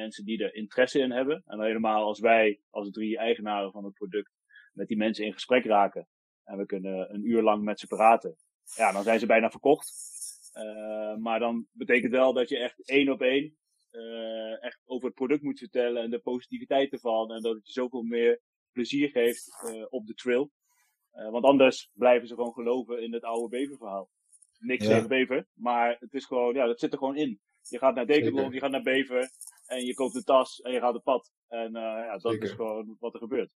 mensen 0.00 0.24
die 0.24 0.42
er 0.42 0.54
interesse 0.54 0.98
in 0.98 1.10
hebben. 1.10 1.42
En 1.46 1.60
helemaal 1.60 2.04
als 2.04 2.20
wij, 2.20 2.60
als 2.70 2.90
drie 2.90 3.18
eigenaren 3.18 3.72
van 3.72 3.84
het 3.84 3.94
product, 3.94 4.32
met 4.72 4.88
die 4.88 4.96
mensen 4.96 5.24
in 5.24 5.32
gesprek 5.32 5.64
raken. 5.64 6.08
En 6.44 6.58
we 6.58 6.66
kunnen 6.66 7.14
een 7.14 7.28
uur 7.28 7.42
lang 7.42 7.62
met 7.62 7.80
ze 7.80 7.86
praten. 7.86 8.36
Ja, 8.76 8.92
dan 8.92 9.02
zijn 9.02 9.18
ze 9.18 9.26
bijna 9.26 9.50
verkocht. 9.50 9.92
Uh, 10.54 11.16
maar 11.16 11.38
dan 11.38 11.66
betekent 11.72 12.12
wel 12.12 12.32
dat 12.32 12.48
je 12.48 12.58
echt 12.58 12.88
één 12.88 13.08
op 13.08 13.22
één 13.22 13.56
uh, 13.90 14.64
echt 14.64 14.80
over 14.84 15.06
het 15.06 15.14
product 15.14 15.42
moet 15.42 15.58
vertellen 15.58 16.02
en 16.02 16.10
de 16.10 16.18
positiviteit 16.18 16.92
ervan. 16.92 17.32
En 17.32 17.42
dat 17.42 17.54
het 17.54 17.66
je 17.66 17.72
zoveel 17.72 18.02
meer 18.02 18.40
plezier 18.72 19.08
geeft 19.08 19.64
uh, 19.64 19.86
op 19.88 20.06
de 20.06 20.14
trail. 20.14 20.50
want 21.10 21.44
anders 21.44 21.90
blijven 21.92 22.28
ze 22.28 22.34
gewoon 22.34 22.52
geloven 22.52 23.02
in 23.02 23.12
het 23.12 23.22
oude 23.22 23.48
beververhaal. 23.48 24.10
Niks 24.58 24.86
ja. 24.86 24.90
tegen 24.90 25.08
bever, 25.08 25.46
maar 25.54 25.96
het 26.00 26.14
is 26.14 26.24
gewoon, 26.24 26.54
ja, 26.54 26.66
dat 26.66 26.80
zit 26.80 26.92
er 26.92 26.98
gewoon 26.98 27.16
in. 27.16 27.40
Je 27.62 27.78
gaat 27.78 27.94
naar 27.94 28.06
Decathlon, 28.06 28.52
je 28.52 28.58
gaat 28.58 28.70
naar 28.70 28.82
Bever 28.82 29.30
en 29.68 29.84
je 29.84 29.94
koopt 29.94 30.14
een 30.14 30.24
tas 30.24 30.60
en 30.60 30.72
je 30.72 30.80
gaat 30.80 30.94
op 30.94 31.04
pad. 31.04 31.32
En 31.48 31.72
ja, 31.72 32.12
dat 32.18 32.32
Zeker. 32.32 32.42
is 32.42 32.50
gewoon 32.50 32.96
wat 32.98 33.14
er 33.14 33.20
gebeurt. 33.20 33.50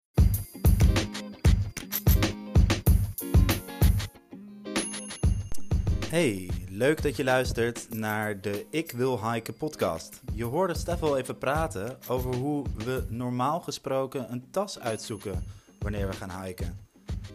Hey, 6.08 6.50
leuk 6.68 7.02
dat 7.02 7.16
je 7.16 7.24
luistert 7.24 7.94
naar 7.94 8.40
de 8.40 8.66
Ik 8.70 8.92
Wil 8.92 9.32
Hiken 9.32 9.56
podcast. 9.56 10.22
Je 10.34 10.44
hoorde 10.44 10.74
Stef 10.74 11.02
al 11.02 11.18
even 11.18 11.38
praten 11.38 11.98
over 12.08 12.34
hoe 12.34 12.64
we 12.84 13.06
normaal 13.08 13.60
gesproken 13.60 14.32
een 14.32 14.50
tas 14.50 14.78
uitzoeken 14.78 15.44
wanneer 15.78 16.06
we 16.06 16.12
gaan 16.12 16.44
hiken. 16.44 16.78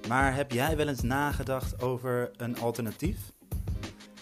Maar 0.08 0.36
heb 0.36 0.52
jij 0.52 0.78
wel 0.78 0.88
eens 0.88 1.02
nagedacht 1.02 1.82
over 1.82 2.32
een 2.38 2.60
alternatief? 2.60 3.32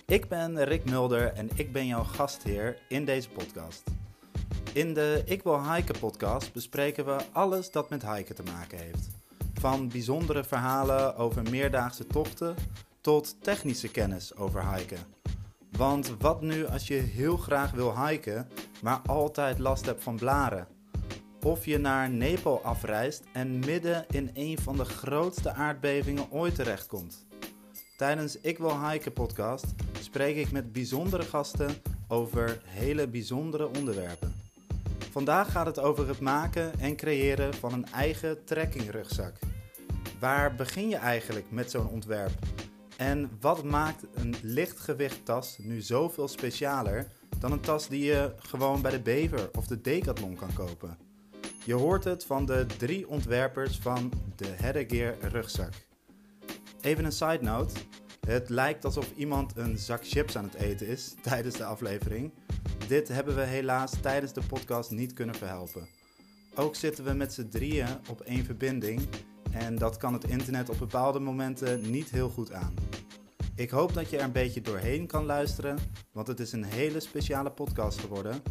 Ik 0.05 0.27
ben 0.27 0.63
Rick 0.63 0.85
Mulder 0.85 1.33
en 1.33 1.49
ik 1.55 1.71
ben 1.71 1.85
jouw 1.85 2.03
gastheer 2.03 2.77
in 2.87 3.05
deze 3.05 3.29
podcast. 3.29 3.83
In 4.73 4.93
de 4.93 5.21
Ik 5.25 5.43
Wil 5.43 5.73
Hiken 5.73 5.99
podcast 5.99 6.53
bespreken 6.53 7.05
we 7.05 7.17
alles 7.31 7.71
dat 7.71 7.89
met 7.89 8.07
hiken 8.07 8.35
te 8.35 8.43
maken 8.43 8.77
heeft. 8.77 9.09
Van 9.53 9.87
bijzondere 9.87 10.43
verhalen 10.43 11.15
over 11.15 11.43
meerdaagse 11.49 12.07
tochten 12.07 12.55
tot 13.01 13.35
technische 13.41 13.91
kennis 13.91 14.35
over 14.35 14.75
hiken. 14.75 14.97
Want 15.71 16.15
wat 16.19 16.41
nu 16.41 16.65
als 16.65 16.87
je 16.87 16.93
heel 16.93 17.37
graag 17.37 17.71
wil 17.71 18.05
hiken, 18.05 18.47
maar 18.81 19.01
altijd 19.05 19.59
last 19.59 19.85
hebt 19.85 20.03
van 20.03 20.15
blaren? 20.15 20.67
Of 21.41 21.65
je 21.65 21.77
naar 21.77 22.09
Nepal 22.09 22.61
afreist 22.63 23.23
en 23.33 23.59
midden 23.59 24.05
in 24.09 24.31
een 24.33 24.57
van 24.57 24.77
de 24.77 24.85
grootste 24.85 25.51
aardbevingen 25.51 26.31
ooit 26.31 26.55
terechtkomt. 26.55 27.25
Tijdens 27.97 28.39
Ik 28.41 28.57
Wil 28.57 28.89
Hiken 28.89 29.13
podcast 29.13 29.65
spreek 29.99 30.35
ik 30.35 30.51
met 30.51 30.73
bijzondere 30.73 31.23
gasten 31.23 31.75
over 32.07 32.61
hele 32.65 33.07
bijzondere 33.07 33.67
onderwerpen. 33.77 34.42
Vandaag 35.13 35.51
gaat 35.51 35.65
het 35.65 35.79
over 35.79 36.07
het 36.07 36.19
maken 36.19 36.79
en 36.79 36.95
creëren 36.95 37.53
van 37.53 37.73
een 37.73 37.85
eigen 37.85 38.43
trekkingrugzak. 38.43 39.35
Waar 40.19 40.55
begin 40.55 40.89
je 40.89 40.95
eigenlijk 40.95 41.51
met 41.51 41.71
zo'n 41.71 41.87
ontwerp? 41.87 42.31
En 42.97 43.29
wat 43.39 43.63
maakt 43.63 44.05
een 44.13 44.35
lichtgewicht 44.41 45.25
tas 45.25 45.57
nu 45.57 45.81
zoveel 45.81 46.27
specialer 46.27 47.11
dan 47.39 47.51
een 47.51 47.59
tas 47.59 47.87
die 47.87 48.03
je 48.03 48.33
gewoon 48.37 48.81
bij 48.81 48.91
de 48.91 49.01
Bever 49.01 49.49
of 49.57 49.67
de 49.67 49.81
Decathlon 49.81 50.35
kan 50.35 50.53
kopen? 50.53 50.97
Je 51.65 51.73
hoort 51.73 52.03
het 52.03 52.25
van 52.25 52.45
de 52.45 52.65
drie 52.77 53.07
ontwerpers 53.09 53.77
van 53.77 54.11
de 54.35 54.47
Headgear 54.47 55.15
rugzak. 55.19 55.73
Even 56.81 57.05
een 57.05 57.11
side 57.11 57.39
note. 57.41 57.73
Het 58.27 58.49
lijkt 58.49 58.85
alsof 58.85 59.11
iemand 59.15 59.57
een 59.57 59.77
zak 59.77 60.07
chips 60.07 60.37
aan 60.37 60.43
het 60.43 60.53
eten 60.53 60.87
is 60.87 61.15
tijdens 61.21 61.57
de 61.57 61.65
aflevering. 61.65 62.31
Dit 62.87 63.07
hebben 63.07 63.35
we 63.35 63.41
helaas 63.41 63.91
tijdens 64.01 64.33
de 64.33 64.41
podcast 64.41 64.91
niet 64.91 65.13
kunnen 65.13 65.35
verhelpen. 65.35 65.87
Ook 66.55 66.75
zitten 66.75 67.03
we 67.03 67.13
met 67.13 67.33
z'n 67.33 67.47
drieën 67.47 67.87
op 68.09 68.21
één 68.21 68.45
verbinding 68.45 69.07
en 69.51 69.75
dat 69.75 69.97
kan 69.97 70.13
het 70.13 70.23
internet 70.23 70.69
op 70.69 70.77
bepaalde 70.77 71.19
momenten 71.19 71.91
niet 71.91 72.09
heel 72.09 72.29
goed 72.29 72.51
aan. 72.51 72.73
Ik 73.55 73.69
hoop 73.69 73.93
dat 73.93 74.09
je 74.09 74.17
er 74.17 74.23
een 74.23 74.31
beetje 74.31 74.61
doorheen 74.61 75.07
kan 75.07 75.25
luisteren, 75.25 75.77
want 76.11 76.27
het 76.27 76.39
is 76.39 76.51
een 76.51 76.63
hele 76.63 76.99
speciale 76.99 77.51
podcast 77.51 77.99
geworden. 77.99 78.41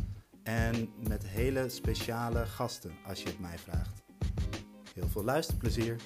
En 0.42 0.88
met 1.08 1.26
hele 1.26 1.68
speciale 1.68 2.46
gasten, 2.46 2.92
als 3.06 3.22
je 3.22 3.28
het 3.28 3.40
mij 3.40 3.58
vraagt. 3.58 4.02
Heel 4.94 5.08
veel 5.08 5.24
luisterplezier! 5.24 5.96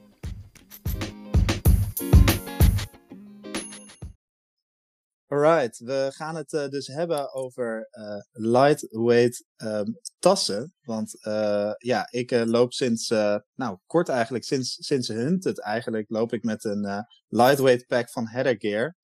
Alright, 5.29 5.79
we 5.79 6.11
gaan 6.13 6.37
het 6.37 6.53
uh, 6.53 6.69
dus 6.69 6.87
hebben 6.87 7.33
over 7.33 7.89
uh, 7.93 8.21
lightweight 8.33 9.45
um, 9.57 9.99
tassen. 10.19 10.75
Want 10.83 11.27
uh, 11.27 11.73
ja, 11.79 12.09
ik 12.11 12.31
loop 12.31 12.73
sinds, 12.73 13.09
nou 13.55 13.79
kort 13.87 14.09
eigenlijk, 14.09 14.45
sinds, 14.45 14.77
sinds 14.81 15.09
Hunted 15.09 15.61
eigenlijk, 15.61 16.11
loop 16.11 16.33
ik 16.33 16.43
met 16.43 16.65
een 16.65 17.07
lightweight 17.29 17.87
pack 17.87 18.11
van 18.11 18.29
Heather 18.29 18.55
Gear. 18.59 18.97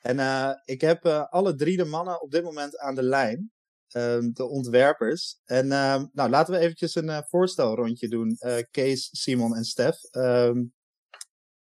En 0.00 0.60
ik 0.64 0.80
heb 0.80 1.06
alle 1.06 1.54
drie 1.54 1.76
de 1.76 1.84
mannen 1.84 2.22
op 2.22 2.30
dit 2.30 2.42
moment 2.42 2.78
aan 2.78 2.94
de 2.94 3.02
lijn, 3.02 3.52
um, 3.96 4.32
de 4.32 4.44
ontwerpers. 4.44 5.38
En 5.44 5.72
um, 5.72 6.10
nou, 6.12 6.30
laten 6.30 6.54
we 6.54 6.60
eventjes 6.60 6.94
een 6.94 7.24
voorstelrondje 7.28 8.08
doen, 8.08 8.38
Kees, 8.70 9.08
Simon 9.12 9.56
en 9.56 9.64
Stef. 9.64 9.96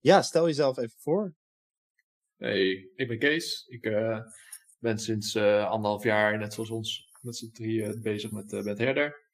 ja, 0.00 0.22
stel 0.22 0.46
jezelf 0.46 0.78
even 0.78 0.98
voor. 0.98 1.34
Hey, 2.44 2.90
ik 2.96 3.08
ben 3.08 3.18
Kees. 3.18 3.66
Ik 3.66 3.84
uh, 3.84 4.20
ben 4.78 4.98
sinds 4.98 5.34
uh, 5.34 5.70
anderhalf 5.70 6.02
jaar, 6.02 6.38
net 6.38 6.54
zoals 6.54 6.70
ons, 6.70 7.08
met 7.20 7.36
z'n 7.36 7.50
drieën 7.50 8.02
bezig 8.02 8.30
met, 8.30 8.52
uh, 8.52 8.62
met 8.62 8.78
herder. 8.78 9.28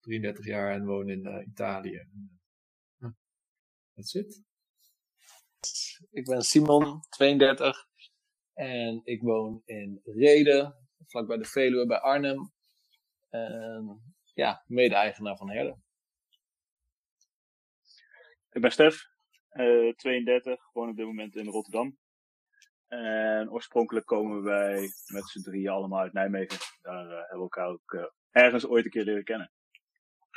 33 0.00 0.46
jaar 0.46 0.72
en 0.72 0.84
woon 0.84 1.08
in 1.08 1.46
Italië. 1.46 2.08
That's 3.94 4.14
it. 4.14 4.42
Ik 6.10 6.24
ben 6.24 6.42
Simon, 6.42 7.00
32. 7.08 7.86
En 8.52 9.00
ik 9.04 9.22
woon 9.22 9.62
in 9.64 10.00
Reden, 10.04 10.88
vlakbij 11.06 11.36
de 11.36 11.44
Veluwe 11.44 11.86
bij 11.86 11.98
Arnhem. 11.98 12.52
En 13.28 14.14
ja, 14.34 14.64
mede-eigenaar 14.66 15.36
van 15.36 15.50
Herder. 15.50 15.76
Ik 18.50 18.60
ben 18.60 18.72
Stef, 18.72 19.06
32, 19.96 20.72
woon 20.72 20.88
op 20.88 20.96
dit 20.96 21.06
moment 21.06 21.36
in 21.36 21.46
Rotterdam. 21.46 22.02
En 23.02 23.50
oorspronkelijk 23.50 24.06
komen 24.06 24.42
wij 24.42 24.80
met 25.06 25.28
z'n 25.28 25.42
drieën 25.42 25.68
allemaal 25.68 26.00
uit 26.00 26.12
Nijmegen. 26.12 26.58
Daar 26.82 27.04
uh, 27.04 27.10
hebben 27.10 27.36
we 27.36 27.42
elkaar 27.42 27.68
ook 27.68 27.92
uh, 27.92 28.02
ergens 28.30 28.66
ooit 28.66 28.84
een 28.84 28.90
keer 28.90 29.04
leren 29.04 29.24
kennen. 29.24 29.52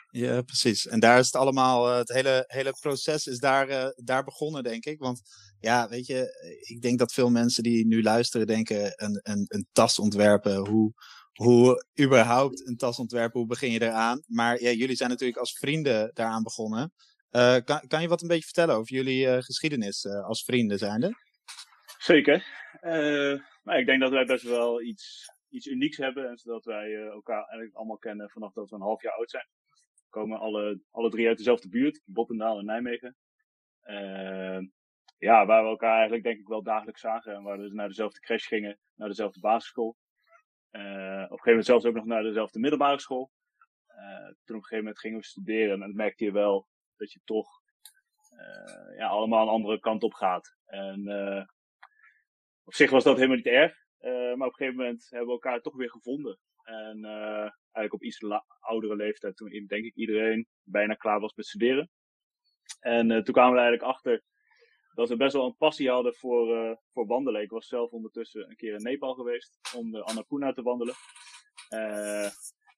Ja, 0.10 0.42
precies. 0.42 0.88
En 0.88 1.00
daar 1.00 1.20
is 1.20 1.26
het 1.26 1.36
allemaal, 1.36 1.90
uh, 1.90 1.98
het 1.98 2.14
hele, 2.14 2.44
hele 2.48 2.72
proces 2.80 3.28
is 3.28 3.40
daar, 3.40 3.94
daar 3.96 4.24
begonnen, 4.24 4.64
denk 4.64 4.86
ik. 4.86 5.00
Want 5.00 5.22
ja, 5.60 5.90
weet 5.90 6.06
je, 6.06 6.30
ik 6.68 6.82
denk 6.82 7.00
dat 7.00 7.14
veel 7.14 7.30
mensen 7.30 7.64
die 7.64 7.88
nu 7.88 8.04
luisteren 8.04 8.48
denken, 8.48 8.94
een, 8.96 9.20
een, 9.24 9.46
een 9.48 9.68
tas 9.72 10.00
ontwerpen, 10.00 10.56
hoe, 10.56 10.94
hoe 11.34 11.86
überhaupt 12.02 12.68
een 12.68 12.78
tas 12.78 13.00
ontwerpen, 13.00 13.40
hoe 13.40 13.50
begin 13.50 13.72
je 13.72 13.82
eraan? 13.82 14.24
Maar 14.28 14.62
ja, 14.62 14.72
jullie 14.72 14.96
zijn 14.96 15.10
natuurlijk 15.10 15.40
als 15.40 15.58
vrienden 15.58 16.12
daaraan 16.14 16.44
begonnen. 16.44 16.94
kan, 17.64 17.88
kan 17.88 18.02
je 18.02 18.08
wat 18.08 18.22
een 18.22 18.28
beetje 18.28 18.44
vertellen 18.44 18.76
over 18.76 18.94
jullie 18.94 19.42
geschiedenis 19.42 20.06
als 20.06 20.44
vrienden 20.44 20.78
zijnde? 20.78 21.27
Zeker. 22.08 22.46
Uh, 22.82 23.42
maar 23.64 23.80
ik 23.80 23.86
denk 23.86 24.02
dat 24.02 24.12
wij 24.12 24.26
best 24.26 24.44
wel 24.44 24.82
iets, 24.82 25.32
iets 25.50 25.66
unieks 25.66 25.98
hebben. 25.98 26.30
En 26.30 26.38
zodat 26.38 26.66
wij 26.66 26.90
uh, 26.90 27.06
elkaar 27.06 27.44
eigenlijk 27.44 27.76
allemaal 27.76 27.98
kennen 27.98 28.30
vanaf 28.30 28.54
dat 28.54 28.70
we 28.70 28.76
een 28.76 28.82
half 28.82 29.02
jaar 29.02 29.14
oud 29.14 29.30
zijn. 29.30 29.48
We 29.94 30.10
komen 30.10 30.40
alle, 30.40 30.82
alle 30.92 31.10
drie 31.10 31.28
uit 31.28 31.38
dezelfde 31.38 31.70
buurt, 31.70 32.02
Bottendaal 32.06 32.60
en 32.60 32.66
Nijmegen. 32.66 33.16
Uh, 33.84 34.60
ja, 35.18 35.46
waar 35.46 35.64
we 35.64 35.70
elkaar 35.70 35.94
eigenlijk 35.94 36.24
denk 36.24 36.40
ik 36.40 36.48
wel 36.48 36.64
dagelijks 36.64 37.02
zagen. 37.02 37.34
En 37.34 37.44
waar 37.44 37.58
we 37.58 37.64
dus 37.64 37.74
naar 37.74 37.88
dezelfde 37.88 38.20
crash 38.20 38.48
gingen, 38.48 38.80
naar 38.96 39.08
dezelfde 39.08 39.40
basisschool. 39.40 39.88
op 39.88 39.98
een 40.72 41.28
gegeven 41.28 41.40
moment 41.46 41.66
zelfs 41.66 41.86
ook 41.86 41.96
nog 41.96 42.06
naar 42.06 42.24
dezelfde 42.24 42.60
middelbare 42.60 43.00
school. 43.00 43.32
toen 44.44 44.56
op 44.56 44.62
een 44.62 44.68
gegeven 44.68 44.78
moment 44.78 45.00
gingen 45.00 45.20
we 45.20 45.26
studeren. 45.26 45.74
En 45.74 45.80
dan 45.80 45.96
merkte 45.96 46.24
je 46.24 46.32
wel 46.32 46.68
dat 46.98 47.12
je 47.12 47.20
toch 47.24 47.48
ja, 48.98 49.08
allemaal 49.08 49.42
een 49.42 49.54
andere 49.54 49.80
kant 49.80 50.04
op 50.04 50.14
gaat. 50.14 50.58
En 50.66 51.04
op 52.68 52.74
zich 52.74 52.90
was 52.90 53.04
dat 53.04 53.16
helemaal 53.16 53.36
niet 53.36 53.46
erg. 53.46 53.86
Uh, 54.02 54.12
maar 54.12 54.48
op 54.48 54.54
een 54.54 54.54
gegeven 54.54 54.76
moment 54.76 55.08
hebben 55.10 55.28
we 55.28 55.34
elkaar 55.34 55.62
toch 55.62 55.76
weer 55.76 55.90
gevonden. 55.90 56.40
En 56.64 56.98
uh, 56.98 57.52
eigenlijk 57.72 57.94
op 57.94 58.04
iets 58.04 58.24
oudere 58.60 58.96
leeftijd, 58.96 59.38
toen 59.38 59.66
denk 59.68 59.86
ik 59.86 59.96
iedereen 59.96 60.48
bijna 60.64 60.94
klaar 60.94 61.20
was 61.20 61.34
met 61.36 61.46
studeren. 61.46 61.90
En 62.80 63.10
uh, 63.10 63.22
toen 63.22 63.34
kwamen 63.34 63.54
we 63.54 63.60
eigenlijk 63.60 63.90
achter 63.92 64.24
dat 64.94 65.10
we 65.10 65.16
best 65.16 65.34
wel 65.34 65.46
een 65.46 65.58
passie 65.58 65.90
hadden 65.90 66.14
voor, 66.14 66.78
voor 66.94 67.06
wandelen. 67.06 67.42
Ik 67.42 67.50
was 67.50 67.68
zelf 67.68 67.92
ondertussen 67.92 68.50
een 68.50 68.56
keer 68.56 68.74
in 68.74 68.84
Nepal 68.84 69.14
geweest 69.14 69.60
om 69.76 69.92
de 69.92 70.04
Annapurna 70.04 70.54
te 70.54 70.62
wandelen. 70.62 70.96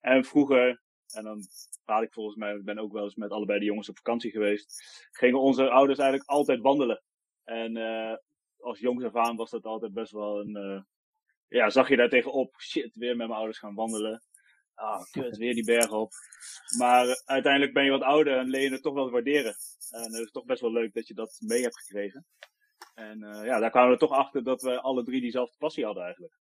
en 0.00 0.24
vroeger, 0.24 0.82
en 1.14 1.24
dan 1.24 1.42
praat 1.84 2.02
ik 2.02 2.12
volgens 2.12 2.36
mij, 2.36 2.54
ik 2.54 2.64
ben 2.64 2.78
ook 2.78 2.92
wel 2.92 3.04
eens 3.04 3.14
met 3.14 3.30
allebei 3.30 3.58
de 3.58 3.64
jongens 3.64 3.88
op 3.88 3.96
vakantie 3.96 4.30
geweest, 4.30 4.82
gingen 5.10 5.40
onze 5.40 5.70
ouders 5.70 5.98
eigenlijk 5.98 6.30
altijd 6.30 6.60
wandelen. 6.60 7.02
En 7.44 7.76
als 8.62 8.78
jongs 8.78 9.04
af 9.04 9.16
aan 9.16 9.36
was 9.36 9.50
dat 9.50 9.64
altijd 9.64 9.92
best 9.92 10.12
wel 10.12 10.40
een. 10.40 10.56
Uh, 10.56 10.80
ja, 11.48 11.70
zag 11.70 11.88
je 11.88 11.96
daar 11.96 12.08
tegenop, 12.08 12.54
shit, 12.60 12.94
weer 12.94 13.16
met 13.16 13.26
mijn 13.26 13.38
ouders 13.38 13.58
gaan 13.58 13.74
wandelen. 13.74 14.22
ah, 14.74 15.02
kut, 15.10 15.36
weer 15.36 15.54
die 15.54 15.64
berg 15.64 15.90
op. 15.92 16.12
Maar 16.78 17.22
uiteindelijk 17.24 17.72
ben 17.72 17.84
je 17.84 17.90
wat 17.90 18.02
ouder 18.02 18.38
en 18.38 18.48
leer 18.48 18.62
je 18.62 18.70
het 18.70 18.82
toch 18.82 18.94
wel 18.94 19.10
waarderen. 19.10 19.54
En 19.90 20.02
het 20.02 20.24
is 20.24 20.30
toch 20.30 20.44
best 20.44 20.60
wel 20.60 20.72
leuk 20.72 20.94
dat 20.94 21.06
je 21.06 21.14
dat 21.14 21.36
mee 21.40 21.62
hebt 21.62 21.78
gekregen. 21.78 22.26
En 22.94 23.22
uh, 23.22 23.44
ja, 23.44 23.58
daar 23.58 23.70
kwamen 23.70 23.90
we 23.90 23.98
toch 23.98 24.10
achter 24.10 24.44
dat 24.44 24.62
we 24.62 24.80
alle 24.80 25.04
drie 25.04 25.20
diezelfde 25.20 25.56
passie 25.58 25.84
hadden 25.84 26.04
eigenlijk. 26.04 26.38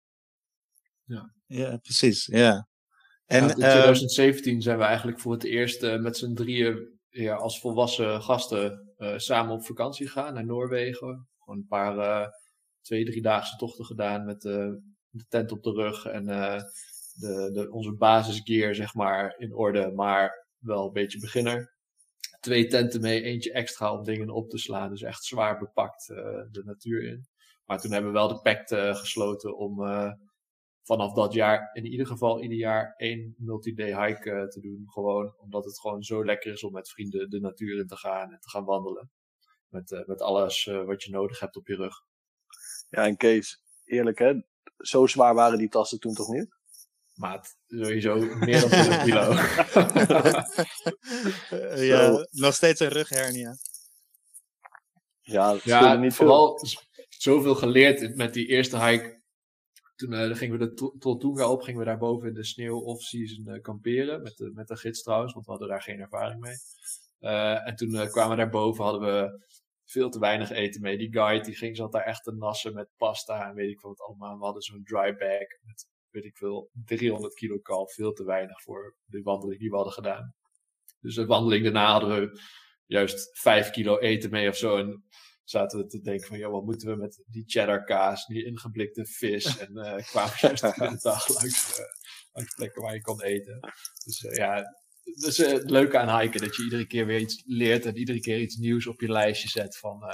Ja, 1.05 1.32
ja 1.47 1.76
precies. 1.76 2.26
Ja. 2.26 2.69
En, 3.26 3.43
ja, 3.44 3.49
in 3.49 3.55
2017 3.55 4.55
uh, 4.55 4.61
zijn 4.61 4.79
we 4.79 4.85
eigenlijk 4.85 5.20
voor 5.20 5.32
het 5.32 5.44
eerst 5.44 5.82
uh, 5.82 6.00
met 6.00 6.17
z'n 6.17 6.35
drieën 6.35 6.99
ja, 7.09 7.35
als 7.35 7.61
volwassen 7.61 8.23
gasten 8.23 8.93
samen 9.17 9.55
op 9.55 9.65
vakantie 9.65 10.06
gegaan 10.06 10.35
naar 10.35 10.44
Noorwegen. 10.44 11.29
Een 11.48 11.66
paar 11.68 12.30
twee, 12.80 13.04
driedaagse 13.04 13.56
tochten 13.56 13.84
gedaan 13.84 14.24
met 14.24 14.40
de 14.40 14.80
tent 15.28 15.52
op 15.52 15.62
de 15.62 15.72
rug 15.72 16.04
en 16.04 16.24
de, 16.24 17.50
de, 17.52 17.68
onze 17.70 17.92
basisgear 17.92 18.74
zeg 18.74 18.94
maar 18.94 19.34
in 19.38 19.54
orde, 19.54 19.92
maar 19.94 20.46
wel 20.58 20.86
een 20.86 20.92
beetje 20.92 21.20
beginner. 21.20 21.76
Twee 22.40 22.66
tenten 22.66 23.00
mee, 23.00 23.22
eentje 23.22 23.52
extra 23.52 23.92
om 23.92 24.04
dingen 24.04 24.30
op 24.30 24.50
te 24.50 24.58
slaan. 24.58 24.90
Dus 24.90 25.02
echt 25.02 25.24
zwaar 25.24 25.58
bepakt 25.58 26.06
de 26.06 26.62
natuur 26.64 27.02
in. 27.02 27.26
Maar 27.64 27.80
toen 27.80 27.92
hebben 27.92 28.12
we 28.12 28.18
wel 28.18 28.28
de 28.28 28.40
pact 28.40 28.74
gesloten 28.98 29.56
om 29.56 29.80
vanaf 30.88 31.12
dat 31.12 31.32
jaar 31.32 31.70
in 31.72 31.86
ieder 31.86 32.06
geval 32.06 32.42
ieder 32.42 32.58
jaar 32.58 32.94
één 32.96 33.34
multi-day 33.38 34.06
hike 34.06 34.46
te 34.48 34.60
doen. 34.60 34.84
Gewoon 34.86 35.34
omdat 35.38 35.64
het 35.64 35.80
gewoon 35.80 36.02
zo 36.02 36.24
lekker 36.24 36.52
is 36.52 36.64
om 36.64 36.72
met 36.72 36.90
vrienden 36.90 37.30
de 37.30 37.40
natuur 37.40 37.78
in 37.78 37.86
te 37.86 37.96
gaan 37.96 38.32
en 38.32 38.40
te 38.40 38.50
gaan 38.50 38.64
wandelen. 38.64 39.10
Met, 39.69 40.05
met 40.06 40.20
alles 40.20 40.65
wat 40.65 41.03
je 41.03 41.11
nodig 41.11 41.41
hebt 41.41 41.56
op 41.56 41.67
je 41.67 41.76
rug. 41.76 41.94
Ja, 42.88 43.06
en 43.06 43.17
Kees, 43.17 43.62
eerlijk 43.85 44.19
hè, 44.19 44.35
zo 44.76 45.06
zwaar 45.06 45.35
waren 45.35 45.59
die 45.59 45.69
tassen 45.69 46.00
toen 46.00 46.15
toch 46.15 46.29
niet? 46.29 46.56
Maat, 47.15 47.56
sowieso 47.67 48.15
meer 48.17 48.61
dan 48.61 48.70
20 48.70 49.03
kilo. 49.03 49.32
ja, 51.93 52.26
nog 52.31 52.55
steeds 52.55 52.81
een 52.81 52.88
rughernia. 52.88 53.56
Ja, 55.20 55.53
dat 55.53 55.62
ja 55.62 55.94
niet 55.94 56.15
vooral 56.15 56.59
veel. 56.59 56.81
zoveel 57.09 57.55
geleerd 57.55 58.17
met 58.17 58.35
die 58.35 58.47
eerste 58.47 58.85
hike. 58.85 59.20
Toen 59.94 60.12
uh, 60.12 60.37
gingen 60.37 60.59
we 60.59 60.67
de 60.75 60.93
Toltunga 60.99 61.50
op, 61.50 61.62
gingen 61.62 61.81
we 61.81 61.87
daar 61.87 61.99
boven 61.99 62.29
in 62.29 62.35
de 62.35 62.44
sneeuw 62.44 62.79
off-season 62.79 63.44
uh, 63.49 63.62
kamperen. 63.62 64.23
Met 64.23 64.37
de, 64.37 64.50
met 64.55 64.69
de 64.69 64.76
gids 64.76 65.03
trouwens, 65.03 65.32
want 65.32 65.44
we 65.44 65.50
hadden 65.50 65.69
daar 65.69 65.82
geen 65.82 66.00
ervaring 66.00 66.41
mee. 66.41 66.56
Uh, 67.20 67.67
en 67.67 67.76
toen 67.76 68.09
kwamen 68.09 68.31
we 68.31 68.43
daar 68.43 68.50
boven, 68.50 68.85
hadden 68.85 69.03
we 69.03 69.47
veel 69.85 70.11
te 70.11 70.19
weinig 70.19 70.50
eten 70.50 70.81
mee. 70.81 70.99
Die 70.99 71.12
guide 71.12 71.44
die 71.44 71.56
ging, 71.56 71.76
zat 71.76 71.93
daar 71.93 72.05
echt 72.05 72.25
te 72.25 72.32
nassen 72.32 72.75
met 72.75 72.88
pasta 72.97 73.49
en 73.49 73.55
weet 73.55 73.70
ik 73.70 73.81
wat 73.81 74.00
allemaal. 74.00 74.38
We 74.38 74.44
hadden 74.44 74.62
zo'n 74.62 74.85
dry 74.85 75.17
bag 75.17 75.47
met 75.62 75.87
weet 76.11 76.25
ik 76.25 76.37
veel, 76.37 76.70
300 76.85 77.35
kilo 77.35 77.59
kalf. 77.59 77.94
Veel 77.94 78.12
te 78.12 78.25
weinig 78.25 78.62
voor 78.62 78.94
de 79.05 79.23
wandeling 79.23 79.61
die 79.61 79.70
we 79.70 79.76
hadden 79.76 79.94
gedaan. 79.94 80.35
Dus 81.00 81.15
de 81.15 81.26
wandeling 81.26 81.65
daarna 81.65 81.91
hadden 81.91 82.20
we 82.20 82.41
juist 82.87 83.38
5 83.38 83.70
kilo 83.70 83.99
eten 83.99 84.31
mee 84.31 84.49
of 84.49 84.56
zo. 84.56 84.76
En 84.76 85.05
zaten 85.44 85.79
we 85.79 85.87
te 85.87 86.00
denken 86.00 86.26
van, 86.26 86.38
ja, 86.38 86.50
wat 86.50 86.65
moeten 86.65 86.88
we 86.88 86.97
met 86.97 87.25
die 87.26 87.44
cheddar 87.47 87.85
kaas, 87.85 88.26
die 88.26 88.44
ingeblikte 88.44 89.06
vis. 89.06 89.59
En 89.59 89.70
uh, 89.73 89.97
kwamen 89.97 90.35
juist 90.41 90.62
de 90.79 90.99
dag 91.03 91.29
langs, 91.29 91.79
uh, 91.79 91.85
langs 92.32 92.55
plekken 92.55 92.82
waar 92.82 92.94
je 92.94 93.00
kon 93.00 93.23
eten. 93.23 93.61
Dus 94.05 94.23
uh, 94.23 94.35
ja, 94.35 94.65
dat 95.14 95.31
is 95.31 95.37
het 95.37 95.70
leuke 95.70 95.99
aan 95.99 96.20
hiken, 96.20 96.40
dat 96.40 96.56
je 96.56 96.62
iedere 96.62 96.87
keer 96.87 97.06
weer 97.06 97.20
iets 97.20 97.43
leert 97.46 97.87
en 97.87 97.96
iedere 97.96 98.20
keer 98.20 98.40
iets 98.40 98.56
nieuws 98.56 98.87
op 98.87 99.00
je 99.00 99.12
lijstje 99.12 99.49
zet 99.49 99.78
van, 99.78 100.02
oh, 100.02 100.10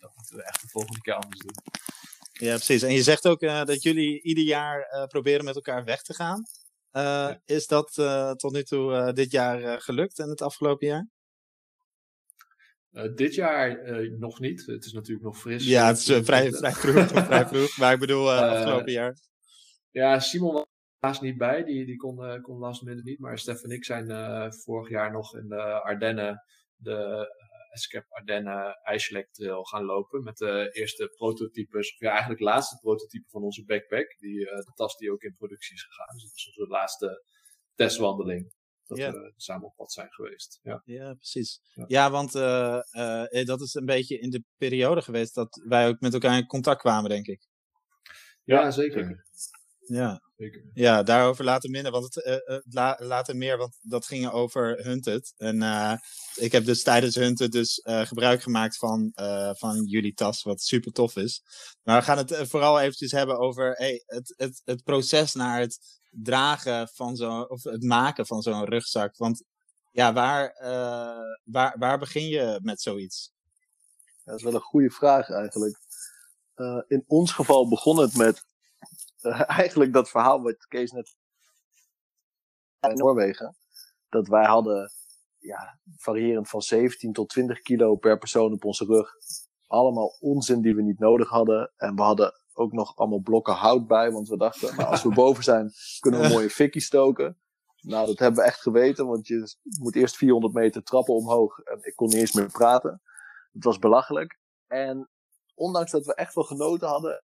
dat 0.00 0.12
moeten 0.14 0.36
we 0.36 0.42
echt 0.42 0.60
de 0.60 0.68
volgende 0.68 1.00
keer 1.00 1.14
anders 1.14 1.40
doen. 1.40 1.56
Ja, 2.32 2.54
precies. 2.54 2.82
En 2.82 2.92
je 2.92 3.02
zegt 3.02 3.26
ook 3.26 3.42
uh, 3.42 3.64
dat 3.64 3.82
jullie 3.82 4.22
ieder 4.22 4.44
jaar 4.44 4.94
uh, 4.94 5.04
proberen 5.04 5.44
met 5.44 5.54
elkaar 5.54 5.84
weg 5.84 6.02
te 6.02 6.14
gaan. 6.14 6.42
Ja. 6.90 7.40
Is 7.44 7.66
dat 7.66 7.92
tot 8.36 8.52
nu 8.52 8.62
toe 8.62 9.12
dit 9.12 9.30
jaar 9.30 9.80
gelukt 9.80 10.18
en 10.18 10.28
het 10.28 10.42
afgelopen 10.42 10.86
jaar? 10.86 11.08
dit 13.14 13.34
jaar 13.34 13.78
nog 14.18 14.40
niet. 14.40 14.66
Het 14.66 14.84
is 14.84 14.92
natuurlijk 14.92 15.24
nog 15.24 15.38
fris. 15.38 15.66
Ja, 15.66 15.86
het 15.86 15.98
is 15.98 16.04
vrij, 16.04 16.52
vrij, 16.52 16.72
vroeg, 16.72 17.08
vrij 17.08 17.46
vroeg. 17.46 17.76
Maar 17.76 17.92
ik 17.92 17.98
bedoel 17.98 18.32
afgelopen 18.32 18.92
jaar. 18.92 19.16
Ja, 19.90 20.18
Simon 20.18 20.66
helaas 21.00 21.20
niet 21.20 21.38
bij. 21.38 21.64
Die, 21.64 21.86
die 21.86 21.96
kon, 21.96 22.40
kon 22.42 22.58
last 22.58 22.82
minute 22.82 23.02
niet. 23.02 23.18
Maar 23.18 23.38
Stef 23.38 23.62
en 23.62 23.70
ik 23.70 23.84
zijn 23.84 24.52
vorig 24.52 24.88
jaar 24.88 25.12
nog 25.12 25.36
in 25.36 25.48
de 25.48 25.82
Ardennen 25.82 26.42
de 26.76 27.26
Escape 27.70 28.06
Ardennen 28.08 28.78
IJsselek 28.82 29.32
Trail 29.32 29.64
gaan 29.64 29.84
lopen. 29.84 30.22
Met 30.22 30.36
de 30.36 30.68
eerste 30.72 31.12
prototypes, 31.16 31.92
of 31.92 32.00
ja, 32.00 32.10
eigenlijk 32.10 32.40
laatste 32.40 32.78
prototype 32.80 33.28
van 33.28 33.42
onze 33.42 33.64
backpack. 33.64 34.16
Die, 34.18 34.40
uh, 34.40 34.56
de 34.56 34.72
tas 34.74 34.96
die 34.96 35.12
ook 35.12 35.22
in 35.22 35.34
productie 35.36 35.74
is 35.74 35.82
gegaan. 35.82 36.14
Dus 36.14 36.22
dat 36.22 36.32
was 36.32 36.46
onze 36.46 36.70
laatste 36.70 37.24
testwandeling. 37.74 38.56
Dat 38.86 38.98
we 38.98 39.32
samen 39.36 39.66
op 39.66 39.76
pad 39.76 39.92
zijn 39.92 40.12
geweest. 40.12 40.60
Ja, 40.62 40.82
ja 40.84 41.14
precies. 41.14 41.60
Ja, 41.72 41.84
ja 41.88 42.10
want 42.10 42.34
uh, 42.34 42.80
uh, 42.92 43.44
dat 43.44 43.60
is 43.60 43.74
een 43.74 43.84
beetje 43.84 44.18
in 44.18 44.30
de 44.30 44.44
periode 44.56 45.02
geweest 45.02 45.34
dat 45.34 45.62
wij 45.68 45.88
ook 45.88 46.00
met 46.00 46.12
elkaar 46.12 46.36
in 46.36 46.46
contact 46.46 46.80
kwamen, 46.80 47.10
denk 47.10 47.26
ik. 47.26 47.46
Ja, 48.44 48.60
ja 48.60 48.70
zeker. 48.70 49.26
Ja. 49.88 50.22
Zeker. 50.36 50.62
ja, 50.74 51.02
daarover 51.02 51.44
later 51.44 51.70
minder, 51.70 51.92
want 51.92 52.14
het, 52.14 52.42
uh, 52.48 52.58
la, 52.64 52.96
later 53.00 53.36
meer, 53.36 53.56
want 53.56 53.78
dat 53.80 54.06
ging 54.06 54.30
over 54.30 54.84
Hunted. 54.84 55.34
En 55.36 55.56
uh, 55.62 55.94
ik 56.34 56.52
heb 56.52 56.64
dus 56.64 56.82
tijdens 56.82 57.14
Hunted 57.14 57.52
dus 57.52 57.80
gebruik 57.84 58.42
gemaakt 58.42 58.76
van, 58.76 59.12
van 59.52 59.84
jullie 59.84 60.14
tas, 60.14 60.42
wat 60.42 60.60
super 60.60 60.92
tof 60.92 61.16
is. 61.16 61.42
Maar 61.82 61.98
we 61.98 62.04
gaan 62.04 62.18
het 62.18 62.36
vooral 62.48 62.80
eventjes 62.80 63.12
hebben 63.12 63.38
over 63.38 63.72
hey, 63.72 64.02
het, 64.06 64.34
het, 64.36 64.62
het 64.64 64.82
proces 64.82 65.34
naar 65.34 65.60
het 65.60 66.00
dragen 66.10 66.88
van 66.88 67.16
zo'n, 67.16 67.50
of 67.50 67.62
het 67.62 67.82
maken 67.82 68.26
van 68.26 68.42
zo'n 68.42 68.64
rugzak. 68.64 69.16
Want 69.16 69.44
ja, 69.92 70.12
waar, 70.12 70.56
waar, 71.44 71.76
waar 71.78 71.98
begin 71.98 72.28
je 72.28 72.58
met 72.62 72.80
zoiets? 72.80 73.32
dat 74.24 74.36
is 74.36 74.42
wel 74.42 74.54
een 74.54 74.60
goede 74.60 74.90
vraag 74.90 75.30
eigenlijk. 75.30 75.78
in 76.88 77.04
ons 77.06 77.32
geval 77.32 77.68
begon 77.68 77.98
het 77.98 78.16
met 78.16 78.46
eigenlijk 79.62 79.92
dat 79.92 80.10
verhaal 80.10 80.42
wat 80.42 80.66
Kees 80.66 80.90
net 80.90 81.16
in 82.80 82.94
Noorwegen. 82.94 83.56
Dat 84.08 84.28
wij 84.28 84.44
hadden 84.44 84.90
ja, 85.38 85.78
variërend 85.96 86.48
van 86.48 86.62
17 86.62 87.12
tot 87.12 87.28
20 87.28 87.60
kilo 87.60 87.96
per 87.96 88.18
persoon 88.18 88.52
op 88.52 88.64
onze 88.64 88.84
rug. 88.84 89.12
Allemaal 89.66 90.16
onzin 90.20 90.60
die 90.60 90.74
we 90.74 90.82
niet 90.82 90.98
nodig 90.98 91.28
hadden. 91.28 91.72
En 91.76 91.94
we 91.94 92.02
hadden 92.02 92.32
ook 92.52 92.72
nog 92.72 92.96
allemaal 92.96 93.20
blokken 93.20 93.54
hout 93.54 93.86
bij. 93.86 94.12
Want 94.12 94.28
we 94.28 94.36
dachten, 94.36 94.76
nou, 94.76 94.88
als 94.88 95.02
we 95.02 95.14
boven 95.24 95.44
zijn, 95.44 95.72
kunnen 96.00 96.20
we 96.20 96.26
een 96.26 96.32
mooie 96.32 96.50
fikkie 96.50 96.82
stoken. 96.82 97.38
Nou, 97.80 98.06
dat 98.06 98.18
hebben 98.18 98.40
we 98.40 98.46
echt 98.46 98.60
geweten. 98.60 99.06
Want 99.06 99.26
je 99.26 99.54
moet 99.80 99.96
eerst 99.96 100.16
400 100.16 100.54
meter 100.54 100.82
trappen 100.82 101.14
omhoog. 101.14 101.58
En 101.58 101.78
ik 101.82 101.96
kon 101.96 102.08
niet 102.08 102.16
eens 102.16 102.32
meer 102.32 102.50
praten. 102.50 103.02
Het 103.52 103.64
was 103.64 103.78
belachelijk. 103.78 104.38
En 104.66 105.08
ondanks 105.54 105.90
dat 105.90 106.06
we 106.06 106.14
echt 106.14 106.34
wel 106.34 106.44
genoten 106.44 106.88
hadden, 106.88 107.22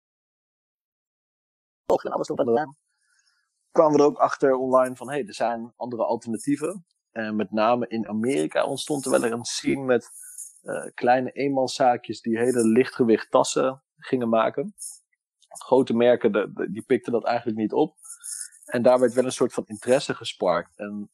en 1.87 2.11
alles 2.11 2.29
erop 2.29 2.47
en 2.47 2.77
kwamen 3.73 3.93
we 3.93 3.99
er 3.99 4.09
ook 4.09 4.19
achter 4.19 4.55
online 4.55 4.97
van, 4.97 5.09
hé, 5.09 5.15
hey, 5.15 5.27
er 5.27 5.35
zijn 5.35 5.73
andere 5.77 6.05
alternatieven. 6.05 6.87
En 7.11 7.37
met 7.37 7.51
name 7.51 7.89
in 7.89 8.09
Amerika 8.09 8.65
ontstond 8.65 9.05
er 9.05 9.11
wel 9.11 9.25
een 9.25 9.45
scene 9.45 9.85
met 9.85 10.09
uh, 10.63 10.87
kleine 10.95 11.31
eenmanszaakjes 11.31 12.21
die 12.21 12.39
hele 12.39 12.67
lichtgewicht 12.67 13.31
tassen 13.31 13.83
gingen 13.97 14.29
maken. 14.29 14.75
Grote 15.49 15.95
merken, 15.95 16.53
die 16.73 16.83
pikten 16.83 17.13
dat 17.13 17.25
eigenlijk 17.25 17.59
niet 17.59 17.73
op. 17.73 17.97
En 18.65 18.83
daar 18.83 19.01
werd 19.01 19.13
wel 19.13 19.25
een 19.25 19.33
soort 19.33 19.53
van 19.53 19.65
interesse 19.67 20.15
gesparkt. 20.15 20.79
En 20.79 21.11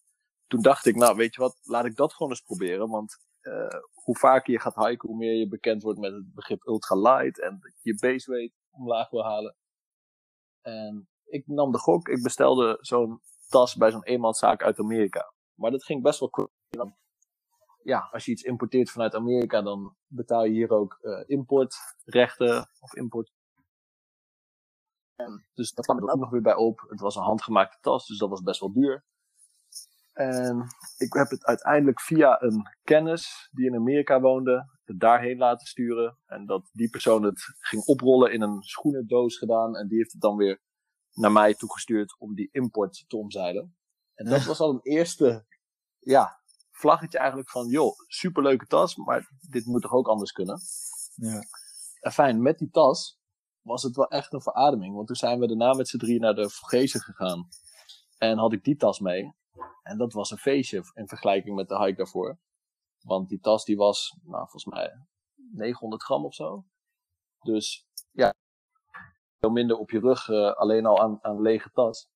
toen 0.47 0.63
dacht 0.63 0.87
ik, 0.87 0.97
nou 0.97 1.17
weet 1.17 1.35
je 1.35 1.41
wat, 1.41 1.59
laat 1.63 1.85
ik 1.85 1.97
dat 1.97 2.13
gewoon 2.13 2.33
eens 2.33 2.41
proberen. 2.41 2.89
Want 2.89 3.19
uh, 3.43 3.81
hoe 3.93 4.17
vaker 4.17 4.53
je 4.53 4.61
gaat 4.61 4.87
hiken, 4.87 5.09
hoe 5.09 5.19
meer 5.19 5.35
je 5.35 5.49
bekend 5.49 5.83
wordt 5.83 5.99
met 5.99 6.13
het 6.13 6.35
begrip 6.35 6.67
ultralight. 6.67 7.41
En 7.41 7.59
je 7.63 7.93
je 7.93 7.99
base 8.01 8.31
weight 8.31 8.55
omlaag 8.71 9.11
wil 9.11 9.25
halen. 9.25 9.57
En 10.69 11.09
ik 11.25 11.47
nam 11.47 11.73
de 11.73 11.79
gok, 11.79 12.09
ik 12.09 12.23
bestelde 12.23 12.79
zo'n 12.81 13.21
tas 13.49 13.77
bij 13.77 13.91
zo'n 13.91 14.05
eenmanszaak 14.05 14.63
uit 14.63 14.79
Amerika. 14.79 15.33
Maar 15.55 15.71
dat 15.71 15.85
ging 15.85 16.03
best 16.03 16.21
wel 16.21 16.31
kort. 16.31 16.51
Ja, 17.83 18.09
als 18.13 18.25
je 18.25 18.31
iets 18.31 18.43
importeert 18.43 18.91
vanuit 18.91 19.15
Amerika, 19.15 19.63
dan 19.63 19.97
betaal 20.07 20.45
je 20.45 20.51
hier 20.51 20.71
ook 20.71 20.99
uh, 21.01 21.23
importrechten 21.27 22.71
of 22.81 22.95
import. 22.95 23.33
Dus 25.55 25.73
dat 25.73 25.85
kwam 25.85 25.97
er 25.97 26.13
ook 26.13 26.21
nog 26.21 26.31
weer 26.31 26.43
bij 26.43 26.55
op. 26.55 26.85
Het 26.89 27.01
was 27.01 27.17
een 27.17 27.23
handgemaakte 27.23 27.79
tas, 27.81 28.07
dus 28.07 28.19
dat 28.19 28.29
was 28.29 28.43
best 28.43 28.61
wel 28.61 28.73
duur. 28.73 29.05
En 30.19 30.67
ik 30.97 31.13
heb 31.13 31.31
het 31.31 31.45
uiteindelijk 31.45 32.01
via 32.01 32.43
een 32.43 32.63
kennis 32.83 33.49
die 33.53 33.67
in 33.67 33.75
Amerika 33.75 34.21
woonde, 34.21 34.69
het 34.85 35.01
daarheen 35.01 35.39
laten 35.39 35.67
sturen. 35.67 36.19
En 36.27 36.47
dat 36.47 36.71
die 36.73 36.91
persoon 36.91 37.23
het 37.23 37.41
ging 37.59 37.85
oprollen 37.85 38.33
in 38.33 38.43
een 38.43 38.63
schoenendoos 38.63 39.37
gedaan. 39.37 39.77
En 39.77 39.89
die 39.89 39.97
heeft 39.97 40.13
het 40.13 40.21
dan 40.21 40.37
weer 40.37 40.61
naar 41.13 41.33
mij 41.33 41.55
toegestuurd 41.55 42.17
om 42.19 42.35
die 42.35 42.49
import 42.53 43.05
te 43.07 43.17
omzeilen. 43.17 43.77
En 44.15 44.25
dat 44.25 44.45
was 44.51 44.61
al 44.61 44.71
een 44.71 44.83
eerste, 44.83 45.47
ja, 45.99 46.41
vlaggetje 46.71 47.19
eigenlijk 47.19 47.51
van, 47.51 47.69
joh, 47.69 47.99
superleuke 48.07 48.67
tas, 48.67 48.97
maar 48.97 49.31
dit 49.51 49.67
moet 49.67 49.83
toch 49.83 49.93
ook 49.93 50.09
anders 50.09 50.33
kunnen. 50.33 50.61
Ja. 51.15 51.43
En 52.01 52.13
fijn, 52.13 52.43
met 52.43 52.59
die 52.59 52.71
tas 52.71 53.21
was 53.61 53.83
het 53.83 53.97
wel 53.97 54.09
echt 54.09 54.33
een 54.33 54.43
verademing. 54.43 54.95
Want 54.95 55.07
toen 55.07 55.17
zijn 55.17 55.41
we 55.41 55.47
daarna 55.47 55.73
met 55.73 55.89
z'n 55.89 55.99
drie 55.99 56.21
naar 56.21 56.35
de 56.35 56.51
Vogezen 56.51 57.01
gegaan. 57.01 57.49
En 58.19 58.39
had 58.39 58.53
ik 58.53 58.65
die 58.65 58.77
tas 58.77 59.01
mee. 59.01 59.37
En 59.83 59.99
dat 59.99 60.12
was 60.12 60.31
een 60.31 60.38
feestje 60.38 60.91
in 60.95 61.09
vergelijking 61.09 61.57
met 61.57 61.69
de 61.69 61.79
hike 61.79 61.97
daarvoor. 61.97 62.38
Want 63.00 63.29
die 63.29 63.41
tas 63.41 63.65
die 63.65 63.77
was, 63.77 64.19
nou, 64.23 64.49
volgens 64.49 64.65
mij 64.65 65.07
900 65.53 66.03
gram 66.03 66.25
of 66.25 66.35
zo. 66.35 66.65
Dus 67.41 67.88
ja, 68.12 68.35
veel 69.38 69.50
minder 69.50 69.77
op 69.77 69.91
je 69.91 70.00
rug, 70.00 70.29
uh, 70.29 70.53
alleen 70.53 70.87
al 70.87 71.00
aan, 71.00 71.19
aan 71.25 71.41
lege 71.41 71.71
tas. 71.71 72.11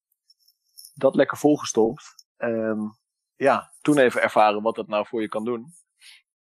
Dat 0.95 1.15
lekker 1.15 1.37
volgestopt. 1.37 2.27
En 2.37 2.99
ja, 3.35 3.73
toen 3.81 3.99
even 3.99 4.23
ervaren 4.23 4.63
wat 4.63 4.75
dat 4.75 4.89
nou 4.89 5.07
voor 5.07 5.21
je 5.21 5.29
kan 5.29 5.45
doen. 5.45 5.67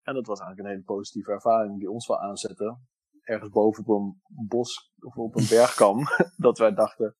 En 0.01 0.13
dat 0.13 0.25
was 0.27 0.39
eigenlijk 0.39 0.69
een 0.69 0.75
hele 0.75 0.95
positieve 0.97 1.31
ervaring 1.31 1.79
die 1.79 1.91
ons 1.91 2.07
wel 2.07 2.19
aanzette. 2.19 2.79
Ergens 3.21 3.51
boven 3.51 3.85
op 3.85 3.89
een 3.89 4.47
bos 4.47 4.93
of 4.99 5.15
op 5.15 5.35
een 5.35 5.47
bergkam. 5.49 6.03
dat 6.37 6.57
wij 6.57 6.73
dachten, 6.73 7.15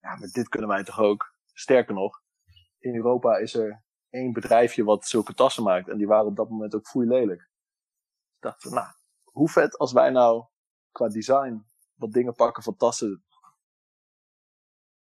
ja, 0.00 0.16
maar 0.16 0.28
dit 0.28 0.48
kunnen 0.48 0.68
wij 0.68 0.84
toch 0.84 0.98
ook. 0.98 1.34
Sterker 1.52 1.94
nog, 1.94 2.21
in 2.82 2.94
Europa 2.94 3.36
is 3.36 3.54
er 3.54 3.82
één 4.10 4.32
bedrijfje 4.32 4.84
wat 4.84 5.06
zulke 5.06 5.34
tassen 5.34 5.62
maakt. 5.62 5.88
En 5.88 5.96
die 5.96 6.06
waren 6.06 6.26
op 6.26 6.36
dat 6.36 6.48
moment 6.48 6.74
ook 6.74 6.86
foei 6.86 7.08
lelijk. 7.08 7.50
dachten 8.38 8.68
we, 8.70 8.76
nou, 8.76 8.88
hoe 9.22 9.48
vet 9.48 9.78
als 9.78 9.92
wij 9.92 10.10
nou 10.10 10.44
qua 10.90 11.08
design 11.08 11.64
wat 11.94 12.12
dingen 12.12 12.34
pakken 12.34 12.62
van 12.62 12.76
tassen. 12.76 13.24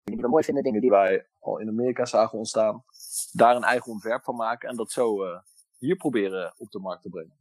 Die 0.03 0.17
we 0.17 0.29
mooi 0.29 0.45
vinden, 0.45 0.63
dingen 0.63 0.81
die 0.81 0.91
wij 0.91 1.29
al 1.39 1.59
in 1.59 1.69
Amerika 1.69 2.05
zagen 2.05 2.39
ontstaan. 2.39 2.85
Daar 3.33 3.57
een 3.57 3.65
eigen 3.65 3.93
ontwerp 3.93 4.25
van 4.25 4.37
maken 4.37 4.69
en 4.69 4.77
dat 4.77 4.91
zo 4.91 5.27
uh, 5.27 5.39
hier 5.77 5.97
proberen 5.97 6.55
op 6.57 6.71
de 6.71 6.79
markt 6.79 7.03
te 7.03 7.09
brengen. 7.09 7.39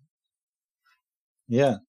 Ja, 1.44 1.86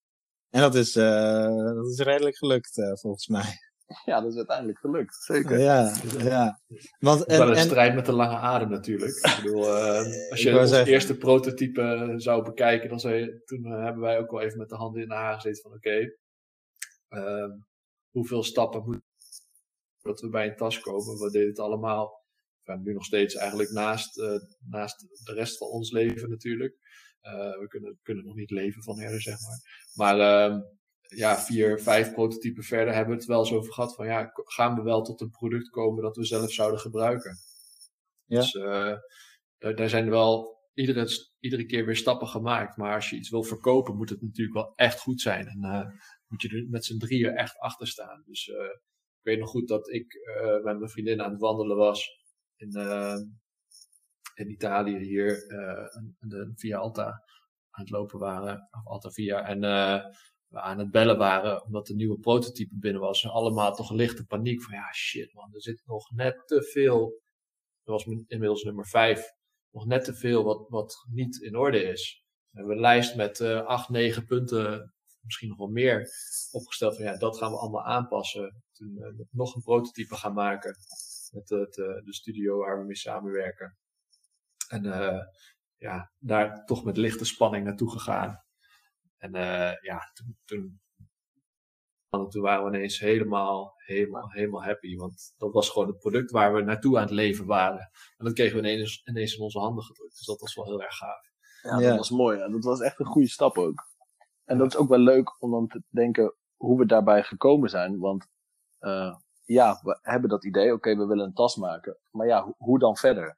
en 0.50 0.60
dat 0.60 0.74
is, 0.74 0.96
uh, 0.96 1.74
dat 1.74 1.86
is 1.86 1.98
redelijk 1.98 2.36
gelukt 2.36 2.76
uh, 2.76 2.94
volgens 2.94 3.28
mij. 3.28 3.71
Ja, 4.04 4.20
dat 4.20 4.30
is 4.30 4.36
uiteindelijk 4.36 4.78
gelukt, 4.78 5.14
zeker. 5.14 5.58
Ja, 5.58 5.94
ja. 6.18 6.60
Want, 6.98 7.24
en, 7.24 7.38
wel 7.38 7.48
een 7.48 7.56
en, 7.56 7.62
strijd 7.62 7.94
met 7.94 8.06
de 8.06 8.12
lange 8.12 8.36
adem 8.36 8.70
natuurlijk. 8.70 9.12
Ik 9.12 9.40
bedoel, 9.42 9.64
uh, 9.76 10.30
als 10.30 10.42
je 10.42 10.58
ons 10.58 10.72
eerste 10.72 11.16
prototype 11.16 12.12
zou 12.16 12.44
bekijken, 12.44 12.88
dan 12.88 13.00
zou 13.00 13.14
je, 13.14 13.42
toen 13.44 13.64
hebben 13.64 14.02
wij 14.02 14.18
ook 14.18 14.30
wel 14.30 14.40
even 14.40 14.58
met 14.58 14.68
de 14.68 14.76
handen 14.76 15.02
in 15.02 15.08
de 15.08 15.14
haar 15.14 15.34
gezeten 15.34 15.62
van 15.62 15.72
oké, 15.72 15.88
okay, 15.88 16.16
uh, 17.22 17.54
hoeveel 18.10 18.42
stappen 18.42 18.84
moeten 18.84 19.10
dat 20.02 20.20
we 20.20 20.28
bij 20.28 20.48
een 20.48 20.56
tas 20.56 20.80
komen. 20.80 21.18
We 21.18 21.30
deden 21.30 21.48
het 21.48 21.58
allemaal. 21.58 22.20
We 22.62 22.78
nu 22.82 22.92
nog 22.92 23.04
steeds 23.04 23.34
eigenlijk 23.34 23.70
naast, 23.70 24.18
uh, 24.18 24.40
naast 24.68 25.00
de 25.24 25.32
rest 25.32 25.58
van 25.58 25.68
ons 25.68 25.90
leven 25.90 26.30
natuurlijk. 26.30 26.76
Uh, 27.22 27.58
we 27.58 27.66
kunnen, 27.68 27.98
kunnen 28.02 28.24
nog 28.24 28.34
niet 28.34 28.50
leven 28.50 28.82
van 28.82 29.00
herden, 29.00 29.20
zeg 29.20 29.36
maar. 29.40 29.88
Maar 29.94 30.50
uh, 30.50 30.60
ja, 31.14 31.38
vier, 31.38 31.80
vijf 31.80 32.12
prototypen 32.12 32.62
verder 32.62 32.94
hebben 32.94 33.14
we 33.14 33.20
het 33.20 33.28
wel 33.28 33.38
eens 33.38 33.52
over 33.52 33.72
gehad 33.72 33.94
van 33.94 34.06
ja, 34.06 34.30
gaan 34.34 34.74
we 34.74 34.82
wel 34.82 35.02
tot 35.02 35.20
een 35.20 35.30
product 35.30 35.68
komen 35.68 36.02
dat 36.02 36.16
we 36.16 36.24
zelf 36.24 36.52
zouden 36.52 36.80
gebruiken. 36.80 37.36
Ja. 38.24 38.38
Dus 38.38 38.54
uh, 38.54 38.96
daar, 39.58 39.74
daar 39.74 39.88
zijn 39.88 40.10
wel 40.10 40.60
iedere, 40.74 41.08
iedere 41.40 41.66
keer 41.66 41.86
weer 41.86 41.96
stappen 41.96 42.28
gemaakt. 42.28 42.76
Maar 42.76 42.94
als 42.94 43.10
je 43.10 43.16
iets 43.16 43.30
wil 43.30 43.42
verkopen, 43.42 43.96
moet 43.96 44.10
het 44.10 44.22
natuurlijk 44.22 44.56
wel 44.56 44.72
echt 44.76 45.00
goed 45.00 45.20
zijn. 45.20 45.46
En 45.46 45.58
uh, 45.62 45.86
moet 46.26 46.42
je 46.42 46.48
er 46.48 46.66
met 46.68 46.84
z'n 46.84 46.98
drieën 46.98 47.36
echt 47.36 47.58
achter 47.58 47.86
staan. 47.86 48.22
Dus 48.26 48.46
uh, 48.46 48.56
ik 48.56 49.20
weet 49.22 49.38
nog 49.38 49.50
goed 49.50 49.68
dat 49.68 49.88
ik 49.90 50.18
met 50.62 50.78
mijn 50.78 50.90
vriendin 50.90 51.22
aan 51.22 51.30
het 51.30 51.40
wandelen 51.40 51.76
was 51.76 52.20
in, 52.56 52.70
in 54.34 54.50
Italië 54.50 54.98
hier, 54.98 55.28
de, 56.18 56.52
via 56.54 56.78
Alta 56.78 57.06
aan 57.70 57.82
het 57.82 57.90
lopen 57.90 58.18
waren, 58.18 58.68
of 58.70 58.86
Alta 58.86 59.10
Via, 59.10 59.46
en 59.46 59.60
we 60.52 60.60
aan 60.60 60.78
het 60.78 60.90
bellen 60.90 61.18
waren 61.18 61.64
omdat 61.64 61.86
de 61.86 61.94
nieuwe 61.94 62.18
prototype 62.18 62.74
binnen 62.76 63.00
was. 63.00 63.22
En 63.22 63.30
allemaal 63.30 63.74
toch 63.74 63.90
lichte 63.90 64.26
paniek 64.26 64.62
van 64.62 64.74
ja 64.74 64.92
shit 64.92 65.34
man, 65.34 65.54
er 65.54 65.62
zit 65.62 65.82
nog 65.86 66.10
net 66.10 66.42
te 66.46 66.62
veel. 66.62 67.20
Dat 67.84 67.94
was 67.94 68.04
inmiddels 68.26 68.62
nummer 68.62 68.86
vijf. 68.86 69.32
Nog 69.70 69.86
net 69.86 70.04
te 70.04 70.14
veel 70.14 70.44
wat, 70.44 70.68
wat 70.68 71.06
niet 71.10 71.40
in 71.40 71.56
orde 71.56 71.82
is. 71.82 72.24
We 72.50 72.58
hebben 72.58 72.74
een 72.74 72.82
lijst 72.82 73.16
met 73.16 73.40
uh, 73.40 73.66
acht, 73.66 73.88
negen 73.88 74.26
punten 74.26 74.94
misschien 75.20 75.48
nog 75.48 75.58
wel 75.58 75.68
meer 75.68 76.08
opgesteld 76.50 76.96
van 76.96 77.04
ja, 77.04 77.16
dat 77.16 77.38
gaan 77.38 77.50
we 77.50 77.58
allemaal 77.58 77.84
aanpassen. 77.84 78.62
Toen 78.72 78.96
uh, 78.98 79.24
nog 79.30 79.54
een 79.54 79.62
prototype 79.62 80.16
gaan 80.16 80.34
maken 80.34 80.76
met 81.30 81.50
uh, 81.50 81.58
de 82.04 82.14
studio 82.14 82.58
waar 82.58 82.78
we 82.78 82.84
mee 82.84 82.96
samenwerken. 82.96 83.76
En 84.68 84.82
ja, 85.76 86.12
daar 86.18 86.64
toch 86.64 86.84
met 86.84 86.96
lichte 86.96 87.24
spanning 87.24 87.64
naartoe 87.64 87.90
gegaan. 87.90 88.42
En 89.22 89.32
ja, 89.82 90.10
toen, 90.12 90.38
toen, 90.44 90.80
toen 92.28 92.42
waren 92.42 92.64
we 92.70 92.76
ineens 92.76 92.98
helemaal, 92.98 93.74
helemaal, 93.76 94.30
helemaal 94.30 94.64
happy. 94.64 94.96
Want 94.96 95.34
dat 95.36 95.52
was 95.52 95.70
gewoon 95.70 95.88
het 95.88 95.98
product 95.98 96.30
waar 96.30 96.54
we 96.54 96.62
naartoe 96.62 96.96
aan 96.96 97.02
het 97.02 97.10
leven 97.10 97.46
waren. 97.46 97.90
En 98.16 98.24
dat 98.24 98.32
kregen 98.32 98.60
we 98.60 98.68
ineens, 98.68 99.02
ineens 99.04 99.36
in 99.36 99.42
onze 99.42 99.58
handen 99.58 99.84
gedrukt. 99.84 100.16
Dus 100.16 100.26
dat 100.26 100.40
was 100.40 100.54
wel 100.54 100.64
heel 100.64 100.82
erg 100.82 100.96
gaaf. 100.96 101.30
Ja, 101.62 101.78
dat 101.78 101.96
was 101.96 102.10
mooi. 102.10 102.38
Ja. 102.38 102.48
Dat 102.48 102.64
was 102.64 102.80
echt 102.80 103.00
een 103.00 103.06
goede 103.06 103.28
stap 103.28 103.58
ook. 103.58 103.90
En 104.44 104.58
dat 104.58 104.66
is 104.66 104.76
ook 104.76 104.88
wel 104.88 104.98
leuk 104.98 105.42
om 105.42 105.50
dan 105.50 105.68
te 105.68 105.82
denken 105.88 106.34
hoe 106.56 106.78
we 106.78 106.86
daarbij 106.86 107.22
gekomen 107.22 107.70
zijn. 107.70 107.98
Want 107.98 108.26
uh, 108.80 109.16
ja, 109.44 109.80
we 109.82 109.98
hebben 110.02 110.30
dat 110.30 110.44
idee, 110.44 110.72
oké, 110.72 110.96
we 110.96 111.06
willen 111.06 111.26
een 111.26 111.34
tas 111.34 111.56
maken. 111.56 111.98
Maar 112.10 112.26
ja, 112.26 112.42
ho 112.42 112.54
hoe 112.58 112.78
dan 112.78 112.96
verder? 112.96 113.36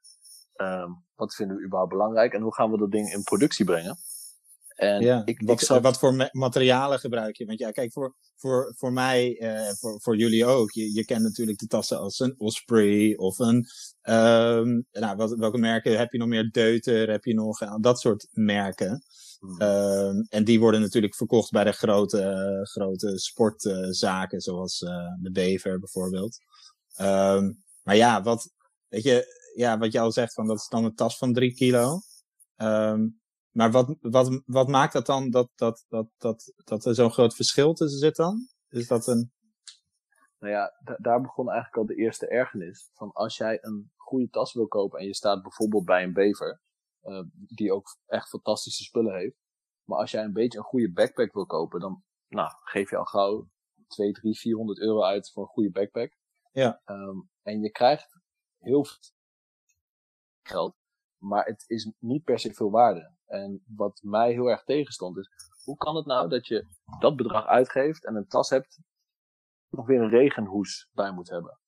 Um, 0.56 1.04
wat 1.14 1.34
vinden 1.34 1.56
we 1.56 1.64
überhaupt 1.64 1.92
belangrijk 1.92 2.32
en 2.32 2.42
hoe 2.42 2.54
gaan 2.54 2.70
we 2.70 2.78
dat 2.78 2.90
ding 2.90 3.12
in 3.12 3.22
productie 3.22 3.64
brengen? 3.64 3.96
En 4.74 5.00
ja, 5.00 5.22
ik, 5.24 5.40
wat, 5.44 5.60
ik 5.60 5.66
zat... 5.66 5.82
wat 5.82 5.98
voor 5.98 6.28
materialen 6.32 6.98
gebruik 6.98 7.36
je? 7.36 7.46
Want 7.46 7.58
ja, 7.58 7.70
kijk, 7.70 7.92
voor, 7.92 8.14
voor, 8.36 8.74
voor 8.76 8.92
mij, 8.92 9.40
uh, 9.40 9.70
voor, 9.72 10.00
voor 10.00 10.16
jullie 10.16 10.46
ook. 10.46 10.70
Je, 10.70 10.94
je 10.94 11.04
kent 11.04 11.22
natuurlijk 11.22 11.58
de 11.58 11.66
tassen 11.66 11.98
als 11.98 12.18
een 12.18 12.34
Osprey 12.38 13.16
of 13.16 13.38
een. 13.38 13.66
Um, 14.02 14.86
nou, 14.90 15.16
wat, 15.16 15.34
welke 15.34 15.58
merken 15.58 15.98
heb 15.98 16.12
je 16.12 16.18
nog 16.18 16.28
meer? 16.28 16.50
Deuter 16.50 17.10
heb 17.10 17.24
je 17.24 17.34
nog? 17.34 17.58
Dat 17.80 18.00
soort 18.00 18.26
merken. 18.30 19.02
Uh, 19.58 20.08
en 20.28 20.44
die 20.44 20.60
worden 20.60 20.80
natuurlijk 20.80 21.14
verkocht 21.14 21.50
bij 21.50 21.64
de 21.64 21.72
grote, 21.72 22.20
uh, 22.20 22.66
grote 22.66 23.18
sportzaken, 23.18 24.40
zoals 24.40 24.80
uh, 24.80 24.90
de 25.22 25.30
Bever 25.30 25.78
bijvoorbeeld. 25.78 26.38
Um, 27.00 27.62
maar 27.82 27.96
ja, 27.96 28.22
wat, 28.22 28.50
weet 28.88 29.02
je, 29.02 29.52
ja, 29.54 29.78
wat 29.78 29.92
je 29.92 30.00
al 30.00 30.12
zegt, 30.12 30.34
van, 30.34 30.46
dat 30.46 30.56
is 30.56 30.68
dan 30.68 30.84
een 30.84 30.94
tas 30.94 31.18
van 31.18 31.32
drie 31.32 31.54
kilo. 31.54 32.00
Um, 32.56 33.20
maar 33.54 33.70
wat, 33.70 33.96
wat, 34.00 34.42
wat 34.46 34.68
maakt 34.68 34.92
dat 34.92 35.06
dan 35.06 35.30
dat, 35.30 35.50
dat, 35.54 35.84
dat, 35.88 36.08
dat, 36.18 36.52
dat 36.64 36.84
er 36.84 36.94
zo'n 36.94 37.12
groot 37.12 37.34
verschil 37.34 37.74
tussen 37.74 37.98
zit 37.98 38.16
dan? 38.16 38.48
Is 38.68 38.86
dat 38.86 39.06
een... 39.06 39.32
Nou 40.38 40.52
ja, 40.52 40.72
daar 40.98 41.20
begon 41.20 41.50
eigenlijk 41.50 41.76
al 41.76 41.86
de 41.86 42.02
eerste 42.02 42.28
ergernis. 42.28 42.90
Van 42.92 43.12
als 43.12 43.36
jij 43.36 43.58
een 43.60 43.92
goede 43.96 44.28
tas 44.28 44.52
wil 44.52 44.66
kopen 44.66 44.98
en 44.98 45.06
je 45.06 45.14
staat 45.14 45.42
bijvoorbeeld 45.42 45.84
bij 45.84 46.02
een 46.02 46.12
bever, 46.12 46.60
uh, 47.02 47.22
die 47.32 47.72
ook 47.72 47.96
echt 48.06 48.28
fantastische 48.28 48.82
spullen 48.82 49.14
heeft. 49.14 49.36
Maar 49.84 49.98
als 49.98 50.10
jij 50.10 50.24
een 50.24 50.32
beetje 50.32 50.58
een 50.58 50.64
goede 50.64 50.92
backpack 50.92 51.32
wil 51.32 51.46
kopen, 51.46 51.80
dan 51.80 52.02
nou, 52.28 52.50
geef 52.62 52.90
je 52.90 52.96
al 52.96 53.04
gauw 53.04 53.48
2, 53.86 54.12
3, 54.12 54.38
400 54.38 54.78
euro 54.78 55.02
uit 55.02 55.30
voor 55.30 55.42
een 55.42 55.48
goede 55.48 55.70
backpack. 55.70 56.16
Ja. 56.52 56.82
Um, 56.84 57.30
en 57.42 57.60
je 57.60 57.70
krijgt 57.70 58.20
heel 58.58 58.84
veel 58.84 58.98
geld, 60.42 60.76
maar 61.24 61.44
het 61.44 61.64
is 61.66 61.92
niet 61.98 62.24
per 62.24 62.38
se 62.38 62.54
veel 62.54 62.70
waarde. 62.70 63.12
En 63.26 63.64
wat 63.66 64.00
mij 64.02 64.32
heel 64.32 64.50
erg 64.50 64.64
tegenstond 64.64 65.16
is, 65.16 65.30
hoe 65.64 65.76
kan 65.76 65.96
het 65.96 66.06
nou 66.06 66.28
dat 66.28 66.46
je 66.46 66.66
dat 66.98 67.16
bedrag 67.16 67.46
uitgeeft 67.46 68.06
en 68.06 68.14
een 68.16 68.26
tas 68.26 68.50
hebt, 68.50 68.80
nog 69.68 69.86
weer 69.86 70.00
een 70.00 70.08
regenhoes 70.08 70.88
bij 70.92 71.10
moet 71.12 71.30
hebben? 71.30 71.58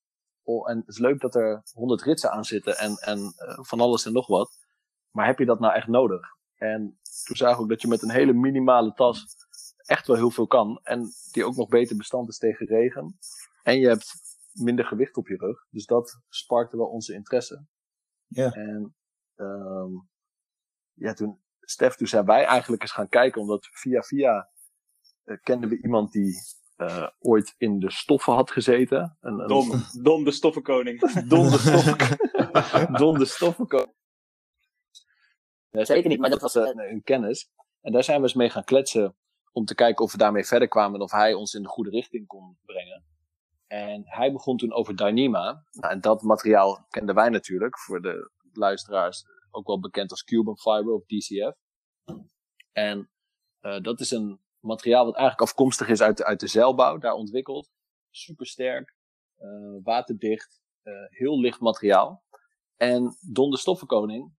Oh, 0.43 0.69
en 0.69 0.77
het 0.77 0.87
is 0.87 0.97
leuk 0.97 1.19
dat 1.19 1.35
er 1.35 1.61
100 1.73 2.01
ritsen 2.01 2.31
aan 2.31 2.45
zitten 2.45 2.77
en, 2.77 2.95
en 2.95 3.19
uh, 3.19 3.57
van 3.61 3.79
alles 3.79 4.05
en 4.05 4.13
nog 4.13 4.27
wat. 4.27 4.65
Maar 5.11 5.25
heb 5.25 5.39
je 5.39 5.45
dat 5.45 5.59
nou 5.59 5.73
echt 5.73 5.87
nodig? 5.87 6.21
En 6.55 6.99
toen 7.23 7.35
zag 7.35 7.53
ik 7.53 7.59
ook 7.59 7.69
dat 7.69 7.81
je 7.81 7.87
met 7.87 8.01
een 8.01 8.11
hele 8.11 8.33
minimale 8.33 8.93
tas 8.93 9.25
echt 9.85 10.07
wel 10.07 10.15
heel 10.15 10.31
veel 10.31 10.47
kan. 10.47 10.79
En 10.83 11.09
die 11.31 11.45
ook 11.45 11.55
nog 11.55 11.67
beter 11.67 11.97
bestand 11.97 12.29
is 12.29 12.37
tegen 12.37 12.65
regen. 12.65 13.17
En 13.63 13.79
je 13.79 13.87
hebt 13.87 14.11
minder 14.51 14.85
gewicht 14.85 15.17
op 15.17 15.27
je 15.27 15.37
rug. 15.37 15.67
Dus 15.69 15.85
dat 15.85 16.21
sparkte 16.29 16.77
wel 16.77 16.87
onze 16.87 17.13
interesse. 17.13 17.65
Ja. 18.27 18.51
En 18.51 18.95
um, 19.37 20.09
ja, 20.93 21.13
toen, 21.13 21.41
Stef, 21.59 21.95
toen 21.95 22.07
zijn 22.07 22.25
wij 22.25 22.43
eigenlijk 22.43 22.81
eens 22.81 22.91
gaan 22.91 23.09
kijken, 23.09 23.41
omdat 23.41 23.67
via 23.71 24.01
via 24.01 24.49
uh, 25.25 25.37
kenden 25.43 25.69
we 25.69 25.81
iemand 25.81 26.11
die 26.11 26.35
uh, 26.77 27.07
ooit 27.19 27.55
in 27.57 27.79
de 27.79 27.91
stoffen 27.91 28.33
had 28.33 28.51
gezeten. 28.51 29.17
Een, 29.21 29.39
een... 29.39 29.47
Dom, 29.47 29.71
Dom 30.01 30.23
de 30.23 30.31
stoffenkoning. 30.31 30.99
Dom 31.27 31.49
de 31.49 31.57
stoffenkoning. 31.57 32.97
Dom 32.97 33.17
de 33.17 33.25
stoffenkoning. 33.25 33.95
Nee, 35.71 35.85
zeker 35.85 36.09
niet, 36.09 36.19
maar 36.19 36.29
dat 36.29 36.41
was 36.41 36.55
uh, 36.55 36.69
een 36.73 37.03
kennis. 37.03 37.51
En 37.81 37.91
daar 37.91 38.03
zijn 38.03 38.17
we 38.17 38.23
eens 38.23 38.33
mee 38.33 38.49
gaan 38.49 38.63
kletsen 38.63 39.15
om 39.51 39.65
te 39.65 39.75
kijken 39.75 40.05
of 40.05 40.11
we 40.11 40.17
daarmee 40.17 40.45
verder 40.45 40.67
kwamen 40.67 40.95
en 40.95 41.01
of 41.01 41.11
hij 41.11 41.33
ons 41.33 41.53
in 41.53 41.61
de 41.61 41.67
goede 41.67 41.89
richting 41.89 42.27
kon 42.27 42.57
brengen. 42.65 43.03
En 43.67 44.01
hij 44.05 44.31
begon 44.31 44.57
toen 44.57 44.73
over 44.73 44.95
Dyneema. 44.95 45.63
Nou, 45.71 45.93
en 45.93 46.01
dat 46.01 46.21
materiaal 46.21 46.85
kenden 46.89 47.15
wij 47.15 47.29
natuurlijk, 47.29 47.79
voor 47.79 48.01
de 48.01 48.31
luisteraars 48.57 49.23
ook 49.51 49.67
wel 49.67 49.79
bekend 49.79 50.11
als 50.11 50.23
Cuban 50.23 50.57
Fiber 50.57 50.93
of 50.93 51.05
DCF. 51.05 51.57
En 52.71 53.09
uh, 53.61 53.81
dat 53.81 53.99
is 53.99 54.11
een 54.11 54.41
materiaal 54.59 55.05
wat 55.05 55.15
eigenlijk 55.15 55.49
afkomstig 55.49 55.87
is 55.87 56.01
uit 56.01 56.17
de, 56.17 56.25
uit 56.25 56.39
de 56.39 56.47
zeilbouw, 56.47 56.97
daar 56.97 57.13
ontwikkeld. 57.13 57.69
Super 58.09 58.45
sterk, 58.45 58.95
uh, 59.37 59.79
waterdicht, 59.83 60.61
heel 61.09 61.39
licht 61.39 61.59
materiaal. 61.59 62.23
En 62.75 63.17
Don 63.33 63.49
de 63.49 63.57
Stoffenkoning, 63.57 64.35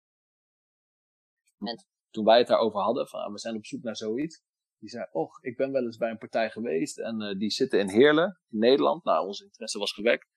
toen 2.10 2.24
wij 2.24 2.38
het 2.38 2.46
daarover 2.46 2.80
hadden, 2.80 3.08
van 3.08 3.20
ah, 3.20 3.32
we 3.32 3.38
zijn 3.38 3.56
op 3.56 3.66
zoek 3.66 3.82
naar 3.82 3.96
zoiets, 3.96 4.42
die 4.78 4.88
zei, 4.88 5.06
och, 5.10 5.42
ik 5.42 5.56
ben 5.56 5.72
wel 5.72 5.82
eens 5.82 5.96
bij 5.96 6.10
een 6.10 6.18
partij 6.18 6.50
geweest 6.50 6.98
en 6.98 7.38
die 7.38 7.50
zitten 7.50 7.78
in 7.80 7.88
Heerlen, 7.88 8.40
in 8.48 8.58
Nederland. 8.58 9.04
Nou, 9.04 9.26
onze 9.26 9.44
interesse 9.44 9.78
was 9.78 9.92
gewekt. 9.92 10.28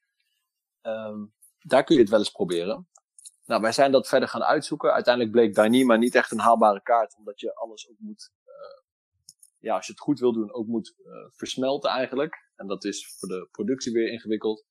Um, 0.81 1.33
daar 1.59 1.83
kun 1.83 1.95
je 1.95 2.01
het 2.01 2.09
wel 2.09 2.19
eens 2.19 2.31
proberen. 2.31 2.88
Nou, 3.51 3.63
wij 3.63 3.72
zijn 3.72 3.91
dat 3.91 4.08
verder 4.08 4.29
gaan 4.29 4.43
uitzoeken. 4.43 4.93
Uiteindelijk 4.93 5.34
bleek 5.34 5.55
Dyneema 5.55 5.96
niet 5.96 6.15
echt 6.15 6.31
een 6.31 6.39
haalbare 6.39 6.81
kaart, 6.81 7.15
omdat 7.17 7.39
je 7.39 7.55
alles 7.55 7.89
ook 7.89 7.96
moet, 8.00 8.31
uh, 8.46 8.84
ja, 9.60 9.75
als 9.75 9.86
je 9.86 9.91
het 9.91 10.01
goed 10.01 10.20
wil 10.20 10.34
doen, 10.34 10.53
ook 10.53 10.67
moet 10.67 10.96
uh, 10.98 11.13
versmelten 11.31 11.89
eigenlijk. 11.89 12.50
En 12.55 12.67
dat 12.67 12.84
is 12.84 13.15
voor 13.17 13.27
de 13.29 13.48
productie 13.51 13.91
weer 13.91 14.12
ingewikkeld. 14.12 14.65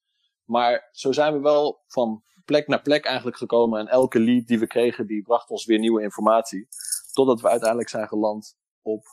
Maar 0.45 0.89
zo 0.93 1.13
zijn 1.13 1.33
we 1.33 1.41
wel 1.41 1.85
van 1.87 2.25
plek 2.45 2.67
naar 2.67 2.83
plek 2.83 3.05
eigenlijk 3.05 3.37
gekomen. 3.37 3.81
En 3.81 3.89
elke 3.89 4.21
lead 4.21 4.47
die 4.47 4.59
we 4.59 4.67
kregen, 4.67 5.07
die 5.07 5.23
bracht 5.23 5.51
ons 5.51 5.65
weer 5.65 5.79
nieuwe 5.79 6.03
informatie. 6.03 6.69
Totdat 7.13 7.41
we 7.41 7.49
uiteindelijk 7.49 7.89
zijn 7.89 8.09
geland 8.09 8.57
op, 8.83 9.05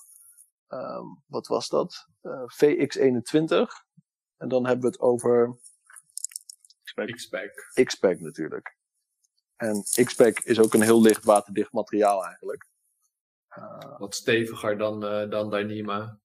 um, 0.68 1.24
wat 1.26 1.48
was 1.48 1.68
dat? 1.68 2.08
Uh, 2.22 2.42
VX21. 2.42 3.86
En 4.38 4.48
dan 4.48 4.66
hebben 4.66 4.86
we 4.86 4.88
het 4.92 5.00
over... 5.00 5.60
X-Pack. 6.84 7.72
X-Pack 7.84 8.20
natuurlijk. 8.20 8.77
En 9.58 9.84
X-Pack 10.04 10.40
is 10.40 10.60
ook 10.60 10.74
een 10.74 10.82
heel 10.82 11.02
licht 11.02 11.24
waterdicht 11.24 11.72
materiaal 11.72 12.26
eigenlijk. 12.26 12.68
Uh, 13.58 14.00
Wat 14.00 14.16
steviger 14.16 14.78
dan, 14.78 15.06
uh, 15.06 15.30
dan 15.30 15.50
Dyneema. 15.50 16.20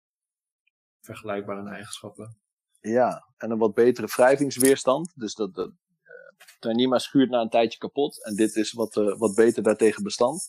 Vergelijkbaar 1.00 1.58
in 1.58 1.66
eigenschappen. 1.66 2.38
Ja, 2.80 3.26
en 3.36 3.50
een 3.50 3.58
wat 3.58 3.74
betere 3.74 4.06
wrijvingsweerstand. 4.06 5.12
Dus 5.14 5.34
dat, 5.34 5.54
dat 5.54 5.68
uh, 5.68 6.48
Dyneema 6.58 6.98
schuurt 6.98 7.30
na 7.30 7.40
een 7.40 7.48
tijdje 7.48 7.78
kapot. 7.78 8.24
En 8.24 8.34
dit 8.36 8.56
is 8.56 8.72
wat, 8.72 8.94
wat 8.94 9.34
beter 9.34 9.62
daartegen 9.62 10.02
bestand. 10.02 10.48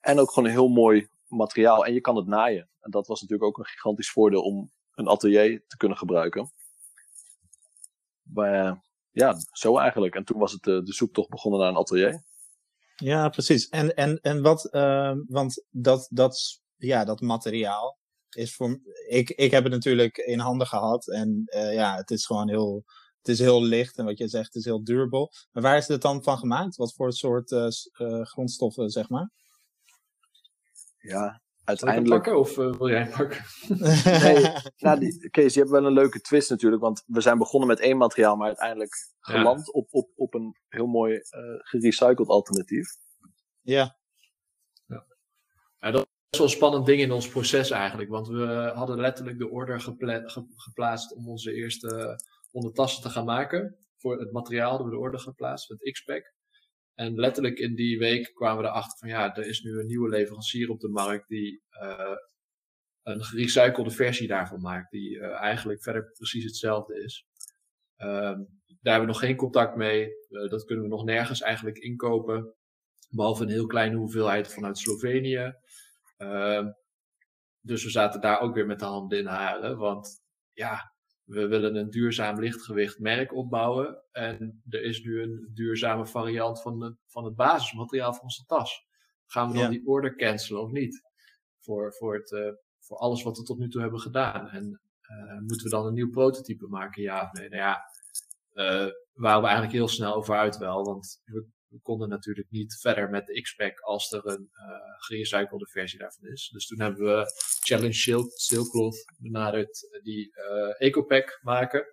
En 0.00 0.18
ook 0.18 0.32
gewoon 0.32 0.48
een 0.48 0.54
heel 0.54 0.68
mooi 0.68 1.08
materiaal. 1.26 1.86
En 1.86 1.94
je 1.94 2.00
kan 2.00 2.16
het 2.16 2.26
naaien. 2.26 2.68
En 2.80 2.90
dat 2.90 3.06
was 3.06 3.20
natuurlijk 3.20 3.48
ook 3.48 3.58
een 3.58 3.72
gigantisch 3.72 4.10
voordeel 4.10 4.42
om 4.42 4.72
een 4.94 5.08
atelier 5.08 5.64
te 5.66 5.76
kunnen 5.76 5.98
gebruiken. 5.98 6.52
Maar 8.22 8.82
ja, 9.14 9.36
zo 9.52 9.78
eigenlijk. 9.78 10.14
En 10.14 10.24
toen 10.24 10.38
was 10.38 10.52
het 10.52 10.62
de 10.62 10.82
zoektocht 10.84 11.28
begonnen 11.28 11.60
naar 11.60 11.68
een 11.68 11.76
atelier. 11.76 12.22
Ja, 12.96 13.28
precies. 13.28 13.68
En, 13.68 13.94
en, 13.94 14.20
en 14.20 14.42
wat, 14.42 14.68
want 15.28 15.64
dat, 15.70 16.08
dat, 16.10 16.60
ja, 16.76 17.04
dat 17.04 17.20
materiaal, 17.20 17.98
is 18.34 18.54
voor 18.54 18.80
ik, 19.08 19.30
ik 19.30 19.50
heb 19.50 19.62
het 19.62 19.72
natuurlijk 19.72 20.16
in 20.16 20.38
handen 20.38 20.66
gehad 20.66 21.08
en 21.08 21.42
uh, 21.46 21.74
ja, 21.74 21.96
het 21.96 22.10
is 22.10 22.26
gewoon 22.26 22.48
heel, 22.48 22.84
het 23.18 23.28
is 23.28 23.38
heel 23.38 23.62
licht 23.62 23.96
en 23.96 24.04
wat 24.04 24.18
je 24.18 24.28
zegt, 24.28 24.46
het 24.46 24.54
is 24.54 24.64
heel 24.64 24.84
duurbaar. 24.84 25.46
Maar 25.52 25.62
waar 25.62 25.76
is 25.76 25.88
het 25.88 26.02
dan 26.02 26.22
van 26.22 26.38
gemaakt? 26.38 26.76
Wat 26.76 26.94
voor 26.94 27.12
soort 27.12 27.50
uh, 27.50 27.68
grondstoffen, 28.22 28.90
zeg 28.90 29.08
maar? 29.08 29.30
Ja, 30.98 31.42
uiteindelijk. 31.64 32.22
pakken 32.22 32.38
of 32.40 32.54
wil 32.54 32.88
jij 32.88 33.08
pakken? 33.08 33.44
nee, 34.22 34.52
nou, 34.76 34.98
die, 34.98 35.28
Kees, 35.30 35.54
je 35.54 35.60
hebt 35.60 35.72
wel 35.72 35.86
een 35.86 35.92
leuke 35.92 36.20
twist 36.20 36.50
natuurlijk, 36.50 36.82
want 36.82 37.02
we 37.06 37.20
zijn 37.20 37.38
begonnen 37.38 37.68
met 37.68 37.80
één 37.80 37.96
materiaal, 37.96 38.36
maar 38.36 38.46
uiteindelijk 38.46 38.94
geland 39.20 39.66
ja. 39.66 39.72
op, 39.72 39.88
op, 39.90 40.10
op 40.16 40.34
een 40.34 40.56
heel 40.68 40.86
mooi 40.86 41.20
gerecycled 41.58 42.28
alternatief. 42.28 42.88
Ja. 43.60 43.96
ja. 44.86 45.06
ja 45.78 45.90
dat 45.90 46.06
best 46.34 46.42
wel 46.42 46.46
een 46.46 46.48
spannend 46.48 46.86
ding 46.86 47.00
in 47.00 47.12
ons 47.12 47.28
proces 47.28 47.70
eigenlijk. 47.70 48.10
Want 48.10 48.28
we 48.28 48.72
hadden 48.74 49.00
letterlijk 49.00 49.38
de 49.38 49.50
order 49.50 49.80
gepla 49.80 50.28
ge 50.28 50.44
geplaatst 50.56 51.14
om 51.14 51.28
onze 51.28 51.52
eerste 51.52 52.20
ondertassen 52.52 53.02
te 53.02 53.10
gaan 53.10 53.24
maken. 53.24 53.76
Voor 53.96 54.18
het 54.18 54.32
materiaal 54.32 54.68
hadden 54.68 54.86
we 54.86 54.92
de 54.92 55.00
order 55.00 55.20
geplaatst, 55.20 55.68
het 55.68 55.90
X-Pack. 55.92 56.32
En 56.94 57.14
letterlijk 57.14 57.58
in 57.58 57.74
die 57.74 57.98
week 57.98 58.34
kwamen 58.34 58.62
we 58.62 58.68
erachter 58.68 58.98
van 58.98 59.08
ja, 59.08 59.34
er 59.34 59.46
is 59.46 59.62
nu 59.62 59.78
een 59.78 59.86
nieuwe 59.86 60.08
leverancier 60.08 60.70
op 60.70 60.80
de 60.80 60.88
markt 60.88 61.28
die 61.28 61.62
uh, 61.82 62.16
een 63.02 63.24
gerecyclede 63.24 63.90
versie 63.90 64.28
daarvan 64.28 64.60
maakt. 64.60 64.90
Die 64.90 65.16
uh, 65.16 65.40
eigenlijk 65.40 65.82
verder 65.82 66.12
precies 66.12 66.44
hetzelfde 66.44 67.02
is. 67.02 67.26
Um, 67.96 68.62
daar 68.66 68.92
hebben 68.92 69.00
we 69.00 69.12
nog 69.12 69.18
geen 69.18 69.36
contact 69.36 69.76
mee. 69.76 70.08
Uh, 70.28 70.50
dat 70.50 70.64
kunnen 70.64 70.84
we 70.84 70.90
nog 70.90 71.04
nergens 71.04 71.40
eigenlijk 71.40 71.78
inkopen. 71.78 72.54
Behalve 73.10 73.42
een 73.42 73.48
heel 73.48 73.66
kleine 73.66 73.96
hoeveelheid 73.96 74.52
vanuit 74.52 74.78
Slovenië. 74.78 75.54
Uh, 76.18 76.66
dus 77.60 77.84
we 77.84 77.90
zaten 77.90 78.20
daar 78.20 78.40
ook 78.40 78.54
weer 78.54 78.66
met 78.66 78.78
de 78.78 78.84
handen 78.84 79.18
in 79.18 79.26
haren. 79.26 79.76
Want 79.76 80.22
ja, 80.52 80.93
we 81.24 81.46
willen 81.46 81.76
een 81.76 81.90
duurzaam 81.90 82.40
lichtgewicht 82.40 82.98
merk 82.98 83.34
opbouwen. 83.34 84.02
En 84.12 84.62
er 84.68 84.82
is 84.82 85.02
nu 85.02 85.22
een 85.22 85.50
duurzame 85.54 86.06
variant 86.06 86.62
van, 86.62 86.78
de, 86.78 86.96
van 87.06 87.24
het 87.24 87.36
basismateriaal 87.36 88.12
van 88.12 88.22
onze 88.22 88.44
tas. 88.46 88.86
Gaan 89.26 89.48
we 89.48 89.54
dan 89.54 89.62
ja. 89.62 89.68
die 89.68 89.86
order 89.86 90.16
cancelen 90.16 90.62
of 90.62 90.70
niet? 90.70 91.02
Voor, 91.60 91.94
voor, 91.94 92.14
het, 92.14 92.30
uh, 92.30 92.52
voor 92.78 92.96
alles 92.96 93.22
wat 93.22 93.38
we 93.38 93.44
tot 93.44 93.58
nu 93.58 93.68
toe 93.68 93.80
hebben 93.80 94.00
gedaan. 94.00 94.48
En 94.48 94.80
uh, 95.10 95.38
moeten 95.38 95.64
we 95.64 95.70
dan 95.70 95.86
een 95.86 95.94
nieuw 95.94 96.10
prototype 96.10 96.66
maken? 96.66 97.02
Ja 97.02 97.22
of 97.22 97.32
nee? 97.32 97.48
Nou 97.48 97.62
ja, 97.62 97.84
uh, 98.54 98.90
waren 99.12 99.40
we 99.40 99.46
eigenlijk 99.46 99.72
heel 99.72 99.88
snel 99.88 100.14
over 100.14 100.36
uit 100.36 100.56
wel. 100.56 100.84
Want 100.84 101.20
we 101.24 101.46
we 101.74 101.80
konden 101.82 102.08
natuurlijk 102.08 102.50
niet 102.50 102.78
verder 102.80 103.10
met 103.10 103.26
de 103.26 103.40
X-Pack 103.40 103.80
als 103.80 104.12
er 104.12 104.26
een 104.26 104.50
uh, 104.52 104.76
gerecyclede 104.98 105.66
versie 105.66 105.98
daarvan 105.98 106.28
is. 106.28 106.48
Dus 106.52 106.66
toen 106.66 106.80
hebben 106.80 107.04
we 107.04 107.24
Challenge 107.60 107.92
Silk, 107.92 108.30
Silkcloth 108.30 109.04
benaderd 109.18 110.00
die 110.02 110.32
uh, 110.50 110.88
EcoPack 110.88 111.38
maken. 111.42 111.86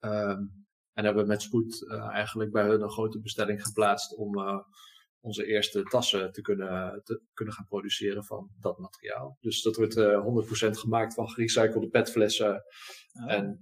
Um, 0.00 0.66
en 0.92 1.04
hebben 1.04 1.22
we 1.22 1.28
met 1.28 1.42
spoed 1.42 1.82
uh, 1.82 2.08
eigenlijk 2.08 2.52
bij 2.52 2.66
hun 2.66 2.82
een 2.82 2.90
grote 2.90 3.20
bestelling 3.20 3.62
geplaatst 3.62 4.16
om 4.16 4.64
onze 5.20 5.46
eerste 5.46 5.82
tassen 5.82 6.32
te 6.32 6.40
kunnen, 6.40 7.00
te 7.04 7.22
kunnen 7.32 7.54
gaan 7.54 7.66
produceren 7.66 8.24
van 8.24 8.50
dat 8.60 8.78
materiaal. 8.78 9.36
Dus 9.40 9.62
dat 9.62 9.76
wordt 9.76 9.94
100% 9.94 10.70
gemaakt 10.70 11.14
van 11.14 11.28
gerecyclede 11.28 11.88
petflessen. 11.88 12.62
Oh. 13.12 13.32
En 13.32 13.58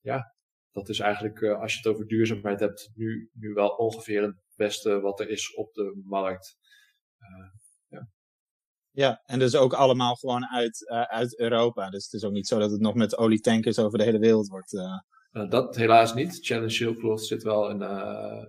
ja, 0.00 0.33
dat 0.74 0.88
is 0.88 0.98
eigenlijk, 0.98 1.40
uh, 1.40 1.60
als 1.60 1.72
je 1.72 1.78
het 1.78 1.86
over 1.86 2.06
duurzaamheid 2.06 2.60
hebt, 2.60 2.90
nu, 2.94 3.30
nu 3.32 3.52
wel 3.52 3.68
ongeveer 3.68 4.22
het 4.22 4.36
beste 4.56 5.00
wat 5.00 5.20
er 5.20 5.28
is 5.28 5.54
op 5.54 5.74
de 5.74 6.02
markt. 6.04 6.56
Uh, 7.18 7.48
ja. 7.88 8.08
ja, 8.90 9.22
en 9.26 9.38
dus 9.38 9.56
ook 9.56 9.72
allemaal 9.72 10.14
gewoon 10.14 10.46
uit, 10.46 10.86
uh, 10.90 11.02
uit 11.02 11.38
Europa. 11.38 11.90
Dus 11.90 12.04
het 12.04 12.12
is 12.12 12.24
ook 12.24 12.32
niet 12.32 12.46
zo 12.46 12.58
dat 12.58 12.70
het 12.70 12.80
nog 12.80 12.94
met 12.94 13.16
olietankers 13.16 13.78
over 13.78 13.98
de 13.98 14.04
hele 14.04 14.18
wereld 14.18 14.48
wordt. 14.48 14.70
dat 15.50 15.76
helaas 15.76 16.14
niet. 16.14 16.38
Challenge 16.40 16.70
Shieldcloth 16.70 17.24
zit 17.24 17.42
wel 17.42 17.70
in, 17.70 17.80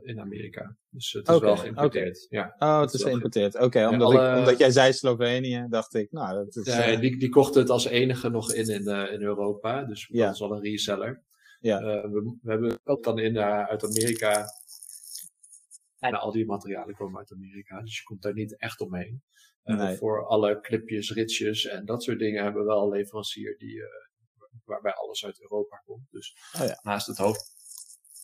in 0.04 0.20
Amerika. 0.20 0.78
Dus 0.90 1.12
het 1.12 1.28
is 1.28 1.36
okay, 1.36 1.48
wel 1.48 1.58
geïmporteerd. 1.58 2.26
Okay. 2.26 2.40
Ja, 2.40 2.56
oh, 2.60 2.82
het 2.82 2.94
is 2.94 3.04
geïmporteerd. 3.04 3.56
Oké, 3.56 3.64
okay, 3.64 3.86
omdat, 3.86 4.08
alle... 4.08 4.38
omdat 4.38 4.58
jij 4.58 4.72
zei 4.72 4.94
Slovenië, 4.94 5.66
dacht 5.70 5.94
ik, 5.94 6.12
nou, 6.12 6.36
dat 6.36 6.56
is... 6.56 6.76
Ja, 6.76 6.96
die, 6.96 7.20
die 7.20 7.30
kochten 7.30 7.62
het 7.62 7.70
als 7.70 7.86
enige 7.86 8.30
nog 8.30 8.54
in 8.54 8.70
in, 8.70 8.88
in 9.12 9.22
Europa. 9.22 9.84
Dus 9.84 10.08
ja. 10.12 10.26
dat 10.26 10.34
is 10.34 10.40
wel 10.40 10.52
een 10.52 10.62
reseller. 10.62 11.24
Ja. 11.65 11.82
Uh, 11.82 12.01
we, 12.01 12.38
we, 12.41 12.51
hebben 12.51 12.80
ook 12.84 13.04
dan 13.04 13.19
in, 13.19 13.36
uh, 13.36 13.63
uit 13.63 13.84
Amerika. 13.84 14.45
En 15.99 16.13
al 16.13 16.32
die 16.32 16.45
materialen 16.45 16.95
komen 16.95 17.19
uit 17.19 17.32
Amerika, 17.32 17.82
dus 17.82 17.97
je 17.97 18.04
komt 18.04 18.21
daar 18.21 18.34
niet 18.34 18.60
echt 18.60 18.82
omheen. 18.82 19.23
Nee. 19.63 19.97
Voor 19.97 20.25
alle 20.25 20.60
clipjes, 20.60 21.12
ritsjes 21.12 21.65
en 21.65 21.86
dat 21.86 22.04
soort 22.04 22.19
dingen 22.19 22.43
hebben 22.43 22.62
we 22.62 22.67
wel 22.67 22.84
een 22.84 22.89
leverancier 22.89 23.58
die, 23.58 23.82
waarbij 24.63 24.93
alles 24.93 25.25
uit 25.25 25.41
Europa 25.41 25.82
komt. 25.86 26.12
Dus 26.12 26.38
oh 26.60 26.67
ja. 26.67 26.80
naast 26.84 27.08
het 27.08 27.17
hoofd, 27.17 27.51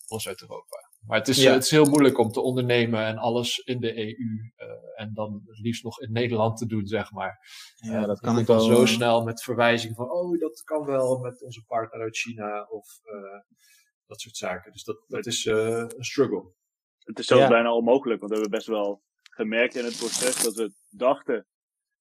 alles 0.06 0.28
uit 0.28 0.40
Europa. 0.40 0.91
Maar 1.06 1.18
het 1.18 1.28
is, 1.28 1.42
ja. 1.42 1.52
het 1.52 1.64
is 1.64 1.70
heel 1.70 1.84
moeilijk 1.84 2.18
om 2.18 2.30
te 2.30 2.40
ondernemen 2.40 3.04
en 3.04 3.16
alles 3.18 3.58
in 3.58 3.80
de 3.80 3.98
EU 3.98 4.52
uh, 4.56 5.00
en 5.00 5.14
dan 5.14 5.42
het 5.46 5.58
liefst 5.58 5.84
nog 5.84 6.00
in 6.00 6.12
Nederland 6.12 6.56
te 6.56 6.66
doen, 6.66 6.86
zeg 6.86 7.12
maar. 7.12 7.38
Ja, 7.74 8.00
uh, 8.00 8.06
dat 8.06 8.20
kan 8.20 8.38
ik 8.38 8.46
wel. 8.46 8.60
zo 8.60 8.86
snel 8.86 9.24
met 9.24 9.42
verwijzing 9.42 9.94
van, 9.94 10.10
oh, 10.10 10.38
dat 10.38 10.62
kan 10.62 10.84
wel 10.84 11.18
met 11.18 11.42
onze 11.42 11.64
partner 11.64 12.00
uit 12.00 12.16
China 12.16 12.66
of 12.70 13.00
uh, 13.04 13.40
dat 14.06 14.20
soort 14.20 14.36
zaken. 14.36 14.72
Dus 14.72 14.84
dat, 14.84 15.04
dat 15.06 15.26
is 15.26 15.44
een 15.44 16.04
struggle. 16.04 16.52
Het 16.98 17.18
is 17.18 17.26
zelfs 17.26 17.42
ja. 17.42 17.48
bijna 17.48 17.74
onmogelijk, 17.74 18.20
want 18.20 18.32
we 18.32 18.38
hebben 18.38 18.58
best 18.58 18.68
wel 18.68 19.02
gemerkt 19.22 19.74
in 19.74 19.84
het 19.84 19.96
proces 19.96 20.42
dat 20.42 20.54
we 20.54 20.72
dachten, 20.90 21.46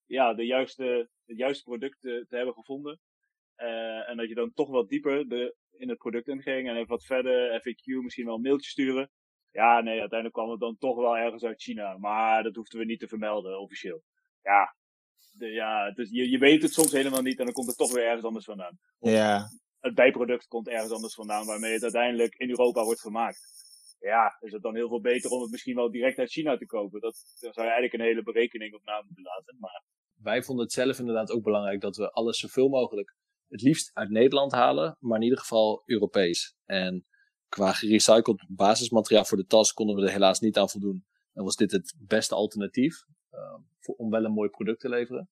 ja, 0.06 0.34
de 0.34 0.46
juiste, 0.46 1.10
het 1.26 1.38
juiste 1.38 1.64
product 1.64 1.98
te, 2.00 2.26
te 2.30 2.36
hebben 2.36 2.54
gevonden. 2.54 3.00
en 4.08 4.18
dat 4.18 4.28
je 4.28 4.36
dan 4.36 4.54
toch 4.54 4.70
wat 4.70 4.90
dieper 4.90 5.28
de, 5.28 5.56
in 5.82 5.90
het 5.90 5.98
product 5.98 6.28
inging 6.28 6.68
en 6.68 6.76
even 6.76 6.88
wat 6.88 7.06
verder, 7.06 7.60
FAQ, 7.60 8.04
misschien 8.04 8.26
wel 8.26 8.36
een 8.36 8.42
mailtje 8.42 8.70
sturen. 8.70 9.10
Ja, 9.52 9.82
nee, 9.82 10.00
uiteindelijk 10.00 10.34
kwam 10.34 10.50
het 10.50 10.60
dan 10.60 10.78
toch 10.78 10.96
wel 10.96 11.18
ergens 11.18 11.44
uit 11.44 11.62
China. 11.62 11.98
Maar 11.98 12.44
dat 12.44 12.56
hoefden 12.56 12.80
we 12.80 12.86
niet 12.86 13.00
te 13.00 13.08
vermelden, 13.08 13.60
officieel. 13.60 14.02
Ja, 14.42 14.76
de, 15.32 15.48
ja 15.48 15.92
dus 15.92 16.10
je, 16.10 16.30
je 16.30 16.38
weet 16.38 16.62
het 16.62 16.74
soms 16.74 16.92
helemaal 16.92 17.22
niet 17.22 17.40
en 17.40 17.46
dan 17.46 17.54
komt 17.54 17.68
het 17.68 17.78
toch 17.78 17.94
weer 17.94 18.06
ergens 18.06 18.26
anders 18.26 18.46
vandaan. 18.46 18.80
Of 19.00 19.12
ja. 19.12 19.48
Het 19.80 19.96
bijproduct 19.96 20.48
komt 20.48 20.68
ergens 20.68 20.92
anders 20.92 21.14
vandaan 21.14 21.46
waarmee 21.46 21.74
het 21.74 21.84
uiteindelijk 21.84 22.36
in 22.36 22.50
Europa 22.50 22.84
wordt 22.84 23.02
gemaakt. 23.02 23.60
Ja, 24.00 24.38
is 24.40 24.52
het 24.52 24.62
dan 24.62 24.76
heel 24.76 24.88
veel 24.88 25.02
beter 25.02 25.32
om 25.32 25.42
het 25.42 25.52
misschien 25.52 25.76
wel 25.76 25.92
direct 25.92 26.18
uit 26.18 26.32
China 26.32 26.58
te 26.58 26.66
kopen? 26.66 27.02
Dat, 27.02 27.16
daar 27.40 27.54
zou 27.54 27.68
je 27.68 27.72
eigenlijk 27.74 27.94
een 27.94 28.10
hele 28.10 28.24
berekening 28.24 28.74
op 28.74 28.84
na 28.84 29.02
moeten 29.06 29.24
laten. 29.24 29.58
Maar... 29.60 29.84
Wij 30.16 30.44
vonden 30.44 30.66
het 30.66 30.74
zelf 30.74 31.00
inderdaad 31.00 31.32
ook 31.32 31.44
belangrijk 31.44 31.82
dat 31.82 31.96
we 31.96 32.12
alles 32.12 32.40
zoveel 32.40 32.70
mogelijk 32.70 33.16
het 33.52 33.62
liefst 33.62 33.92
uit 33.94 34.10
Nederland 34.10 34.52
halen, 34.52 34.98
maar 35.00 35.18
in 35.18 35.24
ieder 35.24 35.40
geval 35.40 35.84
Europees. 35.86 36.56
En 36.66 37.06
qua 37.50 37.72
gerecycled 37.74 38.46
basismateriaal 38.48 39.26
voor 39.26 39.38
de 39.38 39.46
tas 39.46 39.74
konden 39.74 39.96
we 39.96 40.02
er 40.02 40.12
helaas 40.12 40.40
niet 40.40 40.58
aan 40.58 40.70
voldoen. 40.70 41.06
En 41.34 41.44
was 41.44 41.56
dit 41.56 41.72
het 41.72 41.94
beste 41.98 42.36
alternatief 42.36 43.04
voor, 43.80 43.96
om 43.96 44.10
wel 44.10 44.24
een 44.24 44.32
mooi 44.32 44.50
product 44.50 44.80
te 44.80 44.90
leveren. 44.90 45.30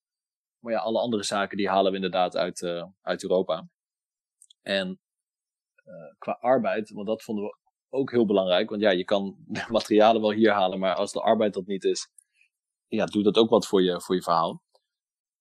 Maar 0.59 0.73
ja, 0.73 0.79
alle 0.79 0.99
andere 0.99 1.23
zaken 1.23 1.57
die 1.57 1.69
halen 1.69 1.91
we 1.91 1.95
inderdaad 1.97 2.35
uit, 2.35 2.63
uit 3.01 3.23
Europa. 3.23 3.69
En 4.61 4.99
qua 6.17 6.37
arbeid, 6.39 6.89
want 6.89 7.07
dat 7.07 7.23
vonden 7.23 7.43
we 7.43 7.57
ook 7.89 8.11
heel 8.11 8.25
belangrijk. 8.25 8.69
Want 8.69 8.81
ja, 8.81 8.89
je 8.89 9.03
kan 9.03 9.35
de 9.47 9.65
materialen 9.77 10.21
wel 10.21 10.31
hier 10.31 10.51
halen, 10.51 10.79
maar 10.79 10.95
als 10.95 11.11
de 11.11 11.21
arbeid 11.21 11.53
dat 11.53 11.65
niet 11.65 11.83
is, 11.83 12.09
ja, 12.87 13.05
doet 13.05 13.23
dat 13.23 13.37
ook 13.37 13.49
wat 13.49 13.67
voor 13.67 13.83
je, 13.83 14.01
voor 14.01 14.15
je 14.15 14.21
verhaal. 14.21 14.61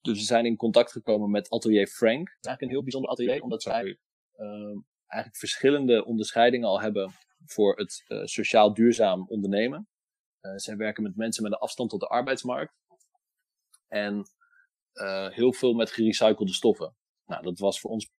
Dus 0.00 0.18
we 0.18 0.24
zijn 0.24 0.46
in 0.46 0.56
contact 0.56 0.92
gekomen 0.92 1.30
met 1.30 1.50
Atelier 1.50 1.86
Frank. 1.86 2.28
Eigenlijk 2.28 2.60
een 2.60 2.68
heel 2.68 2.82
bijzonder 2.82 3.10
atelier, 3.10 3.42
omdat 3.42 3.62
zij 3.62 3.98
uh, 4.36 4.78
eigenlijk 5.06 5.36
verschillende 5.36 6.04
onderscheidingen 6.04 6.68
al 6.68 6.80
hebben 6.80 7.12
voor 7.46 7.76
het 7.76 8.04
uh, 8.08 8.24
sociaal 8.24 8.74
duurzaam 8.74 9.26
ondernemen. 9.28 9.88
Uh, 10.40 10.52
zij 10.56 10.76
werken 10.76 11.02
met 11.02 11.16
mensen 11.16 11.42
met 11.42 11.52
een 11.52 11.58
afstand 11.58 11.90
tot 11.90 12.00
de 12.00 12.06
arbeidsmarkt. 12.06 12.74
En 13.88 14.30
uh, 14.94 15.28
heel 15.28 15.52
veel 15.52 15.72
met 15.72 15.90
gerecyclede 15.90 16.52
stoffen. 16.52 16.96
Nou, 17.26 17.42
dat 17.42 17.58
was 17.58 17.80
voor 17.80 17.90
ons 17.90 18.10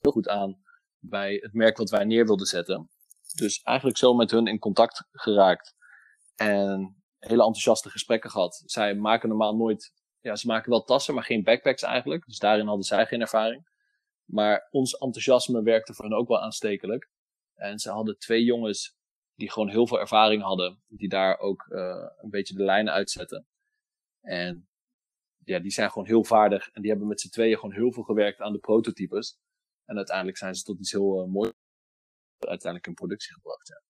heel 0.00 0.12
goed 0.12 0.28
aan 0.28 0.62
bij 0.98 1.34
het 1.34 1.52
merk 1.52 1.76
wat 1.76 1.90
wij 1.90 2.04
neer 2.04 2.26
wilden 2.26 2.46
zetten. 2.46 2.90
Dus 3.34 3.62
eigenlijk 3.62 3.98
zo 3.98 4.14
met 4.14 4.30
hun 4.30 4.46
in 4.46 4.58
contact 4.58 5.08
geraakt. 5.12 5.74
En 6.34 7.02
hele 7.18 7.44
enthousiaste 7.44 7.90
gesprekken 7.90 8.30
gehad. 8.30 8.62
Zij 8.64 8.94
maken 8.94 9.28
normaal 9.28 9.56
nooit, 9.56 9.92
ja, 10.26 10.36
ze 10.36 10.46
maken 10.46 10.70
wel 10.70 10.84
tassen, 10.84 11.14
maar 11.14 11.24
geen 11.24 11.42
backpacks 11.42 11.82
eigenlijk. 11.82 12.26
Dus 12.26 12.38
daarin 12.38 12.66
hadden 12.66 12.84
zij 12.84 13.06
geen 13.06 13.20
ervaring. 13.20 13.68
Maar 14.24 14.68
ons 14.70 14.92
enthousiasme 14.92 15.62
werkte 15.62 15.94
voor 15.94 16.04
hen 16.04 16.16
ook 16.16 16.28
wel 16.28 16.40
aanstekelijk. 16.40 17.10
En 17.54 17.78
ze 17.78 17.90
hadden 17.90 18.18
twee 18.18 18.44
jongens 18.44 18.96
die 19.34 19.50
gewoon 19.50 19.68
heel 19.68 19.86
veel 19.86 20.00
ervaring 20.00 20.42
hadden, 20.42 20.82
die 20.86 21.08
daar 21.08 21.38
ook 21.38 21.66
uh, 21.68 22.06
een 22.16 22.30
beetje 22.30 22.54
de 22.54 22.62
lijnen 22.62 22.92
uitzetten. 22.92 23.46
En 24.20 24.68
ja, 25.44 25.58
die 25.58 25.70
zijn 25.70 25.90
gewoon 25.90 26.06
heel 26.06 26.24
vaardig 26.24 26.70
en 26.72 26.80
die 26.80 26.90
hebben 26.90 27.08
met 27.08 27.20
z'n 27.20 27.28
tweeën 27.28 27.58
gewoon 27.58 27.74
heel 27.74 27.92
veel 27.92 28.02
gewerkt 28.02 28.40
aan 28.40 28.52
de 28.52 28.58
prototypes. 28.58 29.38
En 29.84 29.96
uiteindelijk 29.96 30.36
zijn 30.36 30.54
ze 30.54 30.62
tot 30.62 30.78
iets 30.78 30.92
heel 30.92 31.22
uh, 31.22 31.32
moois 31.32 31.52
uiteindelijk 32.38 32.86
in 32.86 32.94
productie 32.94 33.32
gebracht. 33.34 33.68
Ja. 33.68 33.82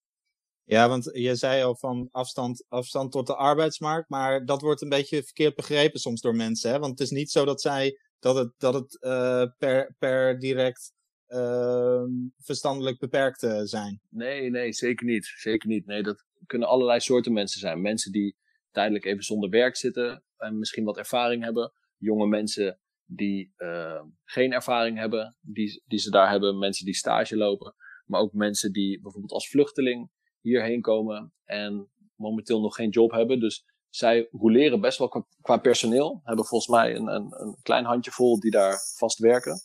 Ja, 0.68 0.88
want 0.88 1.10
je 1.12 1.34
zei 1.34 1.62
al 1.62 1.76
van 1.76 2.08
afstand, 2.10 2.64
afstand 2.68 3.12
tot 3.12 3.26
de 3.26 3.36
arbeidsmarkt, 3.36 4.08
maar 4.08 4.44
dat 4.44 4.60
wordt 4.60 4.82
een 4.82 4.88
beetje 4.88 5.22
verkeerd 5.22 5.54
begrepen 5.54 6.00
soms 6.00 6.20
door 6.20 6.34
mensen. 6.34 6.70
Hè? 6.70 6.78
Want 6.78 6.98
het 6.98 7.00
is 7.00 7.10
niet 7.10 7.30
zo 7.30 7.44
dat 7.44 7.60
zij 7.60 7.98
dat 8.18 8.36
het, 8.36 8.52
dat 8.58 8.74
het 8.74 8.98
uh, 9.00 9.44
per, 9.58 9.94
per 9.98 10.38
direct 10.38 10.92
uh, 11.28 12.02
verstandelijk 12.38 12.98
beperkt 12.98 13.42
uh, 13.42 13.60
zijn. 13.62 14.00
Nee, 14.10 14.50
nee, 14.50 14.72
zeker 14.72 15.06
niet. 15.06 15.32
Zeker 15.36 15.68
niet. 15.68 15.86
Nee, 15.86 16.02
dat 16.02 16.24
kunnen 16.46 16.68
allerlei 16.68 17.00
soorten 17.00 17.32
mensen 17.32 17.60
zijn. 17.60 17.80
Mensen 17.80 18.12
die 18.12 18.36
tijdelijk 18.70 19.04
even 19.04 19.22
zonder 19.22 19.50
werk 19.50 19.76
zitten 19.76 20.24
en 20.36 20.58
misschien 20.58 20.84
wat 20.84 20.98
ervaring 20.98 21.44
hebben. 21.44 21.72
Jonge 21.96 22.26
mensen 22.26 22.80
die 23.04 23.52
ehm, 23.56 24.04
geen 24.24 24.52
ervaring 24.52 24.98
hebben, 24.98 25.36
die, 25.40 25.82
die 25.86 25.98
ze 25.98 26.10
daar 26.10 26.30
hebben. 26.30 26.58
Mensen 26.58 26.84
die 26.84 26.94
stage 26.94 27.36
lopen. 27.36 27.74
Maar 28.04 28.20
ook 28.20 28.32
mensen 28.32 28.72
die 28.72 29.00
bijvoorbeeld 29.00 29.32
als 29.32 29.48
vluchteling 29.48 30.10
hierheen 30.46 30.80
komen 30.80 31.32
en 31.44 31.88
momenteel 32.14 32.60
nog 32.60 32.74
geen 32.74 32.90
job 32.90 33.10
hebben. 33.10 33.40
Dus 33.40 33.64
zij 33.90 34.28
roleren 34.32 34.80
best 34.80 34.98
wel 34.98 35.26
qua, 35.40 35.56
personeel. 35.56 36.20
Hebben 36.24 36.44
volgens 36.44 36.70
mij 36.70 36.94
een, 36.94 37.06
een, 37.06 37.34
een 37.40 37.56
klein 37.62 37.84
handjevol 37.84 38.40
die 38.40 38.50
daar 38.50 38.78
vast 38.96 39.18
werken. 39.18 39.60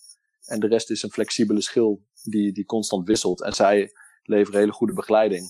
En 0.46 0.60
de 0.60 0.67
rest 0.67 0.89
is 0.89 1.04
een 1.04 1.12
flexibele 1.12 1.62
schil 1.62 2.02
die, 2.24 2.52
die 2.52 2.65
constant 2.65 3.08
wisselt. 3.08 3.41
En 3.44 3.54
zij 3.54 3.91
leveren 4.24 4.60
hele 4.60 4.72
goede 4.72 4.94
begeleiding. 4.94 5.44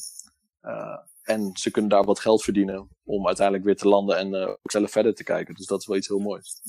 Uh, 0.62 0.98
en 1.24 1.52
ze 1.54 1.72
kunnen 1.72 1.92
daar 1.92 2.04
wat 2.04 2.20
geld 2.20 2.44
verdienen 2.44 2.90
om 3.04 3.28
uiteindelijk 3.28 3.66
weer 3.66 3.76
te 3.76 3.88
landen 3.88 4.18
en 4.18 4.34
uh, 4.34 4.50
ook 4.50 4.72
zelf 4.72 4.92
verder 4.92 5.14
te 5.14 5.24
kijken. 5.24 5.56
Dus 5.56 5.66
dat 5.66 5.80
is 5.80 5.88
wel 5.88 5.98
iets 5.98 6.08
heel 6.08 6.20
moois. 6.20 6.62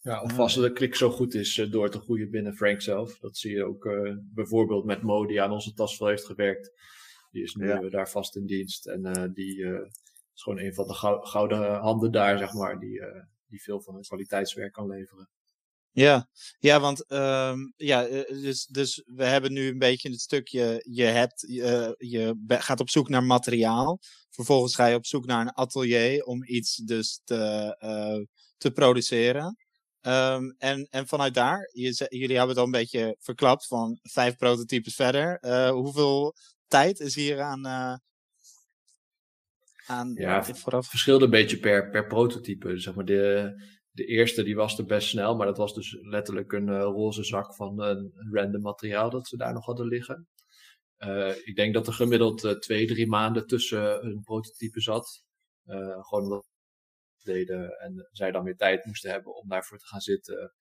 Ja, 0.00 0.22
of 0.22 0.38
als 0.38 0.54
de 0.54 0.72
klik 0.72 0.94
zo 0.94 1.10
goed 1.10 1.34
is 1.34 1.56
uh, 1.56 1.72
door 1.72 1.90
te 1.90 2.00
groeien 2.00 2.30
binnen 2.30 2.54
Frank 2.54 2.80
zelf. 2.80 3.18
Dat 3.18 3.36
zie 3.36 3.54
je 3.54 3.64
ook 3.64 3.88
bijvoorbeeld 4.34 4.84
met 4.84 5.02
Mo 5.02 5.26
die 5.26 5.42
aan 5.42 5.52
onze 5.52 5.72
tasvel 5.72 6.06
heeft 6.06 6.24
gewerkt. 6.24 6.72
Die 7.30 7.42
is 7.42 7.54
nu 7.54 7.68
ja. 7.68 7.88
daar 7.88 8.10
vast 8.10 8.36
in 8.36 8.46
dienst. 8.46 8.86
En 8.86 9.06
uh, 9.06 9.24
die 9.34 9.56
uh, 9.56 9.80
is 10.34 10.42
gewoon 10.42 10.58
een 10.58 10.74
van 10.74 10.86
de 10.86 10.94
gouden 11.20 11.74
handen 11.74 12.12
daar, 12.12 12.38
zeg 12.38 12.52
maar, 12.52 12.78
die, 12.78 13.02
die 13.48 13.62
veel 13.62 13.80
van 13.80 13.94
het 13.94 14.06
kwaliteitswerk 14.06 14.72
kan 14.72 14.86
leveren. 14.86 15.28
Ja, 15.90 16.28
ja 16.58 16.80
want 16.80 17.12
um, 17.12 17.72
ja, 17.76 18.02
dus, 18.26 18.66
dus 18.66 19.02
we 19.06 19.24
hebben 19.24 19.52
nu 19.52 19.68
een 19.68 19.78
beetje 19.78 20.10
het 20.10 20.20
stukje, 20.20 20.82
je, 20.88 21.04
hebt, 21.04 21.42
uh, 21.48 21.90
je 21.98 22.44
gaat 22.48 22.80
op 22.80 22.90
zoek 22.90 23.08
naar 23.08 23.24
materiaal. 23.24 23.98
Vervolgens 24.30 24.74
ga 24.74 24.86
je 24.86 24.96
op 24.96 25.06
zoek 25.06 25.26
naar 25.26 25.40
een 25.40 25.54
atelier 25.54 26.24
om 26.24 26.44
iets 26.44 26.76
dus 26.76 27.20
te, 27.24 27.76
uh, 27.80 28.24
te 28.56 28.70
produceren. 28.70 29.56
Um, 30.00 30.54
en, 30.58 30.86
en 30.90 31.06
vanuit 31.06 31.34
daar, 31.34 31.70
je, 31.72 32.06
jullie 32.08 32.36
hebben 32.36 32.48
het 32.48 32.58
al 32.58 32.64
een 32.64 32.70
beetje 32.70 33.16
verklapt 33.18 33.66
van 33.66 33.98
vijf 34.02 34.36
prototypes 34.36 34.94
verder. 34.94 35.38
Uh, 35.40 35.70
hoeveel 35.70 36.34
tijd 36.68 37.00
is 37.00 37.14
hier 37.14 37.40
aan. 37.40 37.66
Uh, 37.66 37.96
aan 39.86 40.12
ja, 40.14 40.44
vooraf. 40.44 40.88
verschilde 40.88 41.24
een 41.24 41.30
beetje 41.30 41.58
per, 41.58 41.90
per 41.90 42.06
prototype. 42.06 42.78
Zeg 42.78 42.94
maar 42.94 43.04
de, 43.04 43.52
de 43.90 44.04
eerste 44.04 44.42
die 44.42 44.56
was 44.56 44.78
er 44.78 44.84
best 44.84 45.08
snel, 45.08 45.36
maar 45.36 45.46
dat 45.46 45.56
was 45.56 45.74
dus 45.74 45.98
letterlijk 46.00 46.52
een 46.52 46.68
uh, 46.68 46.80
roze 46.80 47.24
zak 47.24 47.54
van 47.54 47.80
een 47.80 48.12
random 48.30 48.62
materiaal 48.62 49.10
dat 49.10 49.28
ze 49.28 49.36
daar 49.36 49.52
nog 49.52 49.64
hadden 49.64 49.86
liggen. 49.86 50.28
Uh, 50.98 51.36
ik 51.44 51.56
denk 51.56 51.74
dat 51.74 51.86
er 51.86 51.92
gemiddeld 51.92 52.44
uh, 52.44 52.52
twee, 52.52 52.86
drie 52.86 53.06
maanden 53.06 53.46
tussen 53.46 54.04
een 54.04 54.20
prototype 54.22 54.80
zat. 54.80 55.24
gewoon 56.00 56.22
omdat 56.22 56.46
deden 57.22 57.78
en 57.78 58.08
zij 58.10 58.30
dan 58.30 58.44
weer 58.44 58.56
tijd 58.56 58.84
moesten 58.84 59.10
hebben 59.10 59.34
om 59.36 59.48
daarvoor 59.48 59.78
te 59.78 59.86
gaan 59.86 60.00
zitten. 60.00 60.54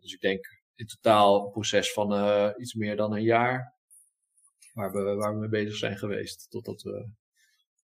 dus 0.00 0.12
ik 0.12 0.20
denk 0.20 0.46
in 0.74 0.86
totaal 0.86 1.44
een 1.44 1.50
proces 1.50 1.92
van 1.92 2.12
iets 2.56 2.74
meer 2.74 2.96
dan 2.96 3.12
een 3.12 3.22
jaar 3.22 3.79
waar 4.72 4.92
we, 4.92 5.14
waar 5.14 5.32
we 5.32 5.38
mee 5.38 5.48
bezig 5.48 5.76
zijn 5.76 5.98
geweest. 5.98 6.46
Totdat 6.50 6.82
we 6.82 7.08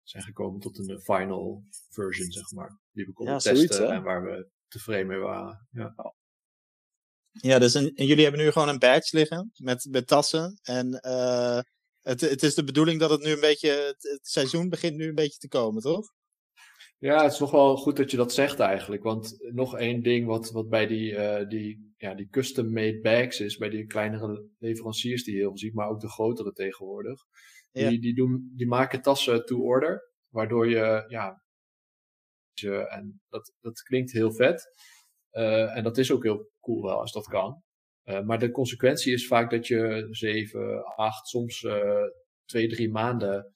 zijn 0.04 0.24
gekomen 0.24 0.60
tot 0.60 0.78
een 0.78 1.00
final 1.00 1.64
version, 1.90 2.32
zeg 2.32 2.52
maar. 2.52 2.80
Die 2.92 3.06
we 3.06 3.14
konden 3.14 3.38
testen 3.38 3.92
en 3.92 4.04
waar 4.04 4.24
we 4.24 4.48
tevreden 4.68 5.08
mee 5.08 5.20
waren. 5.20 5.68
Ja, 5.72 6.14
ja 7.32 7.60
dus 7.60 7.76
en, 7.76 7.92
jullie 7.96 8.24
hebben 8.24 8.42
nu 8.42 8.52
gewoon 8.52 8.70
een 8.70 8.80
badge 8.80 9.18
liggen 9.18 9.52
met, 9.56 9.88
met 9.90 10.08
tassen. 10.08 10.60
En 10.62 11.00
uh, 11.06 11.60
het, 12.02 12.22
het 12.22 12.44
is 12.44 12.56
de 12.56 12.64
bedoeling 12.64 13.00
dat 13.00 13.10
het 13.10 13.22
nu 13.22 13.32
een 13.32 13.40
beetje, 13.40 13.70
het, 13.70 14.04
het 14.04 14.28
seizoen 14.28 14.70
begint 14.70 14.96
nu 14.96 15.08
een 15.08 15.16
beetje 15.16 15.40
te 15.40 15.48
komen, 15.48 15.82
toch? 15.82 16.14
Ja, 17.04 17.24
het 17.24 17.32
is 17.34 17.40
nog 17.40 17.52
wel 17.52 17.78
goed 17.78 17.98
dat 17.98 18.12
je 18.12 18.18
dat 18.18 18.34
zegt 18.34 18.60
eigenlijk. 18.60 19.04
Want 19.04 19.38
nog 19.52 19.78
één 19.78 20.02
ding 20.02 20.28
wat, 20.28 20.52
wat 20.52 20.70
bij 20.70 20.88
die, 20.88 21.12
uh, 21.12 21.48
die, 21.48 21.94
ja, 21.98 22.14
die 22.14 22.30
custom-made 22.30 23.00
bags 23.02 23.40
is, 23.40 23.58
bij 23.58 23.70
die 23.70 23.86
kleinere 23.86 24.48
leveranciers 24.58 25.24
die 25.24 25.34
je 25.34 25.40
heel 25.40 25.50
veel 25.50 25.58
ziet, 25.58 25.74
maar 25.74 25.90
ook 25.90 26.00
de 26.00 26.10
grotere 26.10 26.52
tegenwoordig. 26.52 27.22
Ja. 27.72 27.90
Die, 27.90 28.00
die, 28.00 28.16
doen, 28.16 28.52
die 28.56 28.68
maken 28.68 29.02
tassen 29.02 29.46
to 29.46 29.60
order, 29.60 30.12
waardoor 30.28 30.70
je, 30.70 31.04
ja, 31.08 31.44
je, 32.54 32.88
en 32.88 33.22
dat, 33.30 33.54
dat 33.62 33.82
klinkt 33.82 34.12
heel 34.12 34.34
vet. 34.34 34.72
Uh, 35.32 35.78
en 35.78 35.84
dat 35.84 35.98
is 35.98 36.12
ook 36.12 36.24
heel 36.24 36.50
cool 36.60 36.82
wel 36.82 37.00
als 37.00 37.12
dat 37.12 37.28
kan. 37.28 37.62
Uh, 38.04 38.22
maar 38.22 38.40
de 38.40 38.52
consequentie 38.52 39.14
is 39.14 39.28
vaak 39.28 39.52
dat 39.52 39.68
je 39.68 40.08
zeven, 40.10 40.86
acht, 40.96 41.28
soms 41.28 41.68
twee, 42.46 42.68
drie 42.68 42.92
maanden 42.92 43.54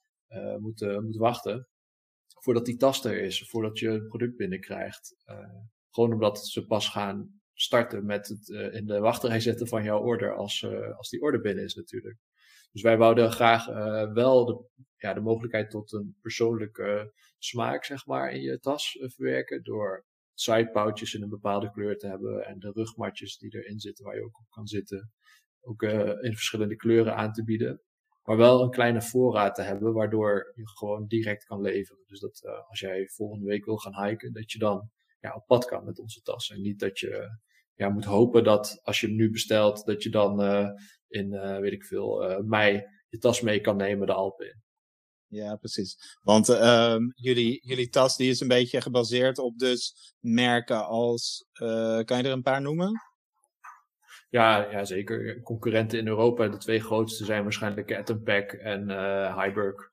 moet, 0.60 1.02
moet 1.02 1.18
wachten 1.18 1.68
voordat 2.48 2.66
die 2.66 2.78
tas 2.78 3.06
er 3.06 3.22
is, 3.22 3.50
voordat 3.50 3.80
je 3.80 3.90
het 3.90 4.08
product 4.08 4.38
binnenkrijgt. 4.38 5.16
Uh, 5.26 5.38
gewoon 5.90 6.14
omdat 6.14 6.48
ze 6.48 6.66
pas 6.66 6.90
gaan 6.90 7.42
starten 7.54 8.06
met 8.06 8.28
het 8.28 8.48
uh, 8.48 8.74
in 8.74 8.86
de 8.86 9.00
wachtrij 9.00 9.40
zetten 9.40 9.68
van 9.68 9.84
jouw 9.84 10.00
order 10.00 10.36
als, 10.36 10.62
uh, 10.62 10.98
als 10.98 11.10
die 11.10 11.22
order 11.22 11.42
binnen 11.42 11.64
is 11.64 11.76
natuurlijk. 11.76 12.18
Dus 12.72 12.82
wij 12.82 12.98
wouden 12.98 13.32
graag 13.32 13.66
wel 14.14 14.46
de, 14.46 14.66
ja, 14.98 15.14
de 15.14 15.20
mogelijkheid 15.20 15.70
tot 15.70 15.92
een 15.92 16.18
persoonlijke 16.22 17.14
smaak 17.38 17.86
zeg 17.86 18.06
maar 18.06 18.32
in 18.32 18.42
je 18.42 18.60
tas 18.60 18.98
verwerken 19.00 19.64
door 19.64 20.06
sidepouches 20.34 21.14
in 21.14 21.22
een 21.22 21.30
bepaalde 21.30 21.72
kleur 21.72 21.98
te 21.98 22.08
hebben 22.08 22.46
en 22.46 22.60
de 22.60 22.72
rugmatjes 22.72 23.38
die 23.38 23.56
erin 23.56 23.80
zitten 23.80 24.06
waar 24.06 24.16
je 24.16 24.24
ook 24.24 24.40
op 24.40 24.50
kan 24.50 24.68
zitten 24.68 25.12
ook 25.62 25.82
in 26.22 26.36
verschillende 26.36 26.76
kleuren 26.76 27.16
aan 27.16 27.34
te 27.34 27.44
bieden 27.44 27.82
maar 28.28 28.38
wel 28.38 28.62
een 28.62 28.70
kleine 28.70 29.02
voorraad 29.02 29.56
te 29.56 29.62
hebben, 29.62 29.94
waardoor 29.94 30.52
je 30.56 30.68
gewoon 30.68 31.06
direct 31.08 31.46
kan 31.46 31.62
leveren. 31.62 32.04
Dus 32.08 32.20
dat 32.20 32.42
uh, 32.46 32.70
als 32.70 32.80
jij 32.80 33.08
volgende 33.08 33.46
week 33.46 33.66
wil 33.66 33.78
gaan 33.78 34.06
hiken, 34.06 34.34
dat 34.34 34.52
je 34.52 34.60
dan 34.60 34.90
ja, 35.20 35.36
op 35.36 35.46
pad 35.46 35.66
kan 35.66 35.86
met 35.86 36.00
onze 36.00 36.22
tas. 36.22 36.50
En 36.50 36.62
niet 36.62 36.80
dat 36.80 37.00
je 37.00 37.40
ja, 37.74 37.90
moet 37.90 38.06
hopen 38.06 38.44
dat 38.44 38.80
als 38.84 39.00
je 39.00 39.08
hem 39.08 39.16
nu 39.16 39.32
bestelt, 39.32 39.86
dat 39.86 40.04
je 40.04 40.10
dan 40.10 40.42
uh, 40.42 40.68
in, 41.08 41.34
uh, 41.34 41.60
weet 41.60 41.72
ik 41.72 41.86
veel, 41.86 42.42
mei 42.44 42.84
je 43.10 43.18
tas 43.18 43.42
mee 43.42 43.62
kan 43.62 43.78
nemen 43.78 44.08
de 44.08 44.14
Alpen 44.14 44.46
in. 44.46 44.64
Ja, 45.28 45.56
precies. 45.56 46.18
Want 46.22 46.50
uh, 46.50 46.98
jullie, 47.14 47.68
jullie 47.68 47.90
tas 47.90 48.18
die 48.18 48.30
is 48.30 48.40
een 48.40 48.48
beetje 48.48 48.82
gebaseerd 48.82 49.38
op 49.38 49.58
dus 49.58 50.14
merken 50.20 50.86
als, 50.86 51.46
kan 52.04 52.18
je 52.18 52.24
er 52.24 52.32
een 52.32 52.42
paar 52.42 52.62
noemen? 52.62 52.92
Ja, 54.30 54.72
ja, 54.72 54.86
zeker. 54.86 55.42
Concurrenten 55.42 56.00
in 56.00 56.08
Europa, 56.08 56.48
de 56.48 56.58
twee 56.58 56.80
grootste 56.80 57.26
zijn 57.26 57.44
waarschijnlijk 57.44 57.92
Ettenpack 57.92 58.52
en 58.52 58.90
uh, 58.90 59.38
Hyberg. 59.38 59.92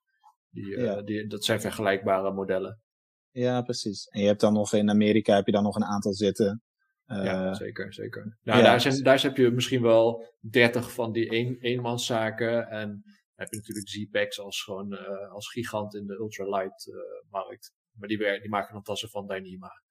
Die, 0.50 0.76
uh, 0.76 1.04
die, 1.04 1.26
dat 1.26 1.44
zijn 1.44 1.60
vergelijkbare 1.60 2.32
modellen. 2.32 2.82
Ja, 3.30 3.62
precies. 3.62 4.06
En 4.06 4.20
je 4.20 4.26
hebt 4.26 4.40
dan 4.40 4.52
nog 4.52 4.72
in 4.72 4.90
Amerika 4.90 5.34
heb 5.34 5.46
je 5.46 5.52
dan 5.52 5.62
nog 5.62 5.76
een 5.76 5.84
aantal 5.84 6.12
zitten. 6.12 6.62
Uh, 7.06 7.24
ja, 7.24 7.54
zeker, 7.54 7.94
zeker. 7.94 8.38
Nou, 8.42 8.58
ja, 8.58 8.64
daar, 8.64 8.80
zijn, 8.80 9.02
daar 9.02 9.22
heb 9.22 9.36
je 9.36 9.50
misschien 9.50 9.82
wel 9.82 10.34
30 10.40 10.92
van 10.92 11.12
die 11.12 11.32
een, 11.32 11.56
eenmanszaken. 11.60 12.68
En 12.68 12.88
dan 12.88 13.02
heb 13.34 13.50
je 13.50 13.56
natuurlijk 13.56 13.88
Z-Packs 13.88 14.40
als, 14.40 14.62
gewoon, 14.62 14.92
uh, 14.92 15.32
als 15.32 15.48
gigant 15.48 15.94
in 15.94 16.06
de 16.06 16.14
ultralight 16.14 16.90
markt. 17.30 17.72
Maar 17.92 18.08
die, 18.08 18.18
die 18.18 18.50
maken 18.50 18.74
dan 18.74 18.82
tassen 18.82 19.08
van 19.08 19.26
Dyneema. 19.26 19.82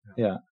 Ja. 0.00 0.12
ja. 0.14 0.44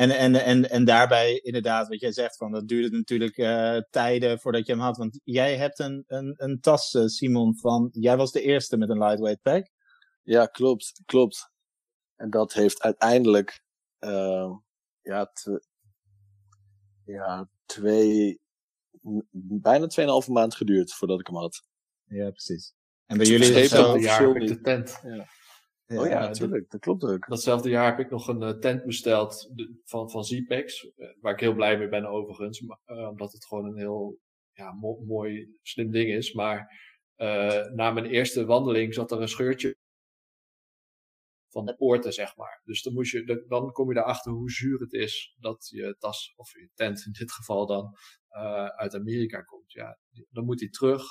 En, 0.00 0.10
en, 0.10 0.34
en, 0.34 0.70
en 0.70 0.84
daarbij 0.84 1.38
inderdaad, 1.38 1.88
wat 1.88 2.00
jij 2.00 2.12
zegt, 2.12 2.36
van, 2.36 2.52
dat 2.52 2.68
duurde 2.68 2.96
natuurlijk 2.96 3.36
uh, 3.36 3.76
tijden 3.90 4.40
voordat 4.40 4.66
je 4.66 4.72
hem 4.72 4.80
had. 4.80 4.96
Want 4.96 5.20
jij 5.24 5.56
hebt 5.56 5.78
een, 5.78 6.04
een, 6.06 6.34
een 6.36 6.60
tas, 6.60 6.94
uh, 6.94 7.06
Simon, 7.06 7.56
van, 7.56 7.88
jij 7.92 8.16
was 8.16 8.32
de 8.32 8.42
eerste 8.42 8.76
met 8.76 8.88
een 8.88 8.98
lightweight 8.98 9.42
pack. 9.42 9.70
Ja, 10.22 10.46
klopt, 10.46 11.02
klopt. 11.04 11.50
En 12.16 12.30
dat 12.30 12.52
heeft 12.52 12.82
uiteindelijk, 12.82 13.62
uh, 14.00 14.50
ja, 15.00 15.32
ja, 17.04 17.48
twee, 17.66 18.40
bijna 19.40 19.86
tweeënhalve 19.86 20.32
maand 20.32 20.54
geduurd 20.54 20.94
voordat 20.94 21.20
ik 21.20 21.26
hem 21.26 21.36
had. 21.36 21.62
Ja, 22.04 22.30
precies. 22.30 22.74
En 23.06 23.16
bij 23.16 23.26
jullie 23.26 23.52
is 23.52 23.70
het 23.70 23.80
zo... 23.80 23.98
jaar 23.98 24.34
de 24.34 24.60
tent. 24.60 25.00
Ja 25.02 25.26
oh 25.98 26.06
ja, 26.06 26.20
natuurlijk. 26.20 26.70
Dat 26.70 26.80
klopt 26.80 27.04
ook. 27.04 27.28
Datzelfde 27.28 27.68
jaar 27.68 27.90
heb 27.90 27.98
ik 27.98 28.10
nog 28.10 28.28
een 28.28 28.42
uh, 28.42 28.50
tent 28.50 28.84
besteld 28.84 29.50
van, 29.84 30.10
van 30.10 30.24
Z-Packs. 30.24 30.84
Uh, 30.84 31.08
waar 31.20 31.32
ik 31.32 31.40
heel 31.40 31.54
blij 31.54 31.78
mee 31.78 31.88
ben 31.88 32.06
overigens. 32.06 32.60
Uh, 32.60 33.08
omdat 33.08 33.32
het 33.32 33.46
gewoon 33.46 33.64
een 33.64 33.78
heel 33.78 34.18
ja, 34.52 34.72
mo 34.72 35.00
mooi, 35.06 35.56
slim 35.62 35.90
ding 35.90 36.10
is. 36.10 36.32
Maar 36.32 36.88
na 37.74 37.90
mijn 37.90 38.06
eerste 38.06 38.44
wandeling 38.44 38.94
zat 38.94 39.10
er 39.10 39.20
een 39.20 39.28
scheurtje 39.28 39.76
van 41.48 41.64
de 41.64 41.76
poorten, 41.76 42.12
zeg 42.12 42.36
maar. 42.36 42.60
Dus 42.64 42.82
dan, 42.82 42.92
moest 42.92 43.12
je, 43.12 43.44
dan 43.48 43.72
kom 43.72 43.92
je 43.92 43.98
erachter 43.98 44.32
hoe 44.32 44.50
zuur 44.50 44.80
het 44.80 44.92
is 44.92 45.36
dat 45.38 45.68
je 45.68 45.96
tas, 45.98 46.32
of 46.36 46.52
je 46.52 46.70
tent 46.74 47.06
in 47.06 47.12
dit 47.12 47.32
geval 47.32 47.66
dan, 47.66 47.96
uit 48.76 48.94
Amerika 48.94 49.40
komt. 49.40 49.72
Ja, 49.72 49.98
dan 50.30 50.44
moet 50.44 50.60
hij 50.60 50.68
terug. 50.68 51.04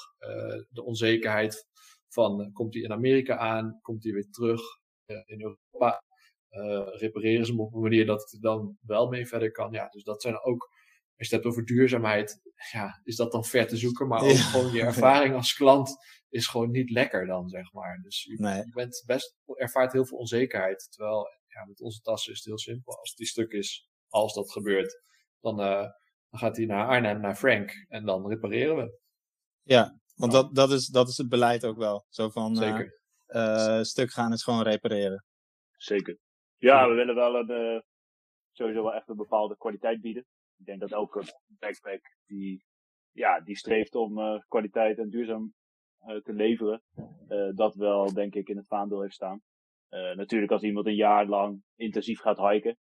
de 0.70 0.84
onzekerheid 0.84 1.68
van 2.10 2.52
komt 2.54 2.74
hij 2.74 2.84
in 2.84 2.92
Amerika 2.92 3.38
aan, 3.38 3.80
komt 3.82 4.04
hij 4.04 4.14
weer 4.14 4.30
terug 4.30 4.62
uh, 5.06 5.22
in 5.26 5.42
Europa, 5.42 6.04
uh, 6.50 6.88
repareren 7.00 7.46
ze 7.46 7.52
hem 7.52 7.62
op 7.62 7.74
een 7.74 7.82
manier 7.82 8.06
dat 8.06 8.22
het 8.22 8.34
er 8.34 8.42
dan 8.42 8.78
wel 8.82 9.08
mee 9.08 9.28
verder 9.28 9.52
kan. 9.52 9.72
Ja, 9.72 9.88
dus 9.88 10.04
dat 10.04 10.22
zijn 10.22 10.42
ook, 10.42 10.62
als 11.18 11.28
je 11.30 11.36
het 11.36 11.44
hebt 11.44 11.46
over 11.46 11.66
duurzaamheid, 11.66 12.42
ja, 12.72 13.02
is 13.04 13.16
dat 13.16 13.32
dan 13.32 13.46
ver 13.46 13.68
te 13.68 13.78
zoeken, 13.78 14.08
maar 14.08 14.22
ook 14.22 14.36
gewoon 14.36 14.72
je 14.74 14.82
ervaring 14.92 15.36
als 15.36 15.54
klant 15.54 15.96
is 16.30 16.48
gewoon 16.48 16.72
niet 16.72 16.90
lekker 16.90 17.26
dan, 17.26 17.50
zeg 17.50 17.74
maar. 17.74 18.00
Dus 18.04 18.24
je, 18.24 18.40
nee. 18.40 18.58
je 18.58 18.72
bent 18.74 19.04
best, 19.06 19.36
ervaart 19.46 19.92
heel 19.92 20.06
veel 20.06 20.18
onzekerheid, 20.18 20.88
terwijl 20.92 21.28
ja, 21.48 21.66
met 21.66 21.82
onze 21.82 22.02
tassen 22.02 22.32
is 22.32 22.38
het 22.38 22.48
heel 22.48 22.60
simpel. 22.60 22.98
Als 22.98 23.16
die 23.16 23.28
stuk 23.28 23.52
is, 23.52 23.90
als 24.08 24.34
dat 24.34 24.52
gebeurt, 24.52 25.02
dan, 25.40 25.60
uh, 25.60 25.88
dan 26.30 26.40
gaat 26.40 26.58
hij 26.58 26.66
naar 26.66 26.88
Arnhem, 26.88 27.22
naar 27.22 27.36
Frank 27.36 27.86
en 27.88 28.06
dan 28.06 28.28
repareren 28.28 28.76
we. 28.76 29.00
Ja, 29.62 29.99
want 30.20 30.32
dat, 30.32 30.56
dat, 30.56 30.72
is, 30.72 30.88
dat 30.88 31.08
is 31.08 31.18
het 31.18 31.30
beleid 31.30 31.66
ook 31.66 31.78
wel. 31.78 32.06
Zo 32.10 32.30
van 32.30 32.56
Zeker. 32.56 33.00
Uh, 33.28 33.82
stuk 33.82 34.12
gaan 34.12 34.32
is 34.32 34.44
gewoon 34.44 34.64
repareren. 34.64 35.26
Zeker. 35.78 36.18
Ja, 36.58 36.90
we 36.90 36.96
willen 36.96 37.16
wel 37.16 37.36
een, 37.36 37.76
uh, 37.76 37.82
sowieso 38.52 38.84
wel 38.84 38.94
echt 38.94 39.10
een 39.10 39.16
bepaalde 39.16 39.58
kwaliteit 39.58 40.02
bieden. 40.02 40.26
Ik 40.58 40.66
denk 40.66 40.80
dat 40.80 40.92
elke 40.92 41.24
backpack 41.60 42.02
die, 42.26 42.64
ja, 43.12 43.40
die 43.40 43.58
streeft 43.58 43.96
om 43.96 44.44
kwaliteit 44.48 44.98
en 44.98 45.10
duurzaam 45.10 45.54
te 46.00 46.34
leveren, 46.34 46.82
dat 47.56 47.76
wel 47.76 48.14
denk 48.14 48.36
ik 48.36 48.50
in 48.50 48.58
het 48.58 48.68
vaandel 48.68 49.02
heeft 49.02 49.14
staan. 49.14 49.42
natuurlijk 50.16 50.52
als 50.52 50.62
iemand 50.62 50.86
een 50.86 50.96
jaar 50.96 51.26
lang 51.26 51.64
intensief 51.76 52.20
gaat 52.20 52.38
hiken, 52.38 52.78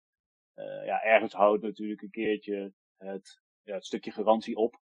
ja, 0.85 1.03
ergens 1.03 1.33
houdt 1.33 1.63
natuurlijk 1.63 2.03
een 2.03 2.11
keertje 2.11 2.73
het, 2.97 3.41
ja, 3.63 3.75
het 3.75 3.85
stukje 3.85 4.13
garantie 4.13 4.57
op. 4.57 4.84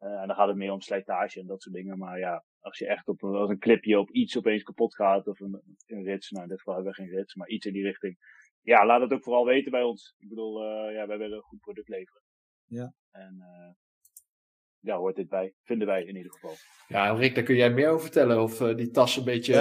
Uh, 0.00 0.20
en 0.20 0.26
dan 0.26 0.36
gaat 0.36 0.48
het 0.48 0.56
meer 0.56 0.72
om 0.72 0.80
slijtage 0.80 1.40
en 1.40 1.46
dat 1.46 1.62
soort 1.62 1.74
dingen. 1.74 1.98
Maar 1.98 2.18
ja, 2.18 2.44
als 2.60 2.78
je 2.78 2.86
echt 2.86 3.08
op 3.08 3.22
een, 3.22 3.34
als 3.34 3.50
een 3.50 3.58
clipje 3.58 3.98
op 3.98 4.10
iets 4.10 4.36
opeens 4.36 4.62
kapot 4.62 4.94
gaat, 4.94 5.26
of 5.26 5.40
een, 5.40 5.62
een 5.86 6.04
rits, 6.04 6.30
nou 6.30 6.42
in 6.42 6.48
dit 6.48 6.58
geval 6.58 6.74
hebben 6.74 6.92
we 6.92 7.02
geen 7.02 7.16
rits, 7.16 7.34
maar 7.34 7.48
iets 7.48 7.66
in 7.66 7.72
die 7.72 7.82
richting. 7.82 8.16
Ja, 8.62 8.86
laat 8.86 9.00
het 9.00 9.12
ook 9.12 9.22
vooral 9.22 9.44
weten 9.44 9.70
bij 9.70 9.82
ons. 9.82 10.14
Ik 10.18 10.28
bedoel, 10.28 10.62
uh, 10.62 10.94
ja, 10.94 11.06
wij 11.06 11.18
willen 11.18 11.36
een 11.36 11.42
goed 11.42 11.60
product 11.60 11.88
leveren. 11.88 12.22
Ja. 12.64 12.92
En 13.10 13.36
uh, 13.38 13.70
ja, 14.80 14.96
hoort 14.96 15.16
dit 15.16 15.28
bij, 15.28 15.54
vinden 15.62 15.86
wij 15.86 16.04
in 16.04 16.16
ieder 16.16 16.32
geval. 16.32 16.54
Ja, 16.88 17.12
Rick, 17.12 17.34
daar 17.34 17.44
kun 17.44 17.56
jij 17.56 17.70
meer 17.70 17.88
over 17.88 18.00
vertellen. 18.00 18.42
Of 18.42 18.58
die 18.58 18.90
tas 18.90 19.16
een 19.16 19.24
beetje 19.24 19.52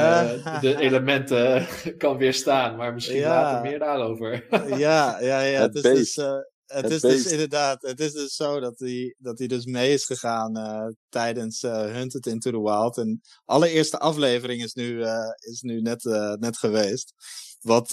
de 0.61 0.75
elementen 0.79 1.65
kan 1.97 2.17
weerstaan. 2.17 2.75
Maar 2.77 2.93
misschien 2.93 3.17
ja. 3.19 3.41
later 3.41 3.69
meer 3.69 3.79
daarover. 3.79 4.45
ja, 4.77 5.19
ja, 5.19 5.41
ja. 5.41 5.61
Het, 5.67 5.73
het 5.73 5.85
is 5.85 6.13
dus, 6.13 6.25
het, 6.67 6.91
is 6.91 7.01
dus 7.01 7.25
inderdaad, 7.25 7.81
het 7.81 7.99
is 7.99 8.13
dus 8.13 8.35
zo 8.35 8.59
dat 8.59 8.79
hij, 8.79 9.15
dat 9.17 9.37
hij 9.39 9.47
dus 9.47 9.65
mee 9.65 9.93
is 9.93 10.05
gegaan 10.05 10.57
uh, 10.57 10.87
tijdens 11.09 11.63
uh, 11.63 11.71
Hunted 11.81 12.25
into 12.25 12.51
the 12.51 12.61
Wild. 12.61 12.97
En 12.97 13.21
allereerste 13.45 13.99
aflevering 13.99 14.63
is 14.63 14.73
nu, 14.73 14.89
uh, 14.89 15.29
is 15.37 15.61
nu 15.61 15.81
net, 15.81 16.03
net 16.39 16.57
geweest. 16.57 17.13
Wat 17.61 17.91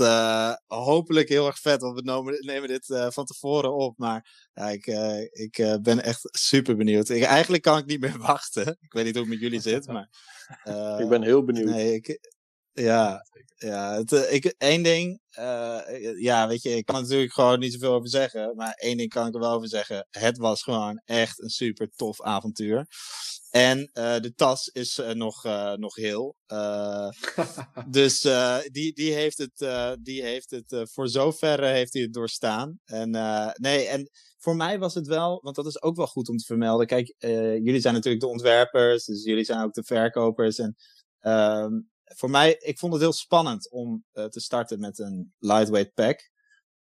hopelijk 0.66 1.28
heel 1.28 1.46
erg 1.46 1.58
vet, 1.58 1.80
want 1.80 1.94
we 1.94 2.02
nemen, 2.02 2.46
nemen 2.46 2.68
dit 2.68 2.86
van 3.08 3.24
tevoren 3.24 3.74
op. 3.74 3.98
Maar 3.98 4.48
ja, 4.52 4.68
ik, 4.68 4.86
ik 5.32 5.78
ben 5.82 6.02
echt 6.02 6.20
super 6.22 6.76
benieuwd. 6.76 7.08
Ik, 7.08 7.22
eigenlijk 7.22 7.62
kan 7.62 7.78
ik 7.78 7.86
niet 7.86 8.00
meer 8.00 8.18
wachten. 8.32 8.76
Ik 8.80 8.92
weet 8.92 9.04
niet 9.04 9.14
hoe 9.14 9.22
het 9.22 9.32
met 9.32 9.40
jullie 9.40 9.60
zit, 9.60 9.86
maar... 9.92 10.08
ik 11.00 11.08
ben 11.08 11.22
heel 11.22 11.44
benieuwd. 11.44 11.68
Nee, 11.68 11.94
ik, 11.94 12.33
ja, 12.74 13.26
ja 13.56 13.94
het, 13.94 14.12
uh, 14.12 14.32
ik, 14.32 14.44
één 14.44 14.82
ding, 14.82 15.20
uh, 15.38 15.80
ja, 16.16 16.48
weet 16.48 16.62
je, 16.62 16.70
ik 16.70 16.84
kan 16.84 17.02
natuurlijk 17.02 17.32
gewoon 17.32 17.58
niet 17.58 17.72
zoveel 17.72 17.92
over 17.92 18.08
zeggen, 18.08 18.56
maar 18.56 18.72
één 18.72 18.96
ding 18.96 19.10
kan 19.10 19.26
ik 19.26 19.34
er 19.34 19.40
wel 19.40 19.52
over 19.52 19.68
zeggen. 19.68 20.06
Het 20.10 20.38
was 20.38 20.62
gewoon 20.62 21.02
echt 21.04 21.42
een 21.42 21.48
super 21.48 21.90
tof 21.96 22.22
avontuur. 22.22 22.86
En 23.50 23.78
uh, 23.78 24.18
de 24.18 24.34
tas 24.34 24.68
is 24.68 25.00
nog, 25.12 25.44
nog 25.76 25.96
heel. 25.96 26.36
dus 27.88 28.20
die, 28.70 28.92
die 28.92 29.12
heeft 29.12 29.38
het, 29.38 29.68
die 30.02 30.22
heeft 30.22 30.50
het 30.50 30.90
voor 30.92 31.08
zover 31.08 31.64
heeft 31.64 31.92
hij 31.92 32.02
het 32.02 32.12
doorstaan. 32.12 32.78
En 32.84 33.10
nee, 33.60 33.86
en 33.86 34.10
voor 34.38 34.56
mij 34.56 34.78
was 34.78 34.94
het 34.94 35.06
wel, 35.06 35.40
want 35.42 35.56
dat 35.56 35.66
is 35.66 35.82
ook 35.82 35.96
wel 35.96 36.06
goed 36.06 36.28
om 36.28 36.36
te 36.36 36.44
vermelden. 36.44 36.86
Kijk, 36.86 37.14
jullie 37.18 37.80
zijn 37.80 37.94
natuurlijk 37.94 38.22
de 38.22 38.30
ontwerpers, 38.30 39.04
dus 39.04 39.24
jullie 39.24 39.44
zijn 39.44 39.64
ook 39.64 39.74
de 39.74 39.84
verkopers. 39.84 40.58
En 40.58 40.76
ehm, 41.20 41.72
voor 42.14 42.30
mij, 42.30 42.56
ik 42.58 42.78
vond 42.78 42.92
het 42.92 43.02
heel 43.02 43.12
spannend 43.12 43.70
om 43.70 44.04
uh, 44.12 44.24
te 44.24 44.40
starten 44.40 44.80
met 44.80 44.98
een 44.98 45.34
lightweight 45.38 45.94
pack. 45.94 46.30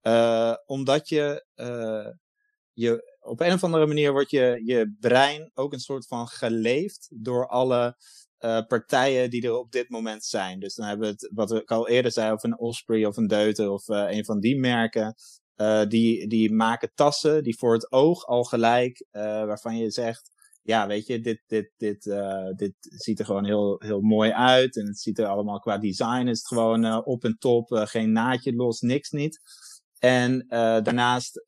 Uh, 0.02 0.56
omdat 0.66 1.10
je, 1.10 1.46
uh, 1.56 2.08
je, 2.74 3.18
op 3.20 3.40
een 3.40 3.54
of 3.54 3.64
andere 3.64 3.86
manier 3.86 4.12
wordt 4.12 4.32
je, 4.32 4.62
je 4.66 4.96
brein 5.00 5.52
ook 5.54 5.74
een 5.74 5.80
soort 5.80 6.08
van 6.08 6.28
geleefd 6.28 7.08
door 7.16 7.48
alle 7.48 7.98
partijen 8.68 9.30
die 9.30 9.44
er 9.44 9.58
op 9.58 9.72
dit 9.72 9.90
moment 9.90 10.26
zijn. 10.26 10.60
Dus 10.60 10.76
dan 10.76 10.88
hebben 10.88 11.08
we 11.08 11.14
het, 11.14 11.32
wat 11.34 11.52
ik 11.52 11.72
al 11.72 11.88
eerder 11.88 12.12
zei, 12.12 12.32
of 12.32 12.44
een 12.44 12.60
Osprey 12.60 13.06
of 13.06 13.18
een 13.18 13.28
Deute 13.28 13.72
of 13.72 13.88
een 13.88 14.26
van 14.26 14.40
die 14.40 14.60
merken. 14.60 15.16
die, 15.88 16.28
die 16.28 16.54
maken 16.54 16.92
tassen 16.94 17.44
die 17.44 17.58
voor 17.58 17.74
het 17.74 17.92
oog 17.92 18.26
al 18.26 18.44
gelijk, 18.44 19.06
waarvan 19.12 19.78
je 19.78 19.92
zegt, 19.92 20.32
ja, 20.70 20.88
weet 20.88 21.08
je, 21.08 21.20
dit, 21.20 21.42
dit, 21.48 21.72
dit, 21.78 22.06
uh, 22.06 22.50
dit 22.56 22.74
ziet 22.80 23.20
er 23.20 23.26
gewoon 23.26 23.46
heel, 23.46 23.76
heel 23.80 24.02
mooi 24.02 24.32
uit. 24.32 24.78
En 24.78 24.86
het 24.86 25.00
ziet 25.00 25.20
er 25.20 25.26
allemaal 25.26 25.60
qua 25.60 25.78
design 25.78 26.28
is 26.28 26.38
het 26.38 26.48
gewoon 26.48 26.86
uh, 26.86 27.00
op 27.04 27.24
en 27.24 27.38
top. 27.38 27.72
Uh, 27.72 27.86
geen 27.86 28.12
naadje 28.12 28.56
los, 28.56 28.82
niks 28.82 29.10
niet. 29.10 29.40
En 30.00 30.46
daarnaast 30.84 31.44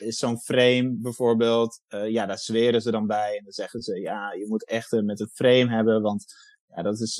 is 0.00 0.16
zo'n 0.16 0.40
frame 0.40 0.96
bijvoorbeeld, 0.98 1.80
ja, 1.88 2.26
daar 2.26 2.38
zweren 2.38 2.82
ze 2.82 2.90
dan 2.90 3.06
bij. 3.06 3.36
En 3.36 3.44
dan 3.44 3.52
zeggen 3.52 3.80
ze, 3.80 4.00
ja, 4.00 4.32
je 4.32 4.46
moet 4.48 4.66
echt 4.66 5.02
met 5.02 5.20
een 5.20 5.30
frame 5.32 5.68
hebben. 5.74 6.02
Want 6.02 6.24
ja, 6.66 6.82
dat 6.82 7.00
is, 7.00 7.16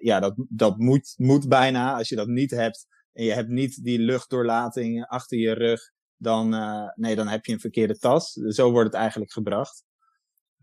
ja, 0.00 0.20
dat, 0.20 0.34
dat 0.48 0.78
moet, 0.78 1.14
moet 1.16 1.48
bijna. 1.48 1.96
Als 1.96 2.08
je 2.08 2.16
dat 2.16 2.26
niet 2.26 2.50
hebt 2.50 2.86
en 3.12 3.24
je 3.24 3.32
hebt 3.32 3.48
niet 3.48 3.84
die 3.84 3.98
luchtdoorlating 3.98 5.06
achter 5.06 5.38
je 5.38 5.52
rug, 5.52 5.80
dan, 6.16 6.48
nee, 6.94 7.16
dan 7.16 7.28
heb 7.28 7.44
je 7.44 7.52
een 7.52 7.60
verkeerde 7.60 7.98
tas. 7.98 8.32
Zo 8.32 8.70
wordt 8.70 8.90
het 8.90 9.00
eigenlijk 9.00 9.32
gebracht. 9.32 9.84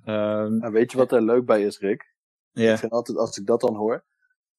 Um, 0.05 0.57
nou, 0.57 0.71
weet 0.71 0.91
je 0.91 0.97
wat 0.97 1.11
er 1.11 1.21
leuk 1.21 1.45
bij 1.45 1.63
is, 1.63 1.79
Rick? 1.79 2.13
Ja. 2.51 2.71
Ik 2.71 2.77
vind 2.77 2.91
altijd, 2.91 3.17
als 3.17 3.37
ik 3.37 3.45
dat 3.45 3.61
dan 3.61 3.75
hoor. 3.75 4.05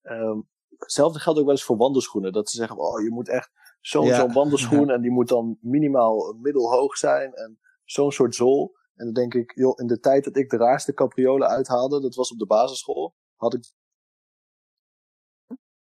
Um, 0.03 0.49
hetzelfde 0.79 1.19
geldt 1.19 1.39
ook 1.39 1.45
wel 1.45 1.55
eens 1.55 1.65
voor 1.65 1.77
wandelschoenen. 1.77 2.33
Dat 2.33 2.51
ze 2.51 2.57
zeggen, 2.57 2.79
oh, 2.79 3.03
je 3.03 3.11
moet 3.11 3.29
echt 3.29 3.51
zo'n 3.81 4.15
zo'n 4.15 4.33
wandelschoen. 4.33 4.91
En 4.95 5.01
die 5.01 5.11
moet 5.11 5.29
dan 5.29 5.59
minimaal 5.61 6.33
middelhoog 6.33 6.97
zijn. 6.97 7.35
En 7.35 7.59
zo'n 7.85 8.13
soort 8.13 8.35
zool. 8.35 8.77
En 8.95 9.05
dan 9.05 9.15
denk 9.15 9.35
ik, 9.35 9.53
joh, 9.55 9.79
in 9.79 9.87
de 9.87 10.01
tijd 10.01 10.25
dat 10.25 10.37
ik 10.37 10.51
de 10.51 10.57
raarste 10.57 10.95
capriolen 10.95 11.49
uithaalde, 11.49 12.01
dat 12.01 12.15
was 12.15 12.33
op 12.33 12.39
de 12.39 12.47
basisschool, 12.47 13.15
had 13.35 13.55
ik. 13.55 13.73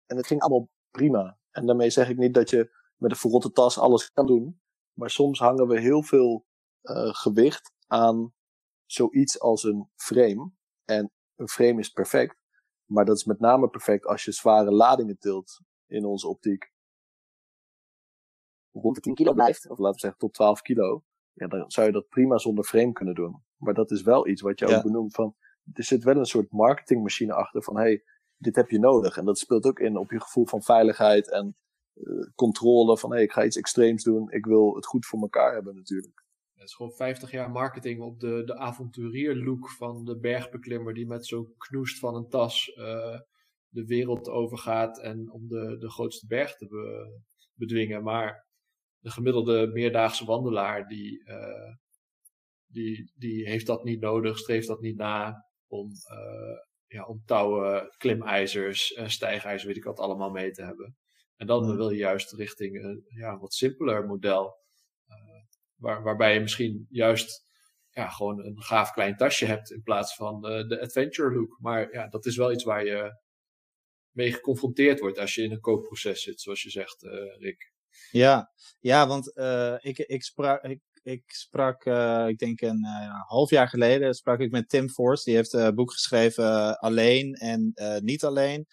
En 0.07 0.16
het 0.16 0.26
ging 0.26 0.40
allemaal 0.40 0.68
prima. 0.90 1.38
En 1.50 1.66
daarmee 1.66 1.90
zeg 1.90 2.09
ik 2.09 2.16
niet 2.16 2.35
dat 2.35 2.50
je 2.50 2.70
met 2.96 3.11
een 3.11 3.16
verrotte 3.16 3.52
tas 3.52 3.79
alles 3.79 4.12
kan 4.12 4.26
doen. 4.26 4.61
Maar 4.92 5.11
soms 5.11 5.38
hangen 5.38 5.68
we 5.68 5.81
heel 5.81 6.02
veel 6.02 6.46
uh, 6.83 7.14
gewicht 7.14 7.72
aan 7.87 8.35
zoiets 8.87 9.40
als 9.40 9.64
een 9.64 9.90
frame. 9.96 10.51
En 10.85 11.12
een 11.37 11.49
frame 11.49 11.79
is 11.79 11.90
perfect, 11.90 12.37
maar 12.85 13.05
dat 13.05 13.16
is 13.16 13.25
met 13.25 13.40
name 13.40 13.68
perfect 13.68 14.07
als 14.07 14.25
je 14.25 14.33
zware 14.33 14.70
ladingen 14.70 15.18
tilt 15.18 15.61
in 15.87 16.05
onze 16.05 16.29
optiek. 16.29 16.72
Rond 18.72 18.94
de 18.94 19.01
10 19.01 19.14
kilo 19.14 19.33
blijft, 19.33 19.70
of 19.70 19.79
laten 19.79 19.94
we 19.94 20.01
zeggen 20.01 20.18
tot 20.18 20.35
12 20.35 20.62
kilo. 20.62 21.05
Ja, 21.33 21.46
dan 21.46 21.70
zou 21.70 21.87
je 21.87 21.92
dat 21.92 22.09
prima 22.09 22.38
zonder 22.38 22.64
frame 22.64 22.92
kunnen 22.92 23.14
doen. 23.14 23.44
Maar 23.57 23.75
dat 23.75 23.90
is 23.90 24.03
wel 24.03 24.29
iets 24.29 24.42
wat 24.42 24.59
je 24.59 24.66
ook 24.66 24.83
benoemt 24.83 25.14
van, 25.14 25.37
er 25.72 25.85
zit 25.85 26.05
wel 26.05 26.16
een 26.16 26.27
soort 26.27 26.53
marketingmachine 26.53 27.33
achter 27.33 27.62
van, 27.62 27.77
hey, 27.77 28.05
dit 28.37 28.57
heb 28.57 28.70
je 28.70 28.79
nodig. 28.79 29.16
En 29.16 29.25
dat 29.25 29.38
speelt 29.38 29.66
ook 29.66 29.79
in 29.79 29.96
op 29.96 30.11
je 30.11 30.20
gevoel 30.20 30.46
van 30.46 30.62
veiligheid 30.62 31.31
en 31.31 31.57
uh, 31.94 32.27
controle 32.35 32.99
van, 32.99 33.12
hey, 33.12 33.22
ik 33.22 33.33
ga 33.33 33.44
iets 33.44 33.57
extreems 33.57 34.03
doen, 34.03 34.31
ik 34.31 34.46
wil 34.46 34.75
het 34.75 34.87
goed 34.87 35.07
voor 35.07 35.20
elkaar 35.20 35.53
hebben 35.53 35.75
natuurlijk. 35.75 36.25
Het 36.57 36.69
is 36.69 36.75
gewoon 36.75 36.92
50 36.92 37.31
jaar 37.31 37.51
marketing 37.51 38.01
op 38.01 38.21
de, 38.21 38.42
de 38.45 38.57
avonturier-look 38.57 39.71
van 39.71 40.05
de 40.05 40.19
bergbeklimmer 40.19 40.95
die 40.95 41.07
met 41.07 41.27
zo'n 41.27 41.55
knoest 41.57 41.99
van 41.99 42.14
een 42.14 42.29
tas 42.29 42.69
uh, 42.77 43.21
de 43.69 43.85
wereld 43.87 44.29
overgaat 44.29 45.01
en 45.01 45.31
om 45.31 45.49
de, 45.49 45.77
de 45.79 45.90
grootste 45.90 46.27
berg 46.27 46.57
te 46.57 46.66
be, 46.66 47.19
bedwingen. 47.55 48.03
Maar 48.03 48.47
de 48.99 49.11
gemiddelde 49.11 49.66
meerdaagse 49.66 50.25
wandelaar 50.25 50.88
die, 50.88 51.23
uh, 51.29 51.75
die, 52.66 53.12
die 53.14 53.49
heeft 53.49 53.66
dat 53.66 53.85
niet 53.85 54.01
nodig, 54.01 54.38
streeft 54.38 54.66
dat 54.66 54.81
niet 54.81 54.97
na 54.97 55.47
om, 55.66 55.90
uh, 56.12 56.59
ja, 56.87 57.05
om 57.05 57.23
touwen, 57.25 57.95
klimijzers, 57.97 59.01
stijgijzers, 59.07 59.64
weet 59.64 59.77
ik 59.77 59.85
wat 59.85 60.01
allemaal 60.01 60.31
mee 60.31 60.51
te 60.51 60.62
hebben. 60.62 60.97
En 61.37 61.47
dan 61.47 61.77
wil 61.77 61.90
je 61.90 61.99
juist 61.99 62.33
richting 62.33 62.85
een 62.85 63.05
ja, 63.09 63.38
wat 63.38 63.55
simpeler 63.55 64.07
model. 64.07 64.64
Waar, 65.77 66.03
waarbij 66.03 66.35
je 66.35 66.41
misschien 66.41 66.87
juist 66.91 67.45
ja, 67.91 68.09
gewoon 68.09 68.45
een 68.45 68.62
gaaf 68.62 68.93
klein 68.93 69.17
tasje 69.17 69.47
hebt 69.47 69.71
in 69.71 69.83
plaats 69.83 70.15
van 70.15 70.41
de 70.41 70.81
adventure 70.81 71.35
look. 71.35 71.59
Maar 71.61 71.93
ja, 71.93 72.09
dat 72.09 72.27
is 72.27 72.37
wel 72.37 72.53
iets 72.53 72.65
waar 72.65 72.85
je 72.85 73.21
mee 74.11 74.33
geconfronteerd 74.33 75.01
wordt 75.01 75.19
als 75.19 75.35
je 75.35 75.43
in 75.43 75.53
een 75.53 75.61
koopproces 75.61 76.23
zit, 76.23 76.41
zoals 76.41 76.62
je 76.62 76.71
zegt, 76.71 77.03
Rick. 77.39 77.73
Ja, 78.11 78.53
ja 78.81 79.07
want 79.07 79.33
uh, 79.35 79.77
ik, 79.81 79.99
ik 79.99 80.23
sprak, 80.23 80.62
ik, 80.62 80.81
ik 81.07 81.23
sprak, 81.27 81.85
uh, 81.85 82.25
ik 82.29 82.38
denk 82.38 82.61
een 82.61 82.85
uh, 82.85 83.21
half 83.27 83.51
jaar 83.51 83.69
geleden, 83.69 84.14
sprak 84.14 84.40
ik 84.40 84.51
met 84.51 84.69
Tim 84.69 84.88
Force. 84.88 85.25
Die 85.25 85.35
heeft 85.35 85.53
een 85.53 85.75
boek 85.75 85.92
geschreven 85.92 86.79
Alleen 86.79 87.35
en 87.35 87.73
Niet 88.03 88.25
Alleen. 88.25 88.66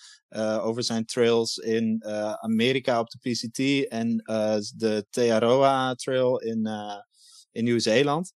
over 0.61 0.83
zijn 0.83 1.05
trails 1.05 1.57
in 1.57 2.05
Amerika 2.41 2.99
op 2.99 3.09
de 3.09 3.17
PCT 3.17 3.87
en 3.87 4.17
de 4.75 5.05
Tearoa 5.09 5.93
Trail 5.93 6.39
in, 6.39 6.69
in 7.51 7.63
Nieuw-Zeeland. 7.63 8.33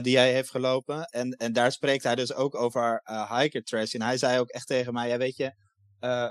die 0.00 0.16
hij 0.16 0.32
heeft 0.32 0.50
gelopen. 0.50 1.04
En, 1.04 1.30
en 1.30 1.52
daar 1.52 1.72
spreekt 1.72 2.02
hij 2.02 2.14
dus 2.14 2.34
ook 2.34 2.54
over 2.54 3.02
hiker 3.38 3.62
trash. 3.62 3.94
En 3.94 4.02
hij 4.02 4.18
zei 4.18 4.38
ook 4.38 4.48
echt 4.48 4.66
tegen 4.66 4.92
mij, 4.92 5.08
ja 5.08 5.18
weet 5.18 5.36
je, 5.36 5.52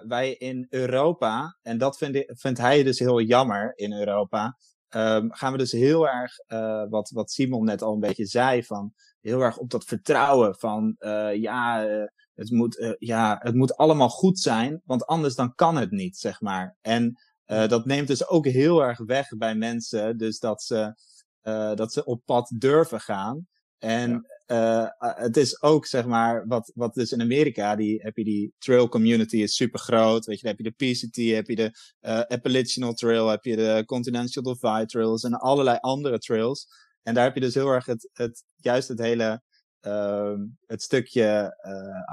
wij 0.08 0.34
in 0.34 0.66
Europa, 0.70 1.58
en 1.62 1.78
dat 1.78 1.98
vind 1.98 2.24
vindt 2.28 2.60
hij 2.60 2.84
dus 2.84 3.00
heel 3.00 3.22
jammer 3.22 3.72
in 3.76 3.94
Europa, 3.94 4.58
um, 4.96 5.34
gaan 5.34 5.52
we 5.52 5.58
dus 5.58 5.72
heel 5.72 6.08
erg, 6.08 6.40
uh, 6.48 6.84
wat, 6.90 7.10
wat 7.10 7.32
Simon 7.32 7.66
net 7.66 7.82
al 7.82 7.94
een 7.94 8.00
beetje 8.00 8.26
zei, 8.26 8.64
van 8.64 8.94
heel 9.22 9.42
erg 9.42 9.58
op 9.58 9.70
dat 9.70 9.84
vertrouwen 9.84 10.56
van, 10.56 10.96
uh, 11.00 11.36
ja, 11.36 11.88
het 12.34 12.52
moet, 12.52 12.96
ja, 13.00 13.40
het 13.40 13.56
moet 13.56 13.78
allemaal 13.78 14.10
goed 14.10 14.40
zijn, 14.40 14.82
want 14.86 15.06
anders 15.06 15.36
dan 15.36 15.56
kan 15.56 15.76
het 15.78 15.92
niet, 15.92 16.18
zeg 16.18 16.42
maar. 16.42 16.76
En 16.82 17.20
dat 17.46 17.86
neemt 17.86 18.08
dus 18.08 18.28
ook 18.28 18.46
heel 18.46 18.84
erg 18.84 19.00
weg 19.06 19.28
bij 19.38 19.56
mensen, 19.56 20.18
dus 20.18 20.40
dat 20.40 20.64
ze, 20.64 20.96
dat 21.76 21.94
ze 21.94 22.06
op 22.06 22.22
pad 22.26 22.54
durven 22.58 23.00
gaan. 23.00 23.48
En 23.78 24.26
uh, 24.48 24.88
het 25.00 25.38
is 25.38 25.62
ook, 25.62 25.86
zeg 25.86 26.06
maar, 26.06 26.48
wat, 26.48 26.72
wat 26.76 26.94
dus 26.94 27.12
in 27.12 27.22
Amerika, 27.22 27.76
die, 27.76 28.02
heb 28.02 28.18
je 28.18 28.24
die 28.24 28.54
trail 28.58 28.90
community 28.90 29.38
is 29.38 29.56
super 29.56 29.80
groot. 29.80 30.26
Weet 30.26 30.40
je, 30.40 30.48
dan 30.48 30.56
heb 30.56 30.66
je 30.66 30.74
de 30.78 30.92
PCT, 30.92 31.36
heb 31.36 31.48
je 31.48 31.56
de 31.56 31.72
uh, 32.02 32.20
Appalachian 32.20 32.94
Trail, 32.94 33.28
heb 33.28 33.44
je 33.44 33.56
de 33.56 33.84
Continental 33.86 34.44
Divide 34.44 34.86
Trails 34.86 35.24
en 35.24 35.34
allerlei 35.34 35.78
andere 35.82 36.18
trails. 36.18 36.68
En 37.04 37.14
daar 37.14 37.24
heb 37.24 37.34
je 37.34 37.42
dus 37.42 37.54
heel 37.54 37.70
erg 37.70 37.86
het, 37.86 38.10
het 38.14 38.44
juist 38.56 38.88
het 38.88 39.00
hele, 39.00 39.42
uh, 39.82 40.34
het 40.66 40.82
stukje 40.82 41.58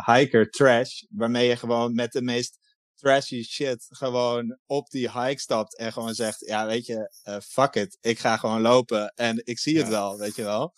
hiker 0.06 0.50
trash, 0.50 1.02
waarmee 1.08 1.48
je 1.48 1.56
gewoon 1.56 1.94
met 1.94 2.12
de 2.12 2.22
meest 2.22 2.58
trashy 2.94 3.42
shit 3.42 3.86
gewoon 3.88 4.58
op 4.66 4.90
die 4.90 5.10
hike 5.10 5.40
stapt 5.40 5.76
en 5.76 5.92
gewoon 5.92 6.14
zegt, 6.14 6.46
ja, 6.46 6.66
weet 6.66 6.86
je, 6.86 7.12
fuck 7.44 7.74
it, 7.74 7.98
ik 8.00 8.18
ga 8.18 8.36
gewoon 8.36 8.60
lopen 8.60 9.12
en 9.14 9.40
ik 9.44 9.58
zie 9.58 9.78
het 9.78 9.88
wel, 9.88 10.18
weet 10.18 10.36
je 10.36 10.42
wel. 10.42 10.74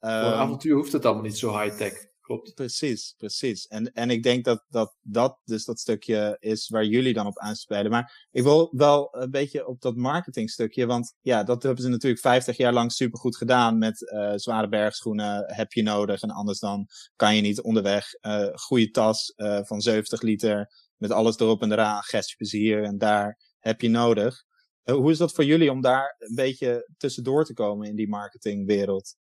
Voor 0.00 0.10
een 0.10 0.32
ehm, 0.32 0.40
avontuur 0.40 0.74
hoeft 0.74 0.92
het 0.92 1.04
allemaal 1.04 1.24
niet 1.24 1.38
zo 1.38 1.58
high-tech. 1.58 2.06
Klopt. 2.26 2.54
Precies, 2.54 3.14
precies. 3.16 3.66
En, 3.66 3.92
en 3.92 4.10
ik 4.10 4.22
denk 4.22 4.44
dat, 4.44 4.64
dat 4.68 4.96
dat 5.02 5.38
dus 5.44 5.64
dat 5.64 5.78
stukje 5.78 6.36
is 6.40 6.68
waar 6.68 6.84
jullie 6.84 7.12
dan 7.12 7.26
op 7.26 7.38
aanspelen. 7.38 7.90
Maar 7.90 8.28
ik 8.30 8.42
wil 8.42 8.68
wel 8.76 9.08
een 9.10 9.30
beetje 9.30 9.66
op 9.66 9.80
dat 9.80 9.96
marketingstukje. 9.96 10.86
Want 10.86 11.14
ja, 11.20 11.44
dat 11.44 11.62
hebben 11.62 11.82
ze 11.82 11.88
natuurlijk 11.88 12.20
50 12.22 12.56
jaar 12.56 12.72
lang 12.72 12.92
supergoed 12.92 13.36
gedaan. 13.36 13.78
Met 13.78 14.00
uh, 14.00 14.32
zware 14.34 14.68
bergschoenen 14.68 15.54
heb 15.54 15.72
je 15.72 15.82
nodig. 15.82 16.22
En 16.22 16.30
anders 16.30 16.58
dan 16.58 16.86
kan 17.16 17.36
je 17.36 17.42
niet 17.42 17.60
onderweg. 17.60 18.06
Uh, 18.20 18.48
goede 18.52 18.90
tas 18.90 19.32
uh, 19.36 19.60
van 19.62 19.80
70 19.80 20.22
liter. 20.22 20.72
Met 20.96 21.10
alles 21.10 21.38
erop 21.38 21.62
en 21.62 21.72
eraan. 21.72 22.02
Gestplezier. 22.02 22.82
En 22.82 22.98
daar 22.98 23.38
heb 23.58 23.80
je 23.80 23.88
nodig. 23.88 24.44
hoe 24.82 25.10
is 25.10 25.18
dat 25.18 25.32
voor 25.32 25.44
jullie 25.44 25.70
om 25.70 25.80
daar 25.80 26.14
een 26.18 26.34
beetje 26.34 26.90
tussendoor 26.96 27.44
te 27.44 27.54
komen 27.54 27.88
in 27.88 27.96
die 27.96 28.08
marketingwereld? 28.08 29.16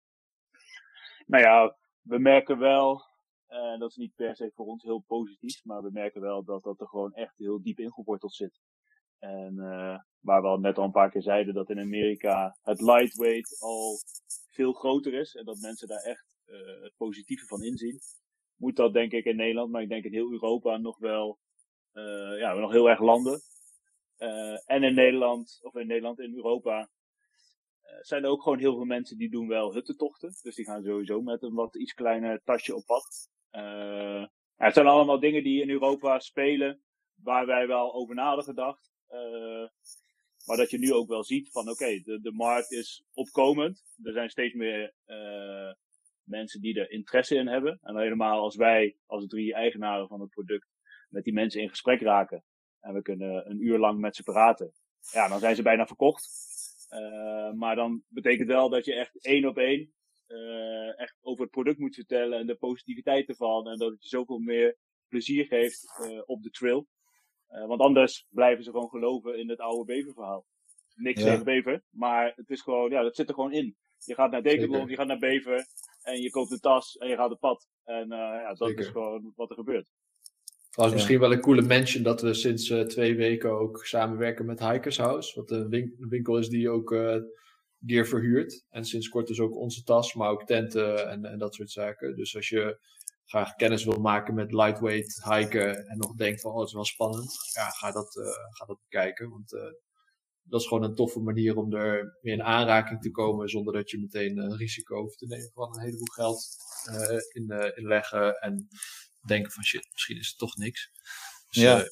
Nou 1.26 1.44
ja, 1.44 1.78
we 2.02 2.20
merken 2.20 2.60
wel, 2.60 3.02
uh, 3.50 3.80
dat 3.80 3.90
is 3.90 3.96
niet 3.96 4.16
per 4.16 4.36
se 4.36 4.52
voor 4.54 4.66
ons 4.66 4.84
heel 4.84 5.04
positief, 5.08 5.66
maar 5.66 5.82
we 5.82 5.90
merken 5.92 6.22
wel 6.22 6.44
dat 6.44 6.64
dat 6.64 6.80
er 6.80 6.88
gewoon 6.88 7.14
echt 7.14 7.38
heel 7.38 7.62
diep 7.62 7.80
ingeworteld 7.80 8.34
zit. 8.34 8.60
En 9.20 9.54
uh, 9.56 9.98
waar 10.20 10.42
we 10.42 10.48
al 10.48 10.60
net 10.60 10.78
al 10.78 10.84
een 10.84 10.92
paar 10.92 11.12
keer 11.12 11.22
zeiden 11.22 11.54
dat 11.54 11.70
in 11.70 11.80
Amerika 11.80 12.58
het 12.62 12.82
lightweight 12.82 13.58
al 13.60 13.98
veel 14.50 14.74
groter 14.74 15.14
is 15.14 15.36
en 15.36 15.46
dat 15.46 15.60
mensen 15.60 15.88
daar 15.88 16.04
echt 16.04 16.36
uh, 16.46 16.82
het 16.82 16.94
positieve 16.98 17.46
van 17.46 17.64
inzien, 17.64 18.00
moet 18.56 18.76
dat 18.76 18.94
denk 18.94 19.12
ik 19.12 19.26
in 19.26 19.36
Nederland, 19.36 19.72
maar 19.72 19.82
ik 19.82 19.90
denk 19.90 20.04
in 20.04 20.14
heel 20.14 20.32
Europa 20.32 20.78
nog 20.78 20.98
wel, 20.98 21.40
ja, 22.38 22.54
nog 22.54 22.72
heel 22.72 22.90
erg 22.90 23.00
landen. 23.00 23.42
en 24.66 24.84
in 24.84 24.94
Nederland, 24.94 25.60
of 25.62 25.76
in 25.76 25.88
Nederland, 25.88 26.20
in 26.20 26.36
Europa, 26.36 26.90
zijn 28.02 28.24
er 28.24 28.30
ook 28.30 28.42
gewoon 28.42 28.60
heel 28.60 28.76
veel 28.76 28.86
mensen 28.86 29.18
die 29.18 29.30
doen 29.30 29.48
wel 29.48 29.74
huttentochten. 29.74 30.36
Dus 30.42 30.56
die 30.56 30.66
gaan 30.66 30.84
sowieso 30.84 31.22
met 31.22 31.44
een 31.44 31.54
wat 31.54 31.76
iets 31.76 31.94
kleiner 31.94 32.42
tasje 32.44 32.76
op 32.76 32.86
pad. 32.86 33.30
Uh, 33.52 34.26
het 34.56 34.74
zijn 34.74 34.88
allemaal 34.88 35.20
dingen 35.20 35.44
die 35.44 35.62
in 35.62 35.70
Europa 35.70 36.20
spelen, 36.20 36.82
waar 37.16 37.46
wij 37.46 37.68
wel 37.68 37.94
over 37.94 38.16
na 38.16 38.26
hadden 38.26 38.44
gedacht. 38.44 38.92
Uh, 39.10 39.68
maar 40.46 40.58
dat 40.58 40.70
je 40.70 40.80
nu 40.80 40.94
ook 40.94 41.08
wel 41.08 41.24
ziet 41.24 41.52
van 41.52 41.70
oké, 41.70 42.02
de, 42.04 42.20
de 42.22 42.32
markt 42.32 42.72
is 42.72 43.06
opkomend. 43.14 43.84
Er 44.04 44.14
zijn 44.14 44.30
steeds 44.30 44.54
meer 44.54 44.94
mensen 46.24 46.62
die 46.62 46.80
er 46.80 46.92
interesse 46.92 47.36
in 47.36 47.48
hebben. 47.48 47.80
En 47.82 47.98
helemaal 47.98 48.42
als 48.42 48.56
wij, 48.56 48.98
als 49.06 49.28
drie 49.28 49.54
eigenaren 49.54 50.08
van 50.08 50.22
het 50.22 50.30
product, 50.30 50.68
met 51.10 51.24
die 51.24 51.34
mensen 51.34 51.62
in 51.62 51.70
gesprek 51.70 52.02
raken. 52.02 52.44
En 52.80 52.94
we 52.94 53.02
kunnen 53.02 53.50
een 53.50 53.66
uur 53.66 53.80
lang 53.80 54.00
met 54.00 54.16
ze 54.16 54.24
praten. 54.24 54.72
Ja, 55.12 55.28
dan 55.28 55.40
zijn 55.40 55.56
ze 55.56 55.62
bijna 55.62 55.88
verkocht. 55.88 56.30
Uh, 56.94 57.52
maar 57.52 57.76
dan 57.76 58.04
betekent 58.08 58.48
wel 58.48 58.70
dat 58.70 58.86
je 58.86 58.94
echt 58.94 59.26
één 59.26 59.46
op 59.46 59.58
één 59.58 59.94
uh, 60.28 61.00
echt 61.00 61.18
over 61.22 61.42
het 61.44 61.52
product 61.52 61.80
moet 61.80 61.96
vertellen 61.96 62.40
en 62.40 62.48
de 62.48 62.56
positiviteit 62.56 63.30
ervan. 63.30 63.68
En 63.68 63.78
dat 63.78 63.92
het 63.92 64.04
je 64.04 64.10
zoveel 64.10 64.40
meer 64.40 64.78
plezier 65.08 65.46
geeft 65.46 66.00
uh, 66.02 66.22
op 66.26 66.44
de 66.44 66.50
trail. 66.50 66.88
want 67.48 67.82
anders 67.82 68.28
blijven 68.30 68.64
ze 68.64 68.72
gewoon 68.72 68.90
geloven 68.90 69.40
in 69.40 69.50
het 69.50 69.60
oude 69.60 69.86
beververhaal. 69.86 70.46
Niks 70.96 71.22
ja. 71.22 71.26
tegen 71.26 71.44
bever, 71.44 71.84
maar 71.90 72.34
het 72.36 72.50
is 72.50 72.62
gewoon, 72.62 72.90
ja, 72.90 73.02
dat 73.02 73.16
zit 73.16 73.28
er 73.28 73.34
gewoon 73.34 73.54
in. 73.54 73.76
Je 73.98 74.14
gaat 74.14 74.32
naar 74.32 74.44
Decathlon, 74.44 74.90
je 74.90 74.96
gaat 74.96 75.08
naar 75.08 75.20
bever 75.20 75.66
en 76.02 76.22
je 76.22 76.30
koopt 76.30 76.52
een 76.52 76.60
tas 76.60 76.98
en 76.98 77.08
je 77.08 77.16
gaat 77.16 77.32
op 77.32 77.40
pad. 77.40 77.68
En 77.84 78.08
ja, 78.08 78.48
dat 78.48 78.68
Zeker. 78.68 78.84
is 78.84 78.88
gewoon 78.88 79.34
wat 79.36 79.50
er 79.50 79.56
gebeurt. 79.56 79.88
Trouwens, 80.74 81.00
misschien 81.00 81.20
wel 81.20 81.32
een 81.32 81.42
coole 81.42 81.62
mention 81.62 82.04
dat 82.04 82.22
we 82.22 82.34
sinds 82.34 82.70
uh, 82.70 82.82
twee 82.82 83.16
weken 83.16 83.52
ook 83.52 83.86
samenwerken 83.86 84.46
met 84.46 84.60
Hikers 84.60 84.98
House. 84.98 85.40
Wat 85.40 85.52
een 85.52 85.96
winkel 85.98 86.38
is 86.38 86.50
die 86.50 86.70
ook 86.70 86.92
uh, 86.92 87.16
gear 87.86 88.06
verhuurt. 88.06 88.66
En 88.70 88.86
sinds 88.86 89.10
kort 89.10 89.28
dus 89.28 89.40
ook 89.40 89.56
onze 89.56 89.84
tas, 89.84 90.14
maar 90.14 90.30
ook 90.30 90.46
tenten 90.46 91.10
en, 91.10 91.26
en 91.26 91.40
dat 91.40 91.56
soort 91.56 91.72
zaken. 91.72 92.16
Dus 92.16 92.36
als 92.36 92.50
je 92.50 92.80
graag 93.26 93.56
kennis 93.56 93.84
wil 93.84 94.00
maken 94.00 94.34
met 94.34 94.52
lightweight 94.52 95.24
hiken 95.24 95.88
en 95.88 95.98
nog 95.98 96.16
denkt 96.16 96.42
van 96.42 96.52
oh, 96.52 96.60
het 96.60 96.68
is 96.68 96.74
wel 96.74 96.86
spannend. 96.86 97.36
Ja, 97.54 97.70
ga 97.70 97.92
dat, 97.92 98.16
uh, 98.16 98.26
ga 98.50 98.66
dat 98.66 98.80
bekijken. 98.82 99.30
Want 99.30 99.50
dat 100.44 100.62
is 100.62 100.68
gewoon 100.68 100.84
een 100.84 100.96
toffe 100.96 101.20
manier 101.20 101.58
om 101.58 101.74
er 101.74 102.18
mee 102.22 102.34
in 102.34 102.44
aanraking 102.44 103.02
te 103.02 103.12
komen 103.12 103.50
zonder 103.50 103.74
dat 103.74 103.90
je 103.90 104.00
meteen 104.00 104.38
een 104.38 104.58
risico 104.58 105.02
hoeft 105.02 105.18
te 105.18 105.28
nemen 105.28 105.52
van 105.54 105.76
een 105.76 105.82
heleboel 105.82 106.14
geld 106.14 106.48
in, 107.34 107.74
inleggen. 107.76 108.34
En 108.42 108.68
denken 109.28 109.52
van 109.52 109.64
shit, 109.64 109.90
misschien 109.92 110.18
is 110.18 110.28
het 110.28 110.38
toch 110.38 110.56
niks. 110.56 110.92
Dus, 111.50 111.64
ja. 111.64 111.80
Uh, 111.80 111.86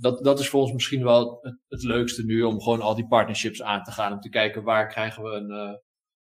dat, 0.00 0.24
dat 0.24 0.40
is 0.40 0.48
voor 0.48 0.60
ons 0.60 0.72
misschien 0.72 1.02
wel 1.04 1.38
het, 1.42 1.60
het, 1.68 1.82
leukste 1.82 2.24
nu 2.24 2.42
om 2.42 2.60
gewoon 2.60 2.80
al 2.80 2.94
die 2.94 3.06
partnerships 3.06 3.62
aan 3.62 3.82
te 3.82 3.90
gaan. 3.90 4.12
Om 4.12 4.20
te 4.20 4.28
kijken 4.28 4.62
waar 4.62 4.88
krijgen 4.88 5.22
we 5.22 5.30
een 5.30 5.50
uh, 5.50 5.76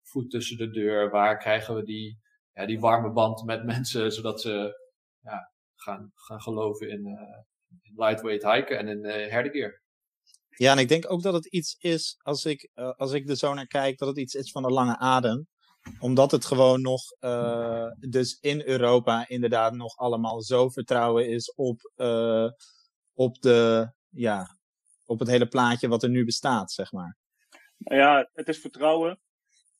voet 0.02 0.30
tussen 0.30 0.56
de 0.56 0.70
deur, 0.70 1.10
waar 1.10 1.38
krijgen 1.38 1.74
we 1.74 1.82
die 1.82 2.20
ja, 2.52 2.66
die 2.66 2.80
warme 2.80 3.12
band 3.12 3.44
met 3.44 3.64
mensen, 3.74 4.12
zodat 4.12 4.40
ze 4.40 4.78
ja, 5.20 5.52
gaan, 5.74 6.12
gaan 6.14 6.42
geloven 6.42 6.90
in, 6.90 7.06
in 7.82 7.92
lightweight 7.96 8.52
hiken 8.52 8.78
en 8.78 8.88
in 8.88 9.04
herdegear. 9.04 9.80
Ja, 10.48 10.72
en 10.72 10.78
ik 10.78 10.88
denk 10.88 11.10
ook 11.10 11.22
dat 11.22 11.34
het 11.34 11.46
iets 11.46 11.76
is, 11.78 12.16
als 12.22 12.44
ik, 12.44 12.70
als 12.74 13.12
ik 13.12 13.28
er 13.28 13.36
zo 13.36 13.54
naar 13.54 13.66
kijk, 13.66 13.98
dat 13.98 14.08
het 14.08 14.18
iets 14.18 14.34
is 14.34 14.50
van 14.50 14.64
een 14.64 14.72
lange 14.72 14.98
adem 14.98 15.46
omdat 15.98 16.30
het 16.30 16.44
gewoon 16.44 16.80
nog, 16.80 17.02
uh, 17.20 17.90
dus 18.08 18.38
in 18.40 18.62
Europa 18.64 19.28
inderdaad 19.28 19.74
nog 19.74 19.96
allemaal 19.96 20.42
zo 20.42 20.68
vertrouwen 20.68 21.28
is 21.28 21.54
op, 21.54 21.90
uh, 21.96 22.50
op, 23.12 23.40
de, 23.40 23.92
ja, 24.08 24.58
op 25.06 25.18
het 25.18 25.28
hele 25.28 25.46
plaatje 25.46 25.88
wat 25.88 26.02
er 26.02 26.10
nu 26.10 26.24
bestaat, 26.24 26.72
zeg 26.72 26.92
maar. 26.92 27.16
Nou 27.76 28.00
ja, 28.00 28.30
het 28.32 28.48
is 28.48 28.60
vertrouwen. 28.60 29.20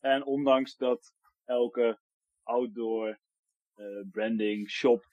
En 0.01 0.25
ondanks 0.25 0.77
dat 0.77 1.13
elke 1.45 1.99
outdoor 2.43 3.21
uh, 3.77 3.87
branding 4.11 4.71
shop 4.71 5.05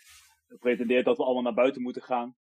pretendeert 0.60 1.06
dat 1.06 1.18
we 1.18 1.24
allemaal 1.24 1.44
naar 1.44 1.54
buiten 1.54 1.82
moeten 1.82 2.02
gaan, 2.02 2.36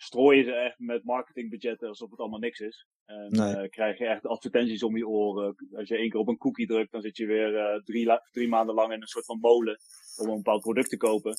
strooien 0.00 0.44
ze 0.44 0.52
echt 0.52 0.78
met 0.78 1.04
marketingbudgetten 1.04 1.88
alsof 1.88 2.10
het 2.10 2.18
allemaal 2.18 2.38
niks 2.38 2.60
is. 2.60 2.86
En 3.04 3.26
nee. 3.28 3.62
uh, 3.62 3.68
krijg 3.68 3.98
je 3.98 4.06
echt 4.06 4.26
advertenties 4.26 4.82
om 4.82 4.96
je 4.96 5.08
oren. 5.08 5.54
Als 5.72 5.88
je 5.88 5.96
één 5.96 6.10
keer 6.10 6.20
op 6.20 6.28
een 6.28 6.38
cookie 6.38 6.66
drukt, 6.66 6.92
dan 6.92 7.02
zit 7.02 7.16
je 7.16 7.26
weer 7.26 7.52
uh, 7.52 7.82
drie, 7.82 8.20
drie 8.30 8.48
maanden 8.48 8.74
lang 8.74 8.92
in 8.92 9.00
een 9.00 9.06
soort 9.06 9.24
van 9.24 9.38
molen 9.38 9.78
om 10.16 10.28
een 10.28 10.36
bepaald 10.36 10.60
product 10.60 10.88
te 10.88 10.96
kopen. 10.96 11.36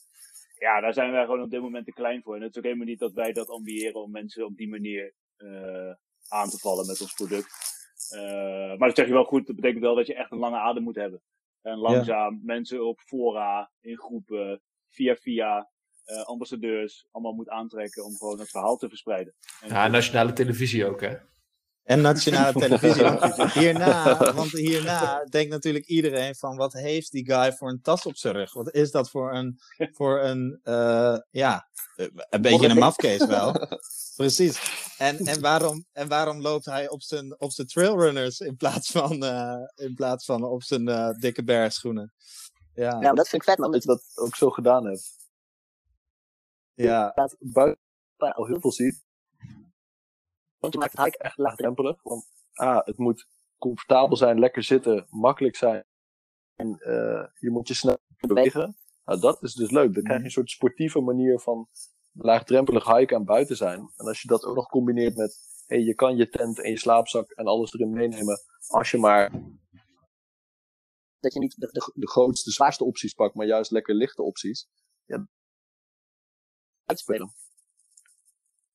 Ja, 0.57 0.81
daar 0.81 0.93
zijn 0.93 1.11
wij 1.11 1.25
gewoon 1.25 1.41
op 1.41 1.49
dit 1.49 1.61
moment 1.61 1.85
te 1.85 1.93
klein 1.93 2.21
voor. 2.21 2.35
En 2.35 2.41
het 2.41 2.51
is 2.51 2.57
ook 2.57 2.63
helemaal 2.63 2.85
niet 2.85 2.99
dat 2.99 3.13
wij 3.13 3.33
dat 3.33 3.49
ambiëren 3.49 4.01
om 4.01 4.11
mensen 4.11 4.45
op 4.45 4.57
die 4.57 4.69
manier 4.69 5.13
uh, 5.37 5.93
aan 6.27 6.49
te 6.49 6.57
vallen 6.57 6.87
met 6.87 7.01
ons 7.01 7.13
product. 7.13 7.49
maar 8.77 8.87
dat 8.87 8.95
zeg 8.95 9.07
je 9.07 9.13
wel 9.13 9.23
goed, 9.23 9.47
dat 9.47 9.55
betekent 9.55 9.83
wel 9.83 9.95
dat 9.95 10.07
je 10.07 10.15
echt 10.15 10.31
een 10.31 10.37
lange 10.37 10.57
adem 10.57 10.83
moet 10.83 10.95
hebben. 10.95 11.21
En 11.61 11.77
langzaam 11.77 12.33
ja. 12.33 12.39
mensen 12.41 12.85
op 12.85 12.99
fora, 12.99 13.71
in 13.81 13.97
groepen, 13.97 14.61
via 14.89 15.15
via, 15.15 15.69
uh, 16.11 16.23
ambassadeurs 16.23 17.07
allemaal 17.11 17.33
moet 17.33 17.49
aantrekken 17.49 18.05
om 18.05 18.17
gewoon 18.17 18.39
het 18.39 18.49
verhaal 18.49 18.77
te 18.77 18.89
verspreiden. 18.89 19.33
En 19.61 19.69
ja, 19.69 19.87
nationale 19.87 20.33
televisie 20.33 20.85
ook, 20.85 21.01
hè? 21.01 21.15
En 21.89 22.01
nationale 22.01 22.53
televisie. 22.67 23.59
hierna, 23.61 24.33
want 24.33 24.51
hierna 24.51 25.23
denkt 25.23 25.51
natuurlijk 25.51 25.85
iedereen 25.85 26.35
van 26.35 26.57
wat 26.57 26.73
heeft 26.73 27.11
die 27.11 27.25
guy 27.25 27.53
voor 27.53 27.69
een 27.69 27.81
tas 27.81 28.05
op 28.05 28.17
zijn 28.17 28.33
rug? 28.33 28.53
Wat 28.53 28.73
is 28.73 28.91
dat 28.91 29.09
voor 29.09 29.33
een, 29.33 29.59
voor 29.97 30.19
een 30.19 30.59
uh, 30.63 31.17
ja, 31.29 31.67
een 32.29 32.41
beetje 32.41 32.67
een 32.67 32.77
mafcase 32.77 33.27
wel. 33.27 33.67
Precies. 34.15 34.59
En, 34.97 35.17
en, 35.17 35.41
waarom, 35.41 35.85
en 35.91 36.07
waarom 36.07 36.41
loopt 36.41 36.65
hij 36.65 36.89
op 36.89 37.01
zijn, 37.01 37.39
op 37.39 37.51
zijn 37.51 37.67
trailrunners 37.67 38.39
in 38.39 38.55
plaats 38.55 38.91
van, 38.91 39.23
uh, 39.23 39.55
in 39.75 39.93
plaats 39.93 40.25
van 40.25 40.43
op 40.43 40.63
zijn 40.63 40.89
uh, 40.89 41.09
dikke 41.09 41.43
bergschoenen? 41.43 42.13
Ja. 42.73 43.01
ja, 43.01 43.13
dat 43.13 43.29
vind 43.29 43.41
ik 43.41 43.49
vet 43.49 43.57
man 43.57 43.71
dat 43.71 43.83
je 43.83 43.89
dat 43.89 44.03
ook 44.15 44.35
zo 44.35 44.49
gedaan 44.49 44.85
hebt. 44.85 45.18
Ja. 46.83 47.13
Buiten 47.39 47.83
al 48.17 48.45
heel 48.45 48.59
veel 48.59 48.71
ziet. 48.71 49.05
Want 50.57 50.73
je 50.73 50.79
maakt 50.79 50.91
het 50.91 51.05
hike 51.05 51.17
echt 51.17 51.37
laagdrempelig. 51.37 52.03
Want 52.03 52.25
ah, 52.53 52.85
het 52.85 52.97
moet 52.97 53.27
comfortabel 53.57 54.17
zijn, 54.17 54.39
lekker 54.39 54.63
zitten, 54.63 55.05
makkelijk 55.09 55.55
zijn. 55.55 55.85
En 56.55 56.67
uh, 56.67 57.25
je 57.33 57.49
moet 57.51 57.67
je 57.67 57.73
snel 57.73 57.97
bewegen. 58.17 58.77
Nou, 59.05 59.19
dat 59.19 59.43
is 59.43 59.53
dus 59.53 59.71
leuk. 59.71 59.93
Dan 59.93 60.03
krijg 60.03 60.19
je 60.19 60.25
een 60.25 60.31
soort 60.31 60.49
sportieve 60.49 60.99
manier 60.99 61.39
van 61.39 61.67
laagdrempelig 62.11 62.85
hiken 62.85 63.17
en 63.17 63.25
buiten 63.25 63.55
zijn. 63.55 63.79
En 63.79 64.05
als 64.05 64.21
je 64.21 64.27
dat 64.27 64.45
ook 64.45 64.55
nog 64.55 64.67
combineert 64.67 65.15
met, 65.15 65.63
hey, 65.65 65.79
je 65.79 65.95
kan 65.95 66.15
je 66.15 66.29
tent 66.29 66.61
en 66.61 66.69
je 66.69 66.77
slaapzak 66.77 67.31
en 67.31 67.45
alles 67.45 67.73
erin 67.73 67.93
meenemen. 67.93 68.39
Als 68.67 68.91
je 68.91 68.97
maar 68.97 69.31
dat 71.19 71.33
je 71.33 71.39
niet 71.39 71.55
de, 71.59 71.67
de, 71.71 71.91
de 71.93 72.07
grootste, 72.07 72.51
zwaarste 72.51 72.83
opties 72.83 73.13
pakt, 73.13 73.35
maar 73.35 73.45
juist 73.45 73.71
lekker 73.71 73.95
lichte 73.95 74.21
opties. 74.21 74.67
Ja, 75.05 75.27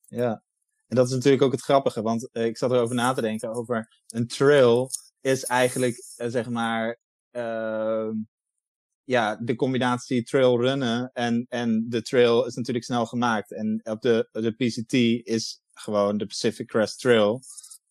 Ja, 0.07 0.43
en 0.87 0.95
dat 0.95 1.07
is 1.07 1.13
natuurlijk 1.13 1.43
ook 1.43 1.51
het 1.51 1.61
grappige, 1.61 2.01
want 2.01 2.29
uh, 2.31 2.45
ik 2.45 2.57
zat 2.57 2.71
erover 2.71 2.95
na 2.95 3.13
te 3.13 3.21
denken 3.21 3.53
over 3.53 4.01
een 4.07 4.27
trail 4.27 4.89
is 5.21 5.43
eigenlijk, 5.43 5.95
uh, 6.17 6.27
zeg 6.27 6.49
maar, 6.49 6.99
uh, 7.31 8.09
ja, 9.03 9.35
de 9.35 9.55
combinatie 9.55 10.23
trail 10.23 10.61
runnen 10.61 11.11
en, 11.13 11.45
en 11.49 11.85
de 11.89 12.01
trail 12.01 12.45
is 12.45 12.55
natuurlijk 12.55 12.85
snel 12.85 13.05
gemaakt. 13.05 13.51
En 13.51 13.81
op 13.83 14.01
de, 14.01 14.27
de 14.31 14.51
PCT 14.51 14.93
is 15.27 15.61
gewoon 15.71 16.17
de 16.17 16.25
Pacific 16.25 16.67
Crest 16.67 16.99
Trail. 16.99 17.41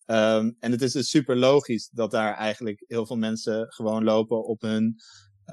Um, 0.05 0.55
en 0.59 0.71
het 0.71 0.81
is 0.81 0.91
dus 0.91 1.09
super 1.09 1.37
logisch 1.37 1.89
dat 1.89 2.11
daar 2.11 2.33
eigenlijk 2.33 2.83
heel 2.87 3.05
veel 3.05 3.17
mensen 3.17 3.73
gewoon 3.73 4.03
lopen 4.03 4.45
op 4.45 4.61
hun 4.61 4.95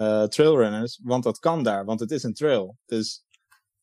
uh, 0.00 0.24
trailrunners, 0.24 1.00
want 1.02 1.24
dat 1.24 1.38
kan 1.38 1.62
daar, 1.62 1.84
want 1.84 2.00
het 2.00 2.10
is 2.10 2.22
een 2.22 2.34
trail. 2.34 2.78
Dus 2.86 3.24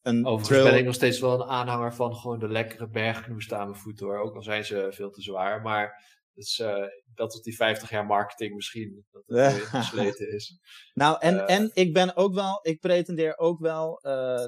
een 0.01 0.25
Overigens 0.25 0.47
trail... 0.47 0.63
ben 0.63 0.79
ik 0.79 0.85
nog 0.85 0.93
steeds 0.93 1.19
wel 1.19 1.33
een 1.33 1.47
aanhanger 1.47 1.93
van 1.93 2.15
gewoon 2.15 2.39
de 2.39 2.49
lekkere 2.49 2.89
bergknoest 2.89 3.53
aan 3.53 3.69
mijn 3.69 3.81
voeten 3.81 4.05
hoor. 4.05 4.19
Ook 4.19 4.35
al 4.35 4.43
zijn 4.43 4.65
ze 4.65 4.87
veel 4.91 5.11
te 5.11 5.21
zwaar. 5.21 5.61
Maar 5.61 6.17
dus, 6.39 6.59
uh, 6.59 6.85
dat 7.13 7.31
tot 7.31 7.43
die 7.43 7.55
50 7.55 7.89
jaar 7.89 8.05
marketing 8.05 8.55
misschien 8.55 9.05
dat 9.11 9.23
het 9.25 9.53
gesleten 9.53 10.33
is. 10.33 10.53
Nou, 10.93 11.17
en, 11.19 11.35
uh, 11.35 11.49
en 11.49 11.71
ik 11.73 11.93
ben 11.93 12.15
ook 12.15 12.33
wel, 12.33 12.59
ik 12.61 12.79
pretendeer 12.79 13.37
ook 13.37 13.59
wel 13.59 13.99
uh, 14.01 14.45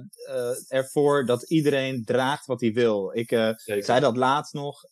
ervoor 0.67 1.25
dat 1.25 1.49
iedereen 1.49 2.03
draagt 2.03 2.45
wat 2.45 2.61
hij 2.61 2.71
wil. 2.71 3.11
Ik 3.13 3.29
zei 3.63 3.99
dat 3.99 4.17
laatst 4.17 4.53
nog, 4.53 4.83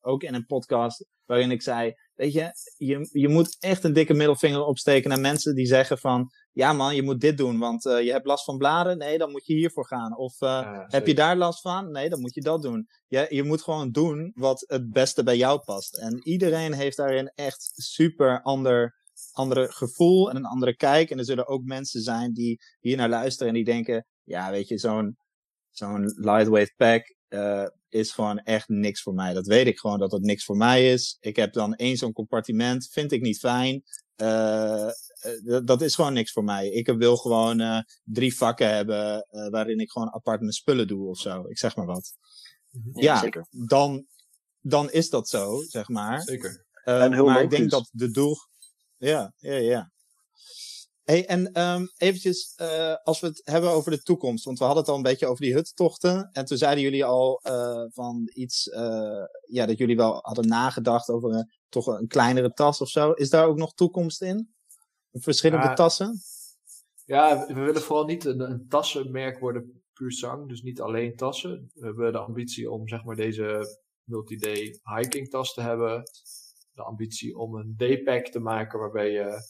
ook 0.00 0.22
in 0.22 0.34
een 0.34 0.46
podcast, 0.46 1.06
waarin 1.24 1.50
ik 1.50 1.62
zei, 1.62 1.92
weet 2.14 2.32
je, 2.32 2.50
je, 2.76 3.08
je 3.12 3.28
moet 3.28 3.56
echt 3.58 3.84
een 3.84 3.92
dikke 3.92 4.14
middelvinger 4.14 4.64
opsteken 4.64 5.08
naar 5.08 5.20
mensen 5.20 5.54
die 5.54 5.66
zeggen 5.66 5.98
van, 5.98 6.30
ja 6.58 6.72
man, 6.72 6.94
je 6.94 7.02
moet 7.02 7.20
dit 7.20 7.36
doen, 7.36 7.58
want 7.58 7.84
uh, 7.84 8.02
je 8.02 8.10
hebt 8.10 8.26
last 8.26 8.44
van 8.44 8.58
blaren. 8.58 8.98
Nee, 8.98 9.18
dan 9.18 9.30
moet 9.30 9.46
je 9.46 9.54
hiervoor 9.54 9.86
gaan. 9.86 10.16
Of 10.16 10.40
uh, 10.40 10.48
ja, 10.48 10.84
heb 10.88 11.06
je 11.06 11.14
daar 11.14 11.36
last 11.36 11.60
van? 11.60 11.90
Nee, 11.90 12.08
dan 12.08 12.20
moet 12.20 12.34
je 12.34 12.40
dat 12.40 12.62
doen. 12.62 12.88
Je, 13.06 13.26
je 13.28 13.42
moet 13.42 13.62
gewoon 13.62 13.90
doen 13.90 14.32
wat 14.34 14.64
het 14.66 14.90
beste 14.90 15.22
bij 15.22 15.36
jou 15.36 15.60
past. 15.60 15.96
En 15.96 16.20
iedereen 16.22 16.72
heeft 16.72 16.96
daarin 16.96 17.32
echt 17.34 17.72
super 17.74 18.42
ander, 18.42 18.94
andere 19.32 19.72
gevoel 19.72 20.30
en 20.30 20.36
een 20.36 20.44
andere 20.44 20.76
kijk. 20.76 21.10
En 21.10 21.18
er 21.18 21.24
zullen 21.24 21.46
ook 21.46 21.64
mensen 21.64 22.00
zijn 22.00 22.32
die 22.32 22.60
hier 22.80 22.96
naar 22.96 23.08
luisteren 23.08 23.48
en 23.48 23.54
die 23.54 23.64
denken, 23.64 24.06
ja, 24.22 24.50
weet 24.50 24.68
je, 24.68 24.78
zo'n 24.78 25.16
zo'n 25.70 26.12
lightweight 26.16 26.76
pack 26.76 27.14
uh, 27.28 27.66
is 27.88 28.12
gewoon 28.12 28.38
echt 28.38 28.68
niks 28.68 29.02
voor 29.02 29.14
mij. 29.14 29.32
Dat 29.32 29.46
weet 29.46 29.66
ik 29.66 29.78
gewoon 29.78 29.98
dat 29.98 30.12
het 30.12 30.22
niks 30.22 30.44
voor 30.44 30.56
mij 30.56 30.92
is. 30.92 31.16
Ik 31.20 31.36
heb 31.36 31.52
dan 31.52 31.74
één 31.74 31.96
zo'n 31.96 32.12
compartiment, 32.12 32.88
vind 32.90 33.12
ik 33.12 33.20
niet 33.20 33.38
fijn. 33.38 33.82
Uh, 34.22 34.88
dat 35.64 35.82
is 35.82 35.94
gewoon 35.94 36.12
niks 36.12 36.32
voor 36.32 36.44
mij. 36.44 36.68
Ik 36.68 36.86
wil 36.86 37.16
gewoon 37.16 37.60
uh, 37.60 37.80
drie 38.04 38.36
vakken 38.36 38.74
hebben 38.74 39.26
uh, 39.30 39.48
waarin 39.48 39.78
ik 39.78 39.90
gewoon 39.90 40.12
apart 40.14 40.40
mijn 40.40 40.52
spullen 40.52 40.86
doe 40.86 41.08
of 41.08 41.18
zo. 41.18 41.46
Ik 41.48 41.58
zeg 41.58 41.76
maar 41.76 41.86
wat. 41.86 42.12
Ja, 42.92 43.14
ja 43.14 43.20
zeker. 43.20 43.46
Dan, 43.50 44.06
dan 44.60 44.90
is 44.90 45.10
dat 45.10 45.28
zo, 45.28 45.62
zeg 45.62 45.88
maar. 45.88 46.22
Zeker. 46.22 46.66
en 46.84 47.12
heel 47.12 47.24
maar 47.24 47.34
logisch. 47.34 47.42
ik 47.42 47.50
denk 47.50 47.70
dat 47.70 47.88
de 47.92 48.10
doel... 48.10 48.36
Ja, 48.96 49.32
ja, 49.36 49.54
ja. 49.54 49.92
Hey, 51.08 51.26
en 51.26 51.62
um, 51.62 51.90
eventjes, 51.96 52.54
uh, 52.60 52.94
als 53.02 53.20
we 53.20 53.26
het 53.26 53.40
hebben 53.44 53.70
over 53.70 53.90
de 53.90 54.02
toekomst, 54.02 54.44
want 54.44 54.58
we 54.58 54.64
hadden 54.64 54.82
het 54.82 54.92
al 54.92 54.96
een 54.96 55.02
beetje 55.02 55.26
over 55.26 55.44
die 55.44 55.54
huttochten. 55.54 56.28
En 56.32 56.44
toen 56.44 56.58
zeiden 56.58 56.84
jullie 56.84 57.04
al 57.04 57.40
uh, 57.46 57.84
van 57.88 58.30
iets, 58.34 58.66
uh, 58.66 59.24
ja, 59.46 59.66
dat 59.66 59.78
jullie 59.78 59.96
wel 59.96 60.18
hadden 60.22 60.48
nagedacht 60.48 61.08
over 61.08 61.34
een, 61.34 61.52
toch 61.68 61.86
een 61.86 62.06
kleinere 62.06 62.52
tas 62.52 62.80
of 62.80 62.88
zo. 62.88 63.12
Is 63.12 63.30
daar 63.30 63.46
ook 63.46 63.56
nog 63.56 63.74
toekomst 63.74 64.22
in? 64.22 64.54
Verschillende 65.20 65.66
ja, 65.66 65.74
tassen? 65.74 66.20
Ja, 67.04 67.46
we 67.46 67.60
willen 67.60 67.82
vooral 67.82 68.04
niet 68.04 68.24
een, 68.24 68.40
een 68.40 68.68
tassenmerk 68.68 69.38
worden 69.38 69.82
puur 69.92 70.12
zang, 70.12 70.48
dus 70.48 70.62
niet 70.62 70.80
alleen 70.80 71.16
tassen. 71.16 71.70
We 71.74 71.84
hebben 71.84 72.12
de 72.12 72.18
ambitie 72.18 72.70
om 72.70 72.88
zeg 72.88 73.04
maar 73.04 73.16
deze 73.16 73.78
multi-day 74.04 74.80
hiking 74.82 75.30
tas 75.30 75.54
te 75.54 75.60
hebben. 75.60 76.02
De 76.72 76.82
ambitie 76.82 77.38
om 77.38 77.54
een 77.54 77.74
daypack 77.76 78.26
te 78.26 78.40
maken 78.40 78.78
waarbij 78.78 79.10
je 79.10 79.40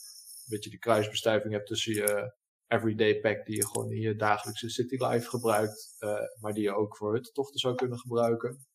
beetje 0.48 0.70
de 0.70 0.78
kruisbestuiving 0.78 1.52
hebt 1.52 1.66
tussen 1.66 1.94
je 1.94 2.36
everyday 2.66 3.20
pack 3.20 3.46
die 3.46 3.56
je 3.56 3.66
gewoon 3.66 3.90
in 3.90 4.00
je 4.00 4.16
dagelijkse 4.16 4.68
city 4.68 5.04
life 5.04 5.28
gebruikt, 5.28 5.96
uh, 6.00 6.18
maar 6.40 6.52
die 6.52 6.62
je 6.62 6.74
ook 6.74 6.96
voor 6.96 7.12
huttochten 7.12 7.60
zou 7.60 7.74
kunnen 7.74 7.98
gebruiken. 7.98 8.66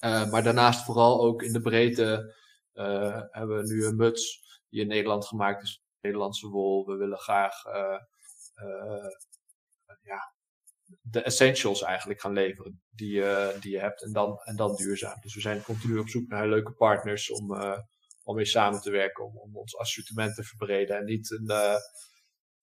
Uh, 0.00 0.30
maar 0.30 0.42
daarnaast 0.42 0.84
vooral 0.84 1.20
ook 1.20 1.42
in 1.42 1.52
de 1.52 1.60
breedte 1.60 2.34
uh, 2.74 3.20
hebben 3.30 3.56
we 3.56 3.66
nu 3.66 3.84
een 3.84 3.96
muts 3.96 4.42
die 4.68 4.80
in 4.80 4.88
Nederland 4.88 5.26
gemaakt 5.26 5.62
is, 5.62 5.83
Nederlandse 6.04 6.48
wol. 6.48 6.86
We 6.86 6.96
willen 6.96 7.18
graag 7.18 7.62
ja, 10.02 10.34
de 11.00 11.22
essentials 11.22 11.82
eigenlijk 11.82 12.20
gaan 12.20 12.32
leveren 12.32 12.82
die, 12.90 13.22
die 13.60 13.70
je 13.70 13.78
hebt 13.78 14.02
en 14.02 14.12
dan, 14.12 14.38
en 14.38 14.56
dan 14.56 14.76
duurzaam. 14.76 15.20
Dus 15.20 15.34
we 15.34 15.40
zijn 15.40 15.62
continu 15.62 15.98
op 15.98 16.08
zoek 16.08 16.28
naar 16.28 16.48
leuke 16.48 16.72
partners 16.72 17.30
om 17.30 17.56
om 18.24 18.36
mee 18.36 18.44
samen 18.44 18.80
te 18.80 18.90
werken, 18.90 19.24
om, 19.24 19.38
om 19.38 19.56
ons 19.56 19.76
assortiment 19.76 20.34
te 20.34 20.42
verbreden 20.42 20.96
en 20.96 21.04
niet 21.04 21.30
een, 21.30 21.50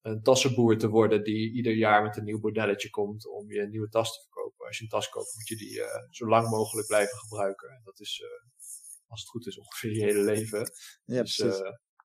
een 0.02 0.22
tassenboer 0.22 0.78
te 0.78 0.89
worden 0.89 1.24
die 1.24 1.54
ieder 1.54 1.74
jaar 1.74 2.04
met 2.04 2.18
een 2.18 2.24
nieuw 2.24 2.39
modelletje 2.39 2.89
komt 2.89 3.28
om 3.28 3.52
je 3.52 3.60
een 3.60 3.70
nieuwe 3.70 3.89
tas 3.89 4.14
te 4.14 4.22
verkopen. 4.22 4.66
Als 4.68 4.78
je 4.78 4.84
een 4.84 4.89
tas 4.89 5.10
koopt, 5.10 5.36
moet 5.36 5.48
je 5.48 5.56
die 5.56 5.78
uh, 5.78 5.86
zo 6.10 6.28
lang 6.28 6.50
mogelijk 6.50 6.88
blijven 6.88 7.18
gebruiken. 7.18 7.70
En 7.70 7.82
dat 7.84 8.00
is, 8.00 8.20
uh, 8.24 8.28
als 9.08 9.22
het 9.22 9.30
goed 9.30 9.48
is, 9.48 9.58
ongeveer 9.58 9.96
je 9.96 10.04
hele 10.04 10.24
leven. 10.24 10.60
Ja, 11.06 11.22
dus, 11.22 11.36
precies. 11.36 11.62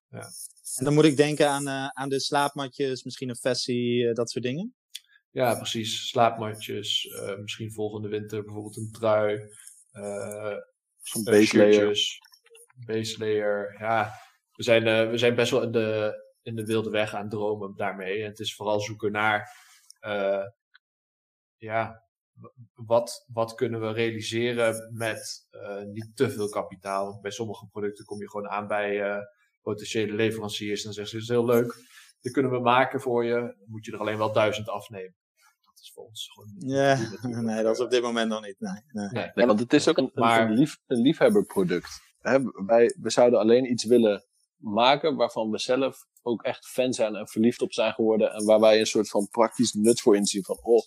Ja. 0.09 0.29
En 0.77 0.85
dan 0.85 0.95
moet 0.95 1.05
ik 1.05 1.17
denken 1.17 1.49
aan, 1.49 1.69
aan 1.93 2.09
de 2.09 2.21
slaapmatjes, 2.21 3.05
misschien 3.05 3.29
een 3.29 3.37
versie, 3.37 4.13
dat 4.13 4.31
soort 4.31 4.45
dingen? 4.45 4.75
Ja, 5.31 5.55
precies. 5.55 6.09
Slaapmatjes. 6.09 7.09
misschien 7.41 7.73
volgende 7.73 8.09
winter 8.09 8.45
bijvoorbeeld 8.45 8.77
een 8.77 8.91
trui. 8.91 9.41
Zo'n 11.03 11.25
base 11.25 11.57
layer. 11.57 11.99
Base 12.87 13.19
layer, 13.19 13.77
ja. 13.79 14.13
We 14.53 14.63
zijn, 14.63 15.11
we 15.11 15.19
zijn 15.19 15.35
best 15.35 15.51
wel 15.51 15.63
in 15.63 15.73
de, 15.73 16.15
in 16.43 16.57
de 16.57 16.65
wilde 16.65 16.91
weg 16.91 17.15
aan 17.15 17.21
het 17.21 17.31
dromen 17.31 17.77
daarmee. 17.77 18.23
En 18.23 18.29
het 18.29 18.39
is 18.39 18.55
vooral 18.55 18.81
zoeken 18.81 19.13
naar 19.13 19.51
ja, 21.57 22.07
wat, 22.75 23.25
wat 23.33 23.55
kunnen 23.55 23.81
we 23.81 23.93
realiseren 23.93 24.97
met 24.97 25.49
uh, 25.51 25.83
niet 25.83 26.17
te 26.17 26.31
veel 26.31 26.49
kapitaal. 26.49 27.21
Bij 27.21 27.31
sommige 27.31 27.67
producten 27.67 28.05
kom 28.05 28.21
je 28.21 28.31
gewoon 28.31 28.49
aan 28.49 28.67
bij 28.67 29.17
uh, 29.17 29.19
potentiële 29.71 30.15
leveranciers 30.15 30.79
en 30.79 30.85
dan 30.85 30.93
zeggen 30.93 31.13
ze, 31.13 31.23
is 31.23 31.29
heel 31.29 31.45
leuk, 31.45 31.75
dit 32.21 32.33
kunnen 32.33 32.53
we 32.53 32.59
maken 32.59 33.01
voor 33.01 33.25
je, 33.25 33.35
dan 33.35 33.55
moet 33.67 33.85
je 33.85 33.93
er 33.93 33.99
alleen 33.99 34.19
wel 34.19 34.33
duizend 34.33 34.69
afnemen. 34.69 35.15
Dat 35.61 35.79
is 35.81 35.93
voor 35.95 36.05
ons 36.05 36.31
gewoon 36.33 36.55
Ja, 36.59 36.99
nee, 37.41 37.63
dat 37.63 37.75
is 37.75 37.81
op 37.81 37.91
dit 37.91 38.03
moment 38.03 38.29
nog 38.29 38.45
niet. 38.45 38.57
Nee, 38.59 39.09
nee. 39.11 39.31
nee, 39.35 39.47
want 39.47 39.61
het 39.61 39.73
is 39.73 39.89
ook 39.89 39.99
een, 39.99 40.11
maar, 40.15 40.51
een, 40.51 40.57
lief, 40.57 40.79
een 40.87 41.01
liefhebberproduct. 41.01 42.01
Hè, 42.19 42.39
wij, 42.67 42.97
we 43.01 43.11
zouden 43.11 43.39
alleen 43.39 43.71
iets 43.71 43.85
willen 43.85 44.25
maken 44.57 45.17
waarvan 45.17 45.51
we 45.51 45.59
zelf 45.59 46.07
ook 46.23 46.43
echt 46.43 46.67
fan 46.67 46.93
zijn 46.93 47.15
en 47.15 47.29
verliefd 47.29 47.63
op 47.63 47.73
zijn 47.73 47.93
geworden. 47.93 48.33
En 48.33 48.45
waar 48.45 48.61
wij 48.61 48.79
een 48.79 48.87
soort 48.87 49.09
van 49.09 49.29
praktisch 49.29 49.73
nut 49.73 50.01
voor 50.01 50.17
inzien. 50.17 50.45
Van, 50.45 50.59
oh, 50.63 50.83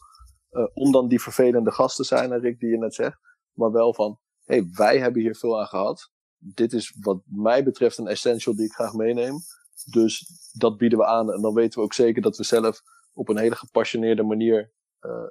uh, 0.52 0.68
om 0.74 0.92
dan 0.92 1.08
die 1.08 1.22
vervelende 1.22 1.72
gast 1.72 1.96
te 1.96 2.04
zijn, 2.04 2.40
Rick, 2.40 2.60
die 2.60 2.70
je 2.70 2.78
net 2.78 2.96
zegt. 2.96 3.20
Maar 3.54 3.72
wel 3.72 3.94
van, 3.94 4.20
hé, 4.44 4.56
hey, 4.56 4.70
wij 4.72 5.00
hebben 5.00 5.22
hier 5.22 5.36
veel 5.36 5.60
aan 5.60 5.68
gehad. 5.68 6.12
Dit 6.40 6.74
is 6.74 6.96
wat 7.00 7.22
mij 7.26 7.64
betreft 7.64 7.98
een 7.98 8.08
essential 8.08 8.56
die 8.56 8.66
ik 8.66 8.74
graag 8.74 8.94
meeneem. 8.94 9.40
Dus 9.86 10.26
dat 10.54 10.78
bieden 10.78 10.98
we 10.98 11.06
aan. 11.06 11.34
En 11.34 11.42
dan 11.42 11.54
weten 11.54 11.80
we 11.80 11.86
ook 11.86 11.94
zeker 11.94 12.22
dat 12.22 12.38
we 12.38 12.44
zelf 12.44 12.82
op 13.14 13.30
een 13.30 13.38
hele 13.38 13.56
gepassioneerde 13.56 14.24
manier 14.24 14.72
uh, 15.02 15.28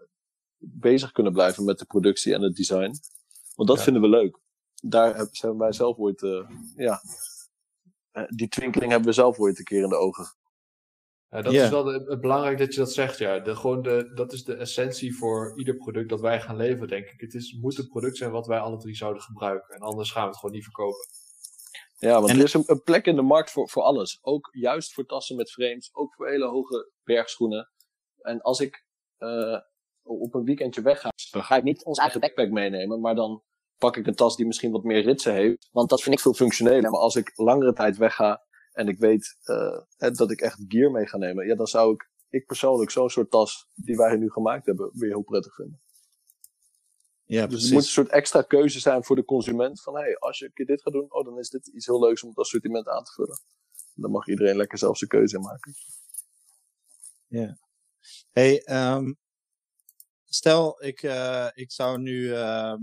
bezig 0.59 1.13
kunnen 1.13 1.33
blijven 1.33 1.65
met 1.65 1.79
de 1.79 1.85
productie 1.85 2.35
en 2.35 2.43
het 2.43 2.57
design. 2.57 2.93
Want 3.55 3.69
dat 3.69 3.83
vinden 3.83 4.03
we 4.03 4.09
leuk. 4.09 4.39
Daar 4.83 5.29
zijn 5.31 5.59
wij 5.59 5.73
zelf 5.73 5.97
ooit, 5.97 6.23
uh, 6.23 6.49
ja, 6.77 7.01
die 8.29 8.49
twinkeling 8.49 8.91
hebben 8.91 9.09
we 9.09 9.15
zelf 9.15 9.39
ooit 9.39 9.59
een 9.59 9.65
keer 9.65 9.83
in 9.83 9.89
de 9.89 9.97
ogen 9.97 10.27
ja, 11.31 11.43
dat 11.43 11.53
is 11.53 11.69
wel 11.69 11.87
het 11.87 12.21
belangrijk 12.21 12.59
dat 12.59 12.75
je 12.75 12.81
dat 12.81 12.93
zegt, 12.93 13.19
ja. 13.19 13.39
De, 13.39 13.57
gewoon 13.57 13.83
de, 13.83 14.13
dat 14.15 14.33
is 14.33 14.45
de 14.45 14.55
essentie 14.55 15.17
voor 15.17 15.59
ieder 15.59 15.77
product 15.77 16.09
dat 16.09 16.21
wij 16.21 16.41
gaan 16.41 16.57
leveren, 16.57 16.89
denk 16.89 17.07
ik. 17.09 17.21
Het 17.21 17.35
is, 17.35 17.59
moet 17.61 17.79
een 17.79 17.89
product 17.89 18.17
zijn 18.17 18.31
wat 18.31 18.47
wij 18.47 18.59
alle 18.59 18.79
drie 18.79 18.97
zouden 18.97 19.23
gebruiken. 19.23 19.75
En 19.75 19.81
anders 19.81 20.11
gaan 20.11 20.23
we 20.23 20.29
het 20.29 20.39
gewoon 20.39 20.55
niet 20.55 20.65
verkopen. 20.65 21.07
Ja, 21.99 22.21
want 22.21 22.31
er 22.31 22.43
is 22.43 22.55
een, 22.55 22.63
een, 22.67 22.83
plek 22.83 23.07
in 23.07 23.17
de 23.17 23.23
markt 23.23 23.51
voor, 23.51 23.69
voor 23.69 23.83
alles. 23.83 24.19
Ook 24.23 24.49
juist 24.51 24.93
voor 24.93 25.07
tassen 25.07 25.37
met 25.37 25.51
frames. 25.51 25.95
Ook 25.95 26.15
voor 26.15 26.29
hele 26.29 26.47
hoge 26.47 26.91
bergschoenen. 27.05 27.71
En 28.21 28.41
als 28.41 28.61
ik 28.61 28.85
uh, 29.19 29.59
op 30.03 30.35
een 30.35 30.45
weekendje 30.45 30.83
wegga, 30.83 31.09
dan 31.31 31.45
ga 31.45 31.57
ik 31.57 31.63
niet 31.63 31.85
ons 31.85 31.99
eigen 31.99 32.21
backpack 32.21 32.51
meenemen. 32.51 33.01
Maar 33.01 33.15
dan 33.15 33.43
pak 33.79 33.97
ik 33.97 34.07
een 34.07 34.15
tas 34.15 34.37
die 34.37 34.47
misschien 34.47 34.73
wat 34.73 34.83
meer 34.83 35.03
ritsen 35.03 35.33
heeft. 35.33 35.69
Want 35.73 35.89
dat 35.89 36.03
vind 36.03 36.15
ik 36.15 36.21
veel 36.21 36.35
functioneler. 36.35 36.91
Maar 36.91 37.01
als 37.01 37.17
ik 37.17 37.33
langere 37.35 37.73
tijd 37.73 37.97
wegga, 37.97 38.47
en 38.73 38.89
ik 38.89 38.99
weet 38.99 39.37
uh, 39.45 39.81
dat 39.97 40.31
ik 40.31 40.41
echt 40.41 40.65
gear 40.69 40.91
mee 40.91 41.07
ga 41.07 41.17
nemen, 41.17 41.47
ja, 41.47 41.55
dan 41.55 41.67
zou 41.67 41.93
ik, 41.93 42.11
ik 42.29 42.47
persoonlijk 42.47 42.91
zo'n 42.91 43.11
soort 43.11 43.31
tas 43.31 43.69
die 43.75 43.97
wij 43.97 44.17
nu 44.17 44.31
gemaakt 44.31 44.67
hebben, 44.67 44.91
weer 44.93 45.11
heel 45.11 45.23
prettig 45.23 45.55
vinden. 45.55 45.81
Ja, 47.25 47.47
dus 47.47 47.63
het 47.63 47.73
moet 47.73 47.83
een 47.83 47.89
soort 47.89 48.09
extra 48.09 48.43
keuze 48.43 48.81
zijn 48.81 49.05
voor 49.05 49.17
de 49.17 49.25
consument. 49.25 49.83
Van 49.83 49.95
hey, 49.95 50.19
als 50.19 50.39
je 50.39 50.45
een 50.45 50.53
keer 50.53 50.67
dit 50.67 50.83
gaat 50.83 50.93
doen, 50.93 51.13
oh, 51.13 51.25
dan 51.25 51.39
is 51.39 51.51
dit 51.51 51.67
iets 51.67 51.87
heel 51.87 52.01
leuks 52.01 52.23
om 52.23 52.29
het 52.29 52.39
assortiment 52.39 52.89
aan 52.89 53.05
te 53.05 53.13
vullen. 53.13 53.41
Dan 53.95 54.11
mag 54.11 54.29
iedereen 54.29 54.57
lekker 54.57 54.79
zelf 54.79 54.99
zijn 54.99 55.11
keuze 55.11 55.39
maken. 55.39 55.75
Ja. 57.27 57.59
Hey, 58.31 58.63
um, 58.95 59.19
stel 60.25 60.85
ik, 60.85 61.03
uh, 61.03 61.49
ik 61.55 61.73
zou 61.73 61.99
nu 61.99 62.21
uh, 62.21 62.75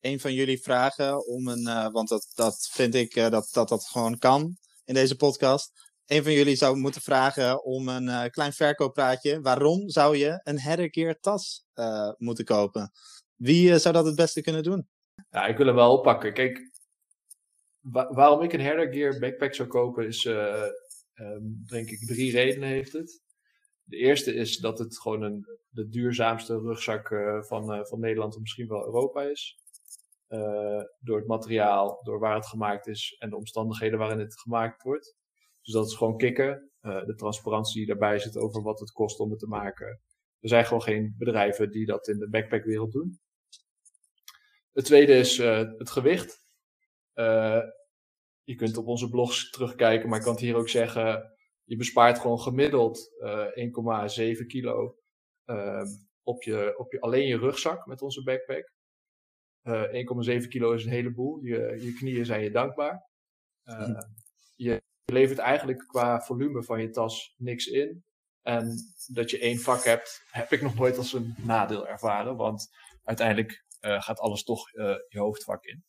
een 0.00 0.20
van 0.20 0.34
jullie 0.34 0.62
vragen 0.62 1.26
om 1.26 1.48
een, 1.48 1.66
uh, 1.66 1.90
want 1.90 2.08
dat, 2.08 2.32
dat 2.34 2.68
vind 2.70 2.94
ik 2.94 3.14
dat, 3.14 3.48
dat 3.52 3.68
dat 3.68 3.84
gewoon 3.84 4.18
kan 4.18 4.56
in 4.84 4.94
deze 4.94 5.16
podcast. 5.16 5.90
Een 6.06 6.22
van 6.22 6.32
jullie 6.32 6.56
zou 6.56 6.76
moeten 6.76 7.00
vragen 7.00 7.64
om 7.64 7.88
een 7.88 8.06
uh, 8.06 8.24
klein 8.24 8.52
verkooppraatje. 8.52 9.40
Waarom 9.40 9.88
zou 9.88 10.16
je 10.16 10.40
een 10.42 10.58
Herregear 10.58 11.20
tas 11.20 11.66
uh, 11.74 12.12
moeten 12.16 12.44
kopen? 12.44 12.92
Wie 13.34 13.70
uh, 13.70 13.76
zou 13.76 13.94
dat 13.94 14.06
het 14.06 14.16
beste 14.16 14.40
kunnen 14.40 14.62
doen? 14.62 14.88
Ja, 15.30 15.46
ik 15.46 15.56
wil 15.56 15.66
hem 15.66 15.74
wel 15.74 15.92
oppakken. 15.92 16.32
Kijk, 16.32 16.70
wa 17.80 18.12
waarom 18.12 18.42
ik 18.42 18.52
een 18.52 18.60
Herregear 18.60 19.18
backpack 19.18 19.54
zou 19.54 19.68
kopen 19.68 20.06
is, 20.06 20.24
um, 20.24 21.62
denk 21.66 21.90
ik, 21.90 22.06
drie 22.06 22.32
redenen 22.32 22.68
heeft 22.68 22.92
het. 22.92 23.20
De 23.82 23.96
eerste 23.96 24.34
is 24.34 24.56
dat 24.56 24.78
het 24.78 25.00
gewoon 25.00 25.22
een, 25.22 25.46
de 25.68 25.88
duurzaamste 25.88 26.58
rugzak 26.58 27.08
van, 27.46 27.86
van 27.86 28.00
Nederland 28.00 28.34
of 28.34 28.40
misschien 28.40 28.68
wel 28.68 28.84
Europa 28.84 29.22
is. 29.22 29.61
Uh, 30.32 30.82
door 31.00 31.16
het 31.18 31.26
materiaal, 31.26 32.00
door 32.02 32.18
waar 32.18 32.34
het 32.34 32.46
gemaakt 32.46 32.86
is 32.86 33.16
en 33.18 33.30
de 33.30 33.36
omstandigheden 33.36 33.98
waarin 33.98 34.18
het 34.18 34.40
gemaakt 34.40 34.82
wordt. 34.82 35.16
Dus 35.62 35.72
dat 35.74 35.86
is 35.86 35.94
gewoon 35.94 36.16
kicken. 36.16 36.70
Uh, 36.82 37.04
de 37.04 37.14
transparantie 37.14 37.76
die 37.76 37.86
daarbij 37.86 38.18
zit 38.18 38.36
over 38.36 38.62
wat 38.62 38.80
het 38.80 38.92
kost 38.92 39.18
om 39.18 39.30
het 39.30 39.38
te 39.38 39.46
maken. 39.46 40.00
Er 40.40 40.48
zijn 40.48 40.64
gewoon 40.64 40.82
geen 40.82 41.14
bedrijven 41.18 41.70
die 41.70 41.86
dat 41.86 42.08
in 42.08 42.18
de 42.18 42.28
backpackwereld 42.28 42.92
doen. 42.92 43.20
Het 44.72 44.84
tweede 44.84 45.12
is 45.12 45.38
uh, 45.38 45.58
het 45.78 45.90
gewicht. 45.90 46.46
je 48.42 48.54
kunt 48.54 48.76
op 48.76 48.86
onze 48.86 49.08
blogs 49.08 49.50
terugkijken, 49.50 50.08
maar 50.08 50.18
ik 50.18 50.24
kan 50.24 50.32
het 50.32 50.42
hier 50.42 50.56
ook 50.56 50.68
zeggen. 50.68 51.32
Je 51.64 51.76
bespaart 51.76 52.18
gewoon 52.18 52.40
gemiddeld 52.40 53.10
1,7 54.40 54.46
kilo 54.46 54.96
op, 56.22 56.42
je, 56.42 56.74
op 56.78 56.92
je, 56.92 57.00
alleen 57.00 57.26
je 57.26 57.38
rugzak 57.38 57.86
met 57.86 58.02
onze 58.02 58.22
backpack. 58.22 58.72
1,7 59.64 60.42
eh, 60.42 60.48
kilo 60.48 60.72
is 60.72 60.84
een 60.84 60.90
heleboel. 60.90 61.40
Je, 61.42 61.78
je 61.80 61.92
knieën 61.92 62.26
zijn 62.26 62.42
je 62.42 62.50
dankbaar. 62.50 63.06
Uh, 63.64 64.00
je 64.56 64.82
levert 65.04 65.38
eigenlijk 65.38 65.78
qua 65.86 66.20
volume 66.20 66.62
van 66.62 66.80
je 66.80 66.90
tas 66.90 67.34
niks 67.36 67.66
in. 67.66 68.04
En 68.42 68.76
dat 69.06 69.30
je 69.30 69.38
één 69.38 69.58
vak 69.58 69.84
hebt, 69.84 70.22
heb 70.30 70.52
ik 70.52 70.62
nog 70.62 70.74
nooit 70.74 70.98
als 70.98 71.12
een 71.12 71.34
nadeel 71.38 71.88
ervaren. 71.88 72.36
Want 72.36 72.70
uiteindelijk 73.04 73.64
uh, 73.80 74.02
gaat 74.02 74.18
alles 74.18 74.44
toch 74.44 74.70
je 75.08 75.18
hoofdvak 75.18 75.64
in. 75.64 75.84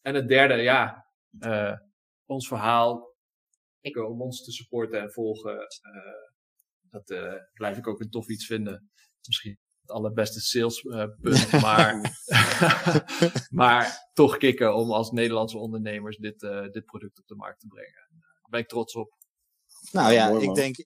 en 0.00 0.14
het 0.14 0.28
derde, 0.28 0.54
ja, 0.54 1.06
ons 2.26 2.48
verhaal. 2.48 3.08
Ik, 3.80 3.96
om 3.96 4.22
ons 4.22 4.44
te 4.44 4.52
supporten 4.52 5.00
en 5.00 5.12
volgen. 5.12 5.66
dat 6.90 7.04
blijf 7.52 7.76
ik 7.76 7.86
ook 7.86 8.00
een 8.00 8.10
tof 8.10 8.28
iets 8.28 8.46
vinden. 8.46 8.90
Misschien 9.26 9.58
allerbeste 9.90 10.40
salespunt. 10.40 11.52
Uh, 11.52 11.62
maar, 11.66 12.20
maar 13.60 14.10
toch 14.12 14.36
kicken 14.36 14.74
om 14.74 14.90
als 14.90 15.10
Nederlandse 15.10 15.58
ondernemers 15.58 16.16
dit, 16.16 16.42
uh, 16.42 16.70
dit 16.70 16.84
product 16.84 17.18
op 17.18 17.26
de 17.26 17.34
markt 17.34 17.60
te 17.60 17.66
brengen. 17.66 18.08
Daar 18.10 18.50
ben 18.50 18.60
ik 18.60 18.68
trots 18.68 18.94
op. 18.94 19.18
Nou 19.92 20.12
ja, 20.12 20.28
ik 20.28 20.54
denk, 20.54 20.76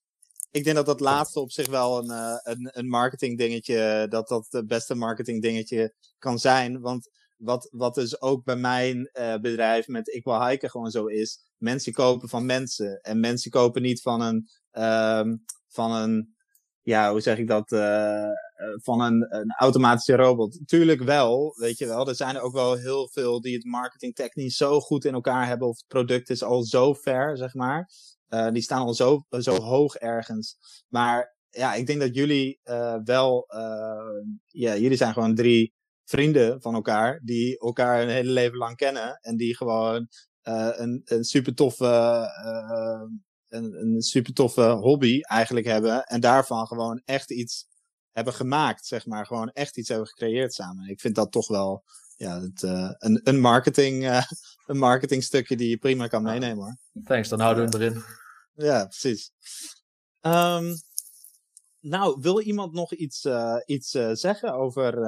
ik 0.51 0.65
denk 0.65 0.77
dat 0.77 0.87
dat 0.87 1.01
laatste 1.01 1.41
op 1.41 1.51
zich 1.51 1.69
wel 1.69 1.99
een, 1.99 2.11
uh, 2.11 2.37
een, 2.43 2.71
een 2.73 2.89
marketing 2.89 3.39
dingetje, 3.39 4.07
dat 4.09 4.29
dat 4.29 4.47
het 4.51 4.67
beste 4.67 4.95
marketing 4.95 5.43
dingetje 5.43 5.95
kan 6.19 6.39
zijn. 6.39 6.81
Want 6.81 7.09
wat, 7.37 7.69
wat 7.71 7.95
dus 7.95 8.21
ook 8.21 8.45
bij 8.45 8.57
mijn 8.57 9.11
uh, 9.13 9.37
bedrijf 9.37 9.89
met 9.89 10.09
Ik 10.09 10.25
wil 10.25 10.47
hiken 10.47 10.71
gewoon 10.71 10.91
zo 10.91 11.07
is, 11.07 11.39
mensen 11.57 11.93
kopen 11.93 12.29
van 12.29 12.47
mensen. 12.47 13.01
En 13.01 13.21
mensen 13.21 13.51
kopen 13.51 13.83
niet 13.83 14.03
van 14.03 14.21
een, 14.21 14.49
um, 14.73 15.45
van 15.69 15.93
een, 15.93 16.35
ja, 16.83 17.11
hoe 17.11 17.21
zeg 17.21 17.39
ik 17.39 17.49
dat, 17.49 17.73
uh, 17.73 18.23
eh, 18.23 18.31
van 18.83 19.01
een, 19.01 19.27
automatische 19.59 20.17
robot. 20.17 20.61
Tuurlijk 20.67 21.03
wel, 21.03 21.55
weet 21.57 21.79
je 21.79 21.87
wel. 21.87 22.09
Er 22.09 22.15
zijn 22.15 22.37
er 22.37 22.41
ook 22.41 22.53
wel 22.53 22.75
heel 22.75 23.09
veel 23.09 23.41
die 23.41 23.55
het 23.55 23.65
marketingtechnisch 23.65 24.57
zo 24.57 24.81
goed 24.81 25.05
in 25.05 25.15
elkaar 25.15 25.47
hebben. 25.47 25.69
Of 25.69 25.77
het 25.77 25.87
product 25.87 26.31
is 26.31 26.43
al 26.43 26.63
zo 26.63 26.95
ver, 26.95 27.37
zeg 27.37 27.55
maar. 27.55 27.91
Uh, 28.29 28.51
die 28.51 28.63
staan 28.63 28.81
al 28.81 28.95
zo, 28.95 29.25
zo 29.31 29.55
hoog 29.55 29.95
ergens. 29.95 30.57
Maar 30.89 31.37
ja, 31.51 31.75
ik 31.75 31.87
denk 31.87 32.01
dat 32.01 32.15
jullie 32.15 32.61
uh, 32.65 32.97
wel, 33.05 33.47
ja, 34.47 34.77
jullie 34.77 34.97
zijn 34.97 35.13
gewoon 35.13 35.35
drie 35.35 35.75
vrienden 36.05 36.61
van 36.61 36.75
elkaar. 36.75 37.21
Die 37.25 37.59
elkaar 37.59 38.03
een 38.03 38.09
hele 38.09 38.31
leven 38.31 38.59
lang 38.59 38.77
kennen. 38.77 39.19
En 39.21 39.37
die 39.37 39.57
gewoon 39.57 40.09
een, 40.43 41.03
een 41.05 41.25
super 41.25 41.55
toffe 41.55 42.29
een 43.49 44.03
super 44.03 44.33
toffe 44.33 44.69
hobby 44.69 45.21
eigenlijk 45.21 45.67
hebben. 45.67 46.05
En 46.05 46.21
daarvan 46.21 46.67
gewoon 46.67 47.03
echt 47.05 47.31
iets 47.31 47.67
hebben 48.15 48.35
gemaakt, 48.35 48.87
zeg 48.87 49.07
maar. 49.07 49.27
Gewoon 49.27 49.51
echt 49.51 49.77
iets 49.77 49.89
hebben 49.89 50.07
gecreëerd 50.07 50.55
samen. 50.55 50.89
Ik 50.89 51.01
vind 51.01 51.15
dat 51.15 51.33
toch 51.33 51.49
wel 51.49 51.85
ja, 52.17 52.41
het, 52.41 52.63
uh, 52.63 52.91
een, 52.99 53.21
een, 53.25 53.41
marketing, 53.41 54.03
uh, 54.03 54.23
een 54.67 54.79
marketingstukje 54.79 55.57
die 55.57 55.69
je 55.69 55.77
prima 55.77 56.07
kan 56.07 56.23
meenemen 56.23 56.65
hoor. 56.65 56.77
Thanks, 57.05 57.29
dan 57.29 57.41
houden 57.41 57.71
we 57.71 57.79
hem 57.79 57.81
erin. 57.81 58.05
Ja, 58.55 58.85
precies. 58.85 59.31
Um, 60.21 60.75
nou, 61.81 62.21
wil 62.21 62.41
iemand 62.41 62.73
nog 62.73 62.93
iets, 62.93 63.25
uh, 63.25 63.57
iets 63.67 63.91
zeggen 64.13 64.55
over, 64.55 64.99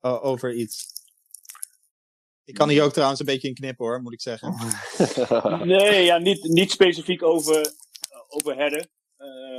over 0.00 0.54
iets? 0.54 0.86
Ik 2.44 2.54
kan 2.54 2.68
hier 2.68 2.82
ook 2.82 2.92
trouwens 2.92 3.20
een 3.20 3.26
beetje 3.26 3.48
in 3.48 3.54
knippen 3.54 3.86
hoor, 3.86 4.02
moet 4.02 4.12
ik 4.12 4.20
zeggen. 4.20 4.54
nee, 5.66 6.04
ja, 6.04 6.18
niet, 6.18 6.44
niet 6.44 6.70
specifiek 6.70 7.22
over, 7.22 7.72
over 8.28 8.56
herden. 8.56 8.90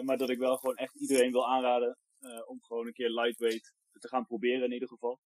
maar 0.06 0.18
dat 0.18 0.30
ik 0.30 0.38
wel 0.38 0.58
gewoon 0.58 0.76
echt 0.76 0.96
iedereen 0.96 1.32
wil 1.32 1.48
aanraden 1.48 1.98
om 2.46 2.64
gewoon 2.64 2.88
een 2.88 2.94
keer 2.94 3.10
lightweight 3.10 3.74
te 4.00 4.08
gaan 4.08 4.26
proberen 4.26 4.64
in 4.64 4.72
ieder 4.72 4.88
geval. 4.88 5.20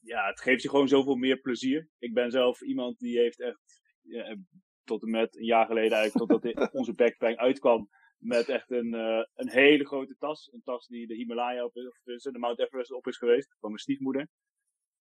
ja, 0.00 0.26
het 0.26 0.40
geeft 0.40 0.62
je 0.62 0.68
gewoon 0.68 0.88
zoveel 0.88 1.16
meer 1.16 1.40
plezier. 1.40 1.88
Ik 1.98 2.14
ben 2.14 2.30
zelf 2.30 2.62
iemand 2.62 2.98
die 2.98 3.18
heeft 3.18 3.40
echt 3.40 3.80
ja, 4.02 4.36
tot 4.84 5.02
en 5.02 5.10
met 5.10 5.36
een 5.36 5.44
jaar 5.44 5.66
geleden 5.66 5.98
eigenlijk, 5.98 6.30
totdat 6.30 6.72
onze 6.80 6.94
backpack 6.94 7.36
uitkwam, 7.36 7.88
met 8.18 8.48
echt 8.48 8.70
een, 8.70 8.94
uh, 8.94 9.24
een 9.34 9.48
hele 9.48 9.86
grote 9.86 10.16
tas. 10.18 10.52
Een 10.52 10.62
tas 10.64 10.86
die 10.86 11.06
de 11.06 11.14
Himalaya 11.14 11.64
op, 11.64 11.76
of 11.76 11.98
de 12.02 12.38
Mount 12.38 12.58
Everest 12.58 12.92
op 12.92 13.06
is 13.06 13.16
geweest, 13.16 13.56
van 13.60 13.68
mijn 13.70 13.82
stiefmoeder. 13.82 14.28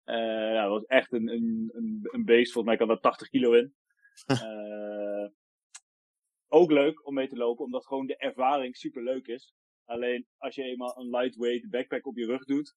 Uh, 0.05 0.53
ja, 0.53 0.61
dat 0.61 0.71
was 0.71 0.85
echt 0.85 1.11
een, 1.11 1.27
een, 1.27 1.69
een, 1.73 1.99
een 2.03 2.25
beest, 2.25 2.51
volgens 2.51 2.65
mij 2.65 2.77
kan 2.77 2.87
daar 2.87 2.99
80 2.99 3.29
kilo 3.29 3.53
in. 3.53 3.73
uh, 4.31 5.27
ook 6.59 6.71
leuk 6.71 7.07
om 7.07 7.13
mee 7.13 7.27
te 7.27 7.37
lopen, 7.37 7.65
omdat 7.65 7.85
gewoon 7.85 8.07
de 8.07 8.17
ervaring 8.17 8.77
super 8.77 9.03
leuk 9.03 9.27
is. 9.27 9.53
Alleen 9.87 10.25
als 10.37 10.55
je 10.55 10.63
eenmaal 10.63 10.97
een 10.97 11.09
lightweight 11.09 11.69
backpack 11.69 12.05
op 12.05 12.17
je 12.17 12.25
rug 12.25 12.45
doet, 12.45 12.75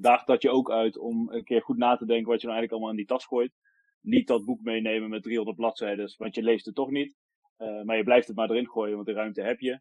daagt 0.00 0.26
dat 0.26 0.42
je 0.42 0.50
ook 0.50 0.70
uit 0.70 0.98
om 0.98 1.32
een 1.32 1.44
keer 1.44 1.62
goed 1.62 1.76
na 1.76 1.96
te 1.96 2.06
denken 2.06 2.30
wat 2.30 2.40
je 2.40 2.46
nou 2.46 2.58
eigenlijk 2.58 2.72
allemaal 2.72 2.90
in 2.90 2.96
die 2.96 3.16
tas 3.16 3.26
gooit 3.26 3.52
niet 4.00 4.26
dat 4.26 4.44
boek 4.44 4.62
meenemen 4.62 5.10
met 5.10 5.22
300 5.22 5.56
bladzijden, 5.56 6.14
want 6.16 6.34
je 6.34 6.42
leest 6.42 6.66
het 6.66 6.74
toch 6.74 6.90
niet. 6.90 7.16
Uh, 7.58 7.82
maar 7.82 7.96
je 7.96 8.04
blijft 8.04 8.26
het 8.26 8.36
maar 8.36 8.50
erin 8.50 8.68
gooien, 8.68 8.94
want 8.94 9.06
de 9.06 9.12
ruimte 9.12 9.42
heb 9.42 9.60
je. 9.60 9.80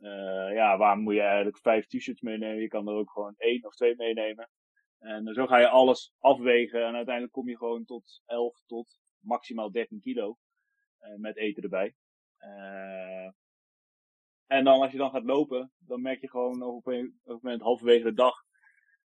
Uh, 0.00 0.54
ja, 0.54 0.76
waarom 0.76 1.02
moet 1.02 1.14
je 1.14 1.20
eigenlijk 1.20 1.58
vijf 1.58 1.86
t-shirts 1.86 2.20
meenemen? 2.20 2.60
Je 2.60 2.68
kan 2.68 2.88
er 2.88 2.94
ook 2.94 3.10
gewoon 3.10 3.34
één 3.36 3.64
of 3.64 3.74
twee 3.74 3.96
meenemen. 3.96 4.50
En 4.98 5.34
zo 5.34 5.46
ga 5.46 5.58
je 5.58 5.68
alles 5.68 6.12
afwegen 6.18 6.86
en 6.86 6.94
uiteindelijk 6.94 7.34
kom 7.34 7.48
je 7.48 7.56
gewoon 7.56 7.84
tot 7.84 8.22
11 8.26 8.62
tot 8.66 8.98
maximaal 9.18 9.70
13 9.70 10.00
kilo. 10.00 10.38
Met 11.16 11.36
eten 11.36 11.62
erbij. 11.62 11.94
En 14.52 14.64
dan 14.64 14.80
als 14.80 14.92
je 14.92 14.98
dan 14.98 15.10
gaat 15.10 15.24
lopen, 15.24 15.72
dan 15.78 16.02
merk 16.02 16.20
je 16.20 16.30
gewoon 16.30 16.62
op 16.62 16.86
een, 16.86 17.20
op 17.24 17.42
moment 17.42 17.62
halverwege 17.62 18.04
de 18.04 18.14
dag 18.14 18.34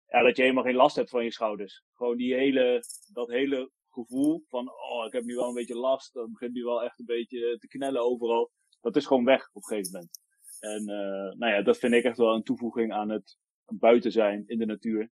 dat 0.09 0.35
je 0.35 0.41
helemaal 0.41 0.63
geen 0.63 0.75
last 0.75 0.95
hebt 0.95 1.09
van 1.09 1.23
je 1.23 1.31
schouders. 1.31 1.83
Gewoon 1.93 2.17
die 2.17 2.33
hele, 2.33 2.83
dat 3.13 3.29
hele 3.29 3.71
gevoel 3.89 4.43
van, 4.47 4.69
oh, 4.69 5.05
ik 5.05 5.13
heb 5.13 5.23
nu 5.23 5.35
wel 5.35 5.47
een 5.47 5.53
beetje 5.53 5.77
last, 5.77 6.13
dan 6.13 6.31
begint 6.31 6.53
nu 6.53 6.63
wel 6.63 6.83
echt 6.83 6.99
een 6.99 7.05
beetje 7.05 7.57
te 7.57 7.67
knellen 7.67 8.01
overal. 8.01 8.51
Dat 8.81 8.95
is 8.95 9.05
gewoon 9.05 9.25
weg 9.25 9.49
op 9.49 9.55
een 9.55 9.63
gegeven 9.63 9.91
moment. 9.91 10.21
En 10.59 10.81
uh, 10.81 11.37
nou 11.39 11.53
ja, 11.53 11.61
dat 11.61 11.77
vind 11.77 11.93
ik 11.93 12.03
echt 12.03 12.17
wel 12.17 12.33
een 12.33 12.43
toevoeging 12.43 12.93
aan 12.93 13.09
het 13.09 13.37
buiten 13.65 14.11
zijn 14.11 14.43
in 14.47 14.57
de 14.57 14.65
natuur. 14.65 15.09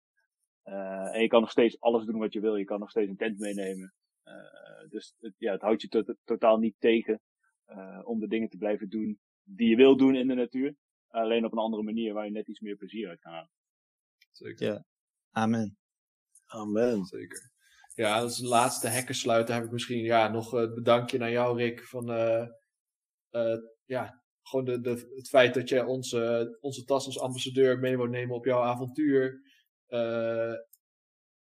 Uh, 0.65 1.15
en 1.15 1.21
je 1.21 1.27
kan 1.27 1.41
nog 1.41 1.51
steeds 1.51 1.79
alles 1.79 2.05
doen 2.05 2.19
wat 2.19 2.33
je 2.33 2.39
wil. 2.39 2.55
Je 2.55 2.65
kan 2.65 2.79
nog 2.79 2.89
steeds 2.89 3.09
een 3.09 3.17
tent 3.17 3.39
meenemen. 3.39 3.93
Uh, 4.25 4.89
dus 4.89 5.15
het, 5.19 5.33
ja, 5.37 5.51
het 5.51 5.61
houdt 5.61 5.81
je 5.81 5.87
to 5.87 6.03
totaal 6.23 6.57
niet 6.57 6.75
tegen 6.79 7.21
om 8.03 8.19
de 8.19 8.27
dingen 8.27 8.49
te 8.49 8.57
blijven 8.57 8.89
doen 8.89 9.19
die 9.43 9.69
je 9.69 9.75
wil 9.75 9.97
doen 9.97 10.15
in 10.15 10.27
de 10.27 10.33
natuur. 10.33 10.75
Alleen 11.07 11.45
op 11.45 11.51
een 11.51 11.57
andere 11.57 11.83
manier 11.83 12.13
waar 12.13 12.25
je 12.25 12.31
net 12.31 12.47
iets 12.47 12.59
meer 12.59 12.75
plezier 12.75 13.09
uit 13.09 13.19
kan 13.19 13.31
halen. 13.31 13.51
Zeker. 14.31 14.67
Ja. 14.67 14.85
Amen. 15.31 15.77
Amen. 16.45 17.05
Zeker. 17.05 17.51
Ja, 17.95 18.19
als 18.19 18.39
laatste 18.39 18.87
hekkersluiter 18.87 19.53
heb 19.53 19.63
ik 19.63 19.71
misschien 19.71 20.03
ja, 20.03 20.27
nog 20.27 20.51
het 20.51 20.73
bedankje 20.73 21.17
naar 21.17 21.31
jou, 21.31 21.57
Rick. 21.57 21.83
Van, 21.83 22.11
uh, 22.11 22.47
uh, 23.31 23.57
ja, 23.85 24.23
gewoon 24.41 24.65
de, 24.65 24.81
de, 24.81 25.11
het 25.15 25.29
feit 25.29 25.53
dat 25.53 25.69
je 25.69 25.85
onze, 25.85 26.57
onze 26.61 26.83
tas 26.83 27.05
als 27.05 27.19
ambassadeur 27.19 27.79
mee 27.79 27.97
wil 27.97 28.05
nemen 28.05 28.35
op 28.35 28.45
jouw 28.45 28.61
avontuur. 28.61 29.41
Uh, 29.87 30.53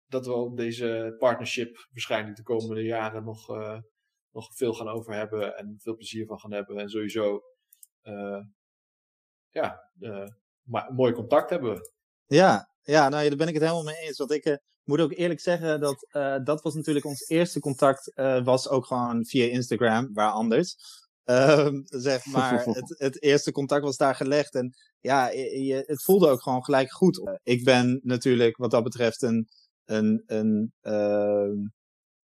dat 0.07 0.25
we 0.25 0.33
op 0.33 0.57
deze 0.57 1.15
partnership 1.17 1.87
waarschijnlijk 1.91 2.37
de 2.37 2.43
komende 2.43 2.83
jaren 2.83 3.23
nog, 3.23 3.47
nog 4.31 4.55
veel 4.55 4.73
gaan 4.73 4.87
over 4.87 5.13
hebben 5.13 5.57
en 5.57 5.75
veel 5.79 5.95
plezier 5.95 6.25
van 6.25 6.39
gaan 6.39 6.53
hebben. 6.53 6.77
En 6.77 6.89
sowieso, 6.89 7.41
ja, 9.49 9.89
mooi 10.89 11.13
contact 11.13 11.49
hebben 11.49 11.73
we. 11.73 11.91
Ja, 12.25 12.69
ja, 12.81 13.09
nou, 13.09 13.27
daar 13.27 13.37
ben 13.37 13.47
ik 13.47 13.53
het 13.53 13.63
helemaal 13.63 13.83
mee 13.83 13.97
eens. 13.97 14.17
Want 14.17 14.31
ik, 14.31 14.59
moet 14.85 14.99
ook 14.99 15.13
eerlijk 15.13 15.39
zeggen 15.39 15.79
dat 15.79 16.07
uh, 16.11 16.35
dat 16.43 16.61
was 16.61 16.73
natuurlijk 16.73 17.05
ons 17.05 17.29
eerste 17.29 17.59
contact, 17.59 18.11
uh, 18.15 18.43
was 18.43 18.69
ook 18.69 18.85
gewoon 18.85 19.25
via 19.25 19.45
Instagram, 19.45 20.13
waar 20.13 20.31
anders. 20.31 20.75
Uh, 21.25 21.69
zeg 22.07 22.25
maar, 22.25 22.63
het, 22.65 22.95
het, 22.97 23.21
eerste 23.21 23.51
contact 23.51 23.83
was 23.83 23.97
daar 23.97 24.15
gelegd 24.15 24.55
en 24.55 24.73
ja, 24.99 25.29
je, 25.29 25.83
het 25.85 26.03
voelde 26.03 26.27
ook 26.27 26.41
gewoon 26.41 26.63
gelijk 26.63 26.91
goed. 26.91 27.39
Ik 27.43 27.63
ben 27.63 27.99
natuurlijk 28.03 28.57
wat 28.57 28.71
dat 28.71 28.83
betreft 28.83 29.21
een, 29.21 29.49
een, 29.85 30.23
een 30.25 30.73
ehm, 30.81 31.67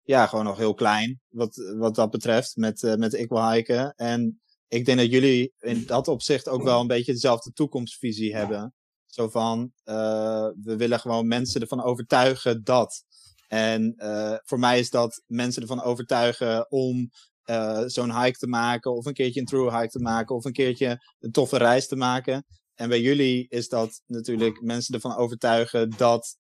ja, 0.02 0.26
gewoon 0.26 0.44
nog 0.44 0.56
heel 0.56 0.74
klein, 0.74 1.20
wat, 1.28 1.72
wat 1.76 1.94
dat 1.94 2.10
betreft, 2.10 2.56
met, 2.56 2.96
met 2.98 3.14
ik 3.14 3.28
wil 3.28 3.50
hiken. 3.50 3.94
En 3.94 4.40
ik 4.70 4.84
denk 4.84 4.98
dat 4.98 5.10
jullie 5.10 5.52
in 5.58 5.86
dat 5.86 6.08
opzicht 6.08 6.48
ook 6.48 6.62
wel 6.62 6.80
een 6.80 6.86
beetje 6.86 7.12
dezelfde 7.12 7.52
toekomstvisie 7.52 8.34
hebben. 8.34 8.74
Zo 9.06 9.28
van, 9.28 9.72
uh, 9.84 10.48
we 10.62 10.76
willen 10.76 11.00
gewoon 11.00 11.28
mensen 11.28 11.60
ervan 11.60 11.82
overtuigen 11.82 12.64
dat. 12.64 13.04
En 13.48 13.94
uh, 13.96 14.36
voor 14.42 14.58
mij 14.58 14.78
is 14.78 14.90
dat 14.90 15.22
mensen 15.26 15.62
ervan 15.62 15.82
overtuigen 15.82 16.70
om 16.70 17.10
uh, 17.44 17.82
zo'n 17.86 18.22
hike 18.22 18.38
te 18.38 18.46
maken, 18.46 18.94
of 18.94 19.06
een 19.06 19.12
keertje 19.12 19.40
een 19.40 19.46
true 19.46 19.76
hike 19.76 19.88
te 19.88 19.98
maken, 19.98 20.36
of 20.36 20.44
een 20.44 20.52
keertje 20.52 21.04
een 21.18 21.32
toffe 21.32 21.56
reis 21.56 21.88
te 21.88 21.96
maken. 21.96 22.44
En 22.74 22.88
bij 22.88 23.00
jullie 23.00 23.48
is 23.48 23.68
dat 23.68 24.02
natuurlijk 24.06 24.62
mensen 24.62 24.94
ervan 24.94 25.16
overtuigen 25.16 25.90
dat, 25.96 26.38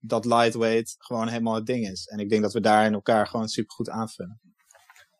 dat 0.00 0.24
lightweight 0.24 0.94
gewoon 0.98 1.28
helemaal 1.28 1.54
het 1.54 1.66
ding 1.66 1.88
is. 1.88 2.06
En 2.06 2.18
ik 2.18 2.28
denk 2.28 2.42
dat 2.42 2.52
we 2.52 2.60
daar 2.60 2.86
in 2.86 2.92
elkaar 2.92 3.26
gewoon 3.26 3.48
super 3.48 3.74
goed 3.74 3.88
aanvullen. 3.88 4.40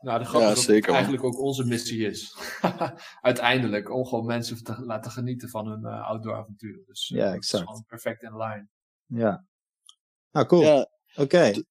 Nou, 0.01 0.19
de 0.19 0.25
grap 0.25 0.41
ja, 0.41 0.51
is 0.51 0.67
dat 0.67 0.85
eigenlijk 0.87 1.25
ook 1.25 1.39
onze 1.39 1.65
missie 1.65 2.07
is. 2.07 2.37
Uiteindelijk, 3.21 3.91
om 3.91 4.05
gewoon 4.05 4.27
mensen 4.27 4.65
te 4.65 4.85
laten 4.85 5.11
genieten 5.11 5.49
van 5.49 5.67
hun 5.67 5.81
uh, 5.81 6.09
outdoor 6.09 6.35
avontuur. 6.35 6.83
Dus 6.87 7.11
uh, 7.11 7.19
ja, 7.19 7.33
exact. 7.33 7.63
is 7.63 7.69
gewoon 7.69 7.85
perfect 7.87 8.23
in 8.23 8.37
line. 8.37 8.69
Ja. 9.07 9.45
Nou, 10.31 10.47
cool. 10.47 10.63
Ja, 10.63 10.81
Oké. 11.13 11.23
Okay. 11.23 11.65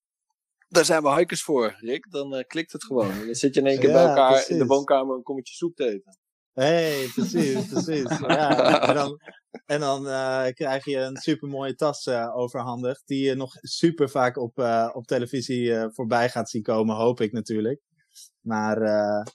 Daar 0.67 0.85
zijn 0.85 1.03
we 1.03 1.15
hikers 1.15 1.43
voor, 1.43 1.75
Rick. 1.79 2.11
Dan 2.11 2.35
uh, 2.35 2.43
klikt 2.47 2.71
het 2.71 2.83
gewoon. 2.83 3.25
Dan 3.25 3.35
zit 3.35 3.53
je 3.53 3.59
in 3.59 3.67
één 3.67 3.79
keer 3.79 3.89
ja, 3.89 3.95
bij 3.95 4.05
elkaar 4.05 4.31
precies. 4.31 4.49
in 4.49 4.57
de 4.57 4.65
woonkamer 4.65 5.15
een 5.15 5.23
kommetje 5.23 5.53
soep 5.53 5.75
te 5.75 5.85
eten. 5.85 6.17
hey, 6.53 7.09
precies, 7.13 7.67
precies. 7.71 8.19
ja, 8.19 8.81
en 8.87 8.93
dan, 8.93 9.19
en 9.65 9.79
dan 9.79 10.03
krijg 10.53 10.85
je 10.85 10.97
een 10.97 11.17
super 11.17 11.49
mooie 11.49 11.75
tas 11.75 12.07
overhandigd. 12.09 13.03
Die 13.05 13.25
je 13.25 13.35
nog 13.35 13.53
super 13.61 14.09
vaak 14.09 14.37
op, 14.37 14.57
op 14.93 15.05
televisie 15.05 15.89
voorbij 15.89 16.29
gaat 16.29 16.49
zien 16.49 16.63
komen, 16.63 16.95
hoop 16.95 17.21
ik 17.21 17.31
natuurlijk. 17.31 17.81
Maar. 18.41 18.81
Uh, 18.81 19.25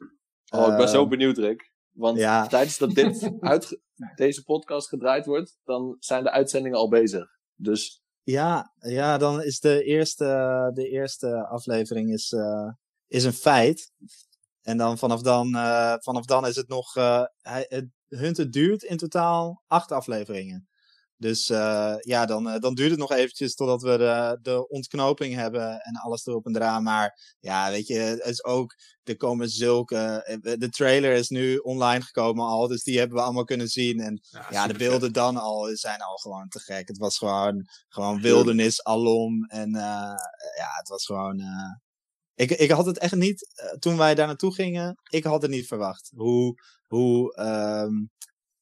oh, 0.51 0.71
ik 0.71 0.77
ben 0.77 0.89
zo 0.89 1.01
ehm, 1.01 1.09
benieuwd, 1.09 1.39
Rick. 1.39 1.73
Want 1.91 2.19
ja. 2.19 2.47
tijdens 2.47 2.79
dat 2.79 2.91
dit 2.91 3.33
uit, 3.41 3.81
deze 4.15 4.45
podcast 4.45 4.89
gedraaid 4.89 5.27
wordt, 5.27 5.59
dan 5.65 5.97
zijn 5.99 6.23
de 6.23 6.31
uitzendingen 6.31 6.79
al 6.79 6.89
bezig. 6.89 7.27
Dus. 7.55 8.03
Ja, 8.23 8.73
ja 8.79 9.19
dan 9.19 9.43
is 9.43 9.61
de 9.61 9.85
eerste, 9.85 10.25
de 10.75 10.89
eerste 10.89 11.47
aflevering 11.47 12.13
is, 12.13 12.33
uh, 12.33 12.71
is 13.07 13.25
een 13.25 13.33
feit. 13.33 13.93
En 14.63 14.77
dan 14.77 14.99
vanaf 14.99 15.23
dan, 15.23 15.49
uh, 15.49 15.95
vanaf 15.99 16.25
dan 16.25 16.47
is 16.47 16.57
het 16.57 16.69
nog. 16.69 16.97
Uh, 16.97 17.25
het, 17.43 17.87
Hunter 18.09 18.51
duurt 18.51 18.83
in 18.83 18.97
totaal 18.97 19.63
acht 19.67 19.93
afleveringen. 19.93 20.69
Dus 21.23 21.51
uh, 21.51 21.95
ja, 21.99 22.27
dan, 22.27 22.49
uh, 22.49 22.59
dan 22.59 22.75
duurt 22.75 22.91
het 22.91 22.99
nog 22.99 23.13
eventjes 23.13 23.55
totdat 23.55 23.83
we 23.83 23.99
de, 23.99 24.39
de 24.43 24.69
ontknoping 24.69 25.35
hebben 25.35 25.81
en 25.81 25.97
alles 25.97 26.27
erop 26.27 26.47
en 26.47 26.57
eraan. 26.57 26.83
Maar 26.83 27.37
ja, 27.41 27.71
weet 27.71 27.87
je, 27.87 27.95
het 27.95 28.25
is 28.25 28.45
ook, 28.45 28.75
er 29.03 29.17
komen 29.17 29.49
zulke, 29.49 29.97
eh, 29.97 30.59
de 30.59 30.69
trailer 30.69 31.13
is 31.13 31.29
nu 31.29 31.57
online 31.57 32.03
gekomen 32.03 32.47
al, 32.47 32.69
dus 32.69 32.83
die 32.83 32.99
hebben 32.99 33.17
we 33.17 33.23
allemaal 33.23 33.45
kunnen 33.45 33.69
zien. 33.69 34.01
En 34.01 34.21
ja, 34.31 34.47
ja 34.51 34.67
de 34.67 34.75
beelden 34.75 35.13
dan 35.13 35.37
al 35.37 35.71
zijn 35.73 36.01
al 36.01 36.17
gewoon 36.17 36.49
te 36.49 36.59
gek. 36.59 36.89
Het 36.89 36.99
was 36.99 37.19
gewoon, 37.19 37.69
gewoon 37.89 38.21
wildernis 38.21 38.85
alom 38.85 39.45
en 39.45 39.69
uh, 39.69 40.15
ja, 40.57 40.69
het 40.79 40.89
was 40.89 41.05
gewoon... 41.05 41.43
Ik, 42.35 42.51
ik 42.51 42.71
had 42.71 42.87
het 42.87 42.99
echt 42.99 43.15
niet, 43.15 43.47
toen 43.79 43.97
wij 43.97 44.15
daar 44.15 44.27
naartoe 44.27 44.55
gingen, 44.55 45.01
ik 45.11 45.25
had 45.25 45.43
het 45.43 45.51
niet 45.51 45.67
verwacht. 45.67 46.11
Hoe, 46.15 46.55
hoe, 46.87 47.41
um, 47.41 48.11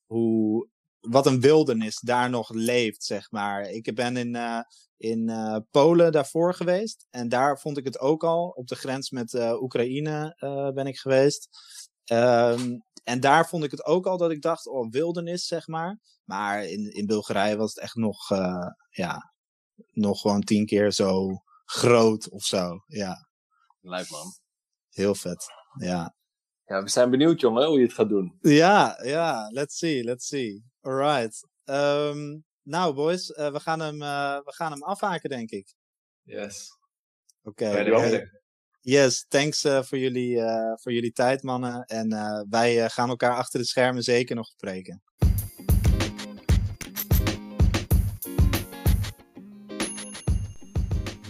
hoe 0.07 0.69
wat 1.01 1.27
een 1.27 1.41
wildernis 1.41 2.01
daar 2.01 2.31
nog 2.31 2.51
leeft, 2.51 3.05
zeg 3.05 3.31
maar. 3.31 3.63
Ik 3.63 3.95
ben 3.95 4.17
in, 4.17 4.35
uh, 4.35 4.61
in 4.97 5.29
uh, 5.29 5.57
Polen 5.71 6.13
daarvoor 6.13 6.55
geweest. 6.55 7.07
En 7.11 7.29
daar 7.29 7.59
vond 7.61 7.79
ik 7.79 7.85
het 7.85 7.99
ook 7.99 8.25
al. 8.25 8.49
Op 8.49 8.67
de 8.67 8.75
grens 8.75 9.11
met 9.11 9.33
uh, 9.33 9.63
Oekraïne 9.63 10.37
ben 10.75 10.87
ik 10.87 10.99
geweest. 10.99 11.49
Um, 12.13 12.83
en 13.05 13.21
daar 13.21 13.49
vond 13.49 13.65
ik 13.65 13.71
het 13.71 13.85
ook 13.85 14.07
al 14.07 14.17
dat 14.17 14.31
ik 14.31 14.43
dacht, 14.43 14.67
oh, 14.67 14.91
wildernis, 14.91 15.47
zeg 15.47 15.67
maar. 15.67 16.01
Maar 16.25 16.65
in, 16.65 16.93
in 16.95 17.07
Bulgarije 17.07 17.57
was 17.57 17.75
het 17.75 17.83
echt 17.83 17.95
nog, 17.95 18.29
ja, 18.91 19.33
nog 19.91 20.21
gewoon 20.21 20.41
tien 20.41 20.67
keer 20.67 20.93
zo 20.93 21.43
groot 21.65 22.29
of 22.29 22.43
zo. 22.43 22.85
Ja. 22.87 23.29
Lijkt 23.81 24.11
man. 24.11 24.35
Heel 24.89 25.15
vet, 25.15 25.47
ja. 25.79 26.15
Ja, 26.71 26.83
we 26.83 26.89
zijn 26.89 27.11
benieuwd, 27.11 27.41
jongen, 27.41 27.67
hoe 27.67 27.79
je 27.79 27.85
het 27.85 27.95
gaat 27.95 28.09
doen. 28.09 28.39
Ja, 28.41 28.99
ja, 29.03 29.49
let's 29.53 29.79
see, 29.79 30.05
let's 30.05 30.27
see. 30.27 30.65
Alright. 30.81 31.47
Um, 31.65 32.45
nou, 32.63 32.95
boys, 32.95 33.31
uh, 33.31 33.53
we, 33.53 33.61
gaan 33.61 33.81
hem, 33.81 34.03
uh, 34.03 34.39
we 34.45 34.53
gaan 34.53 34.73
hem 34.73 34.83
afhaken, 34.83 35.31
denk 35.31 35.51
ik. 35.51 35.75
Yes. 36.23 36.69
Oké. 37.43 37.73
Dankjewel. 37.73 38.27
Yes, 38.81 39.27
thanks 39.29 39.65
eh, 39.65 39.83
voor, 39.83 39.99
jullie, 39.99 40.41
eh, 40.41 40.77
voor 40.77 40.93
jullie 40.93 41.13
tijd, 41.13 41.43
mannen. 41.43 41.85
En 41.85 42.13
eh, 42.13 42.43
wij 42.51 42.85
eh, 42.85 42.91
gaan 42.91 43.09
elkaar 43.09 43.35
achter 43.35 43.61
de 43.61 43.67
schermen 43.67 44.03
zeker 44.03 44.37
nog 44.37 44.47
spreken. 44.47 45.03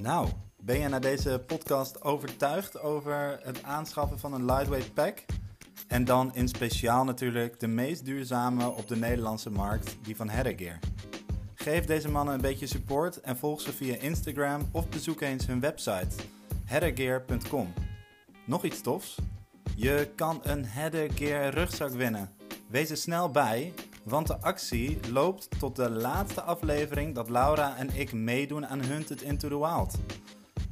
Nou, 0.03 0.29
ben 0.71 0.81
je 0.81 0.89
na 0.89 0.99
deze 0.99 1.43
podcast 1.47 2.03
overtuigd 2.03 2.81
over 2.81 3.41
het 3.43 3.63
aanschaffen 3.63 4.19
van 4.19 4.33
een 4.33 4.45
lightweight 4.45 4.95
pack? 4.95 5.25
En 5.89 6.05
dan 6.05 6.35
in 6.35 6.49
speciaal 6.49 7.05
natuurlijk 7.05 7.61
de 7.61 7.67
meest 7.67 8.05
duurzame 8.05 8.69
op 8.69 8.89
de 8.89 8.97
Nederlandse 8.97 9.51
markt, 9.51 9.97
die 10.03 10.17
van 10.17 10.29
Headgear. 10.29 10.79
Geef 11.55 11.85
deze 11.85 12.09
mannen 12.09 12.35
een 12.35 12.41
beetje 12.41 12.67
support 12.67 13.21
en 13.21 13.37
volg 13.37 13.61
ze 13.61 13.73
via 13.73 13.97
Instagram 13.97 14.69
of 14.73 14.89
bezoek 14.89 15.21
eens 15.21 15.47
hun 15.47 15.61
website 15.61 16.17
headergear.com. 16.65 17.73
Nog 18.45 18.65
iets 18.65 18.81
tofs? 18.81 19.19
Je 19.77 20.11
kan 20.17 20.41
een 20.43 20.65
Headergear 20.65 21.55
rugzak 21.55 21.91
winnen. 21.91 22.31
Wees 22.69 22.91
er 22.91 22.97
snel 22.97 23.31
bij, 23.31 23.73
want 24.05 24.27
de 24.27 24.41
actie 24.41 24.99
loopt 25.13 25.49
tot 25.59 25.77
de 25.77 25.91
laatste 25.91 26.43
aflevering 26.43 27.15
dat 27.15 27.29
Laura 27.29 27.77
en 27.77 27.91
ik 27.95 28.13
meedoen 28.13 28.67
aan 28.67 28.81
Hunted 28.81 29.23
into 29.23 29.49
the 29.49 29.59
Wild. 29.59 29.99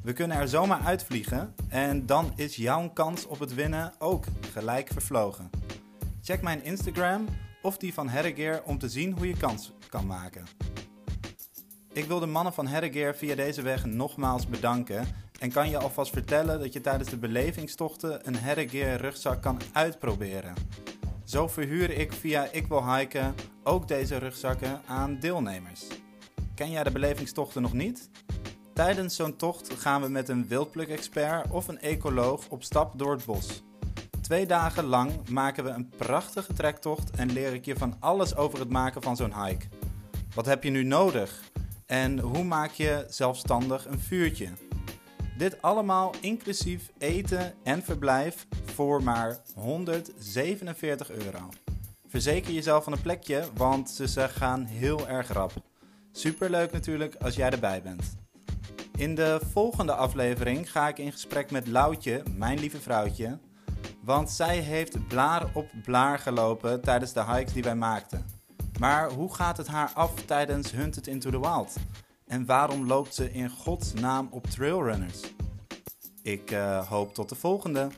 We 0.09 0.15
kunnen 0.15 0.37
er 0.37 0.49
zomaar 0.49 0.81
uitvliegen 0.81 1.55
en 1.69 2.07
dan 2.07 2.33
is 2.37 2.57
jouw 2.57 2.91
kans 2.91 3.27
op 3.27 3.39
het 3.39 3.55
winnen 3.55 3.93
ook 3.99 4.25
gelijk 4.53 4.89
vervlogen. 4.93 5.51
Check 6.23 6.43
mijn 6.43 6.65
Instagram 6.65 7.27
of 7.63 7.77
die 7.77 7.95
van 7.95 8.09
Headgear 8.09 8.63
om 8.65 8.79
te 8.79 8.89
zien 8.89 9.13
hoe 9.13 9.29
je 9.29 9.37
kans 9.37 9.73
kan 9.89 10.07
maken. 10.07 10.45
Ik 11.93 12.05
wil 12.05 12.21
de 12.21 12.27
mannen 12.27 12.53
van 12.53 12.67
Headgear 12.67 13.15
via 13.15 13.35
deze 13.35 13.63
weg 13.63 13.85
nogmaals 13.85 14.47
bedanken 14.47 15.07
en 15.39 15.53
kan 15.53 15.71
je 15.71 15.79
alvast 15.79 16.13
vertellen 16.13 16.59
dat 16.59 16.73
je 16.73 16.81
tijdens 16.81 17.11
de 17.11 17.19
belevingstochten 17.19 18.27
een 18.29 18.37
Headgear 18.37 19.01
rugzak 19.01 19.43
kan 19.43 19.61
uitproberen. 19.73 20.55
Zo 21.25 21.49
verhuur 21.49 21.91
ik 21.91 22.13
via 22.13 22.49
Ik 22.53 22.67
Wil 22.67 22.95
Hiken 22.95 23.35
ook 23.63 23.89
deze 23.89 24.17
rugzakken 24.17 24.81
aan 24.87 25.21
deelnemers. 25.21 25.87
Ken 26.55 26.71
jij 26.71 26.85
de 26.85 26.91
belevingstochten 26.91 27.63
nog 27.63 27.73
niet? 27.73 28.11
Tijdens 28.79 29.17
zo'n 29.17 29.37
tocht 29.37 29.73
gaan 29.79 30.03
we 30.03 30.09
met 30.09 30.29
een 30.29 30.49
wildpluk-expert 30.49 31.51
of 31.51 31.69
een 31.69 31.81
ecoloog 31.81 32.49
op 32.49 32.63
stap 32.63 32.99
door 32.99 33.13
het 33.13 33.25
bos. 33.25 33.63
Twee 34.21 34.47
dagen 34.47 34.85
lang 34.85 35.29
maken 35.29 35.65
we 35.65 35.71
een 35.71 35.89
prachtige 35.89 36.53
trektocht 36.53 37.11
en 37.11 37.33
leer 37.33 37.55
ik 37.55 37.65
je 37.65 37.77
van 37.77 37.97
alles 38.01 38.37
over 38.37 38.59
het 38.59 38.69
maken 38.69 39.03
van 39.03 39.17
zo'n 39.17 39.45
hike. 39.45 39.67
Wat 40.35 40.47
heb 40.47 40.63
je 40.63 40.71
nu 40.71 40.83
nodig? 40.83 41.43
En 41.87 42.19
hoe 42.19 42.45
maak 42.45 42.71
je 42.71 43.07
zelfstandig 43.09 43.87
een 43.87 44.01
vuurtje? 44.01 44.49
Dit 45.39 45.63
allemaal 45.63 46.15
inclusief 46.21 46.91
eten 46.99 47.55
en 47.63 47.83
verblijf 47.83 48.47
voor 48.65 49.03
maar 49.03 49.39
147 49.55 51.11
euro. 51.11 51.49
Verzeker 52.07 52.53
jezelf 52.53 52.85
van 52.85 52.93
een 52.93 53.03
plekje, 53.03 53.45
want 53.55 53.91
ze 53.91 54.29
gaan 54.29 54.65
heel 54.65 55.09
erg 55.09 55.33
rap. 55.33 55.53
Superleuk 56.13 56.73
natuurlijk 56.73 57.15
als 57.15 57.35
jij 57.35 57.51
erbij 57.51 57.83
bent. 57.83 58.27
In 58.99 59.15
de 59.15 59.41
volgende 59.53 59.93
aflevering 59.93 60.71
ga 60.71 60.89
ik 60.89 60.99
in 60.99 61.13
gesprek 61.13 61.51
met 61.51 61.67
Loutje, 61.67 62.23
mijn 62.37 62.59
lieve 62.59 62.81
vrouwtje. 62.81 63.39
Want 64.03 64.31
zij 64.31 64.59
heeft 64.59 65.09
blaar 65.09 65.51
op 65.55 65.67
blaar 65.85 66.19
gelopen 66.19 66.81
tijdens 66.81 67.13
de 67.13 67.25
hikes 67.25 67.53
die 67.53 67.63
wij 67.63 67.75
maakten. 67.75 68.27
Maar 68.79 69.11
hoe 69.11 69.35
gaat 69.35 69.57
het 69.57 69.67
haar 69.67 69.91
af 69.95 70.15
tijdens 70.25 70.71
Hunted 70.71 71.07
into 71.07 71.31
the 71.31 71.41
Wild? 71.41 71.77
En 72.27 72.47
waarom 72.47 72.87
loopt 72.87 73.15
ze 73.15 73.33
in 73.33 73.49
godsnaam 73.49 74.29
op 74.31 74.47
trailrunners? 74.47 75.21
Ik 76.23 76.51
uh, 76.51 76.89
hoop 76.89 77.15
tot 77.15 77.29
de 77.29 77.35
volgende. 77.35 77.89